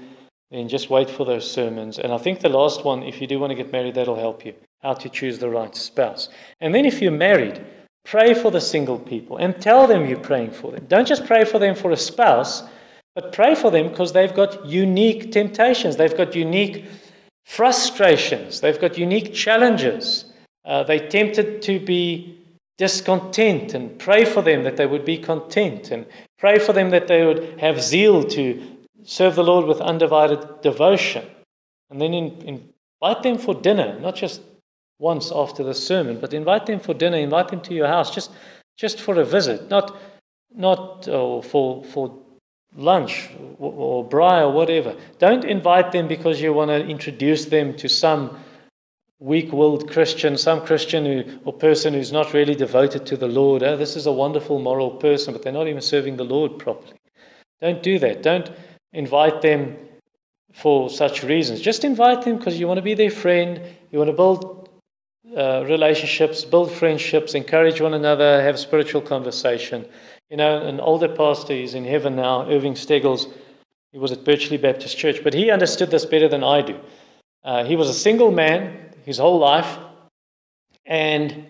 then 0.50 0.68
just 0.68 0.90
wait 0.90 1.08
for 1.08 1.24
those 1.24 1.50
sermons. 1.50 1.98
And 1.98 2.12
I 2.12 2.18
think 2.18 2.40
the 2.40 2.50
last 2.50 2.84
one, 2.84 3.02
if 3.02 3.20
you 3.22 3.26
do 3.26 3.38
want 3.38 3.50
to 3.50 3.56
get 3.56 3.72
married, 3.72 3.94
that'll 3.94 4.24
help 4.28 4.44
you 4.44 4.54
how 4.82 4.92
to 4.92 5.08
choose 5.08 5.38
the 5.38 5.48
right 5.48 5.74
spouse. 5.74 6.28
And 6.60 6.74
then 6.74 6.84
if 6.84 7.00
you're 7.00 7.10
married, 7.10 7.64
pray 8.04 8.34
for 8.34 8.50
the 8.50 8.60
single 8.60 8.98
people 8.98 9.38
and 9.38 9.60
tell 9.60 9.86
them 9.86 10.06
you're 10.06 10.18
praying 10.18 10.50
for 10.50 10.70
them. 10.72 10.84
Don't 10.88 11.08
just 11.08 11.26
pray 11.26 11.44
for 11.44 11.58
them 11.58 11.74
for 11.74 11.90
a 11.90 11.96
spouse, 11.96 12.62
but 13.14 13.32
pray 13.32 13.54
for 13.54 13.70
them 13.70 13.88
because 13.88 14.12
they've 14.12 14.34
got 14.34 14.64
unique 14.66 15.32
temptations, 15.32 15.96
they've 15.96 16.16
got 16.16 16.34
unique 16.34 16.84
frustrations, 17.44 18.60
they've 18.60 18.80
got 18.80 18.98
unique 18.98 19.32
challenges. 19.32 20.26
Uh, 20.64 20.82
they're 20.82 21.08
tempted 21.08 21.60
to 21.62 21.78
be 21.78 22.38
discontent 22.78 23.74
and 23.74 23.98
pray 23.98 24.24
for 24.24 24.42
them 24.42 24.64
that 24.64 24.76
they 24.76 24.86
would 24.86 25.04
be 25.04 25.18
content 25.18 25.90
and 25.90 26.06
pray 26.38 26.58
for 26.58 26.72
them 26.72 26.90
that 26.90 27.06
they 27.06 27.24
would 27.24 27.58
have 27.60 27.80
zeal 27.80 28.24
to 28.24 28.60
serve 29.04 29.34
the 29.34 29.44
Lord 29.44 29.66
with 29.66 29.80
undivided 29.80 30.60
devotion. 30.62 31.24
And 31.90 32.00
then 32.00 32.14
in, 32.14 32.72
invite 33.00 33.22
them 33.22 33.38
for 33.38 33.54
dinner, 33.54 33.98
not 34.00 34.16
just 34.16 34.40
once 34.98 35.32
after 35.34 35.62
the 35.62 35.74
sermon, 35.74 36.18
but 36.20 36.32
invite 36.32 36.66
them 36.66 36.80
for 36.80 36.94
dinner, 36.94 37.16
invite 37.16 37.48
them 37.48 37.60
to 37.60 37.74
your 37.74 37.86
house 37.86 38.14
just, 38.14 38.30
just 38.76 39.00
for 39.00 39.20
a 39.20 39.24
visit, 39.24 39.68
not, 39.68 39.96
not 40.54 41.08
oh, 41.08 41.42
for, 41.42 41.82
for 41.84 42.16
lunch 42.76 43.30
or, 43.58 43.72
or 43.72 44.22
or 44.42 44.52
whatever. 44.52 44.96
Don't 45.18 45.44
invite 45.44 45.92
them 45.92 46.08
because 46.08 46.40
you 46.40 46.52
want 46.52 46.70
to 46.70 46.86
introduce 46.86 47.46
them 47.46 47.74
to 47.76 47.88
some 47.88 48.38
weak 49.20 49.52
willed 49.52 49.90
Christian, 49.90 50.36
some 50.36 50.60
Christian 50.60 51.04
who, 51.04 51.24
or 51.44 51.52
person 51.52 51.94
who's 51.94 52.12
not 52.12 52.32
really 52.34 52.54
devoted 52.54 53.06
to 53.06 53.16
the 53.16 53.28
Lord. 53.28 53.62
Oh, 53.62 53.76
this 53.76 53.96
is 53.96 54.06
a 54.06 54.12
wonderful 54.12 54.58
moral 54.58 54.90
person, 54.90 55.32
but 55.32 55.42
they're 55.42 55.52
not 55.52 55.68
even 55.68 55.80
serving 55.80 56.16
the 56.16 56.24
Lord 56.24 56.58
properly. 56.58 56.98
Don't 57.60 57.82
do 57.82 57.98
that. 58.00 58.22
Don't 58.22 58.50
invite 58.92 59.40
them 59.40 59.76
for 60.52 60.90
such 60.90 61.22
reasons. 61.22 61.60
Just 61.60 61.84
invite 61.84 62.22
them 62.22 62.36
because 62.36 62.58
you 62.58 62.68
want 62.68 62.78
to 62.78 62.82
be 62.82 62.94
their 62.94 63.10
friend, 63.10 63.60
you 63.90 63.98
want 63.98 64.10
to 64.10 64.16
build 64.16 64.63
uh, 65.36 65.64
relationships, 65.66 66.44
build 66.44 66.70
friendships, 66.70 67.34
encourage 67.34 67.80
one 67.80 67.94
another, 67.94 68.42
have 68.42 68.58
spiritual 68.58 69.00
conversation. 69.00 69.86
You 70.30 70.36
know, 70.36 70.66
an 70.66 70.80
older 70.80 71.08
pastor, 71.08 71.54
he's 71.54 71.74
in 71.74 71.84
heaven 71.84 72.16
now, 72.16 72.48
Irving 72.48 72.76
Steggles, 72.76 73.26
he 73.92 73.98
was 73.98 74.12
at 74.12 74.24
Birchley 74.24 74.60
Baptist 74.60 74.96
Church, 74.98 75.22
but 75.22 75.34
he 75.34 75.50
understood 75.50 75.90
this 75.90 76.04
better 76.04 76.28
than 76.28 76.42
I 76.42 76.62
do. 76.62 76.78
Uh, 77.44 77.64
he 77.64 77.76
was 77.76 77.88
a 77.88 77.94
single 77.94 78.32
man 78.32 78.90
his 79.04 79.18
whole 79.18 79.38
life, 79.38 79.78
and 80.86 81.46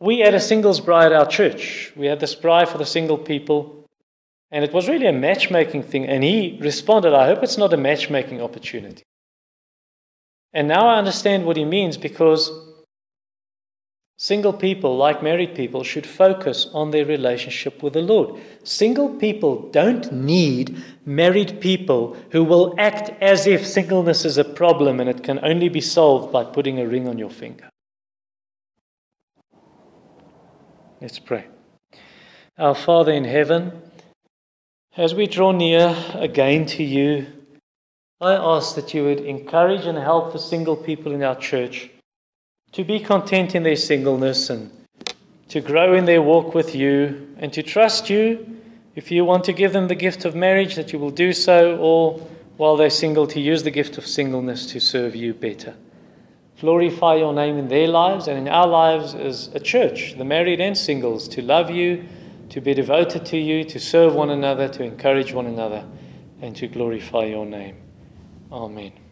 we 0.00 0.18
had 0.18 0.34
a 0.34 0.40
singles 0.40 0.80
bride 0.80 1.12
at 1.12 1.18
our 1.18 1.26
church. 1.26 1.92
We 1.96 2.06
had 2.06 2.20
this 2.20 2.34
bride 2.34 2.68
for 2.68 2.78
the 2.78 2.86
single 2.86 3.16
people, 3.16 3.86
and 4.50 4.64
it 4.64 4.72
was 4.72 4.88
really 4.88 5.06
a 5.06 5.12
matchmaking 5.12 5.84
thing. 5.84 6.06
And 6.06 6.22
he 6.22 6.58
responded, 6.60 7.14
I 7.14 7.26
hope 7.26 7.42
it's 7.42 7.58
not 7.58 7.72
a 7.72 7.76
matchmaking 7.76 8.42
opportunity. 8.42 9.02
And 10.54 10.68
now 10.68 10.86
I 10.86 10.98
understand 10.98 11.44
what 11.44 11.56
he 11.56 11.64
means 11.64 11.96
because 11.96 12.50
Single 14.16 14.52
people, 14.52 14.96
like 14.96 15.24
married 15.24 15.56
people, 15.56 15.82
should 15.82 16.06
focus 16.06 16.68
on 16.72 16.92
their 16.92 17.04
relationship 17.04 17.82
with 17.82 17.94
the 17.94 18.02
Lord. 18.02 18.40
Single 18.62 19.08
people 19.16 19.68
don't 19.70 20.10
need 20.12 20.82
married 21.04 21.60
people 21.60 22.16
who 22.30 22.44
will 22.44 22.74
act 22.78 23.10
as 23.20 23.48
if 23.48 23.66
singleness 23.66 24.24
is 24.24 24.38
a 24.38 24.44
problem 24.44 25.00
and 25.00 25.10
it 25.10 25.24
can 25.24 25.44
only 25.44 25.68
be 25.68 25.80
solved 25.80 26.32
by 26.32 26.44
putting 26.44 26.78
a 26.78 26.86
ring 26.86 27.08
on 27.08 27.18
your 27.18 27.30
finger. 27.30 27.68
Let's 31.00 31.18
pray. 31.18 31.46
Our 32.56 32.76
Father 32.76 33.12
in 33.12 33.24
heaven, 33.24 33.82
as 34.96 35.12
we 35.12 35.26
draw 35.26 35.50
near 35.50 35.94
again 36.14 36.66
to 36.66 36.84
you, 36.84 37.26
I 38.24 38.36
ask 38.36 38.74
that 38.76 38.94
you 38.94 39.04
would 39.04 39.20
encourage 39.20 39.84
and 39.84 39.98
help 39.98 40.32
the 40.32 40.38
single 40.38 40.76
people 40.76 41.12
in 41.12 41.22
our 41.22 41.36
church 41.36 41.90
to 42.72 42.82
be 42.82 42.98
content 42.98 43.54
in 43.54 43.64
their 43.64 43.76
singleness 43.76 44.48
and 44.48 44.70
to 45.48 45.60
grow 45.60 45.92
in 45.92 46.06
their 46.06 46.22
walk 46.22 46.54
with 46.54 46.74
you 46.74 47.36
and 47.36 47.52
to 47.52 47.62
trust 47.62 48.08
you. 48.08 48.62
If 48.94 49.10
you 49.10 49.26
want 49.26 49.44
to 49.44 49.52
give 49.52 49.74
them 49.74 49.88
the 49.88 49.94
gift 49.94 50.24
of 50.24 50.34
marriage, 50.34 50.74
that 50.76 50.90
you 50.90 50.98
will 50.98 51.10
do 51.10 51.34
so, 51.34 51.76
or 51.76 52.18
while 52.56 52.78
they're 52.78 52.88
single, 52.88 53.26
to 53.26 53.40
use 53.40 53.62
the 53.62 53.70
gift 53.70 53.98
of 53.98 54.06
singleness 54.06 54.64
to 54.72 54.80
serve 54.80 55.14
you 55.14 55.34
better. 55.34 55.74
Glorify 56.62 57.16
your 57.16 57.34
name 57.34 57.58
in 57.58 57.68
their 57.68 57.88
lives 57.88 58.26
and 58.26 58.38
in 58.38 58.48
our 58.48 58.66
lives 58.66 59.14
as 59.14 59.48
a 59.48 59.60
church, 59.60 60.16
the 60.16 60.24
married 60.24 60.62
and 60.62 60.78
singles, 60.78 61.28
to 61.28 61.42
love 61.42 61.70
you, 61.70 62.02
to 62.48 62.62
be 62.62 62.72
devoted 62.72 63.26
to 63.26 63.36
you, 63.36 63.64
to 63.64 63.78
serve 63.78 64.14
one 64.14 64.30
another, 64.30 64.66
to 64.68 64.82
encourage 64.82 65.34
one 65.34 65.46
another, 65.46 65.84
and 66.40 66.56
to 66.56 66.66
glorify 66.66 67.24
your 67.24 67.44
name. 67.44 67.83
Amen. 68.54 69.03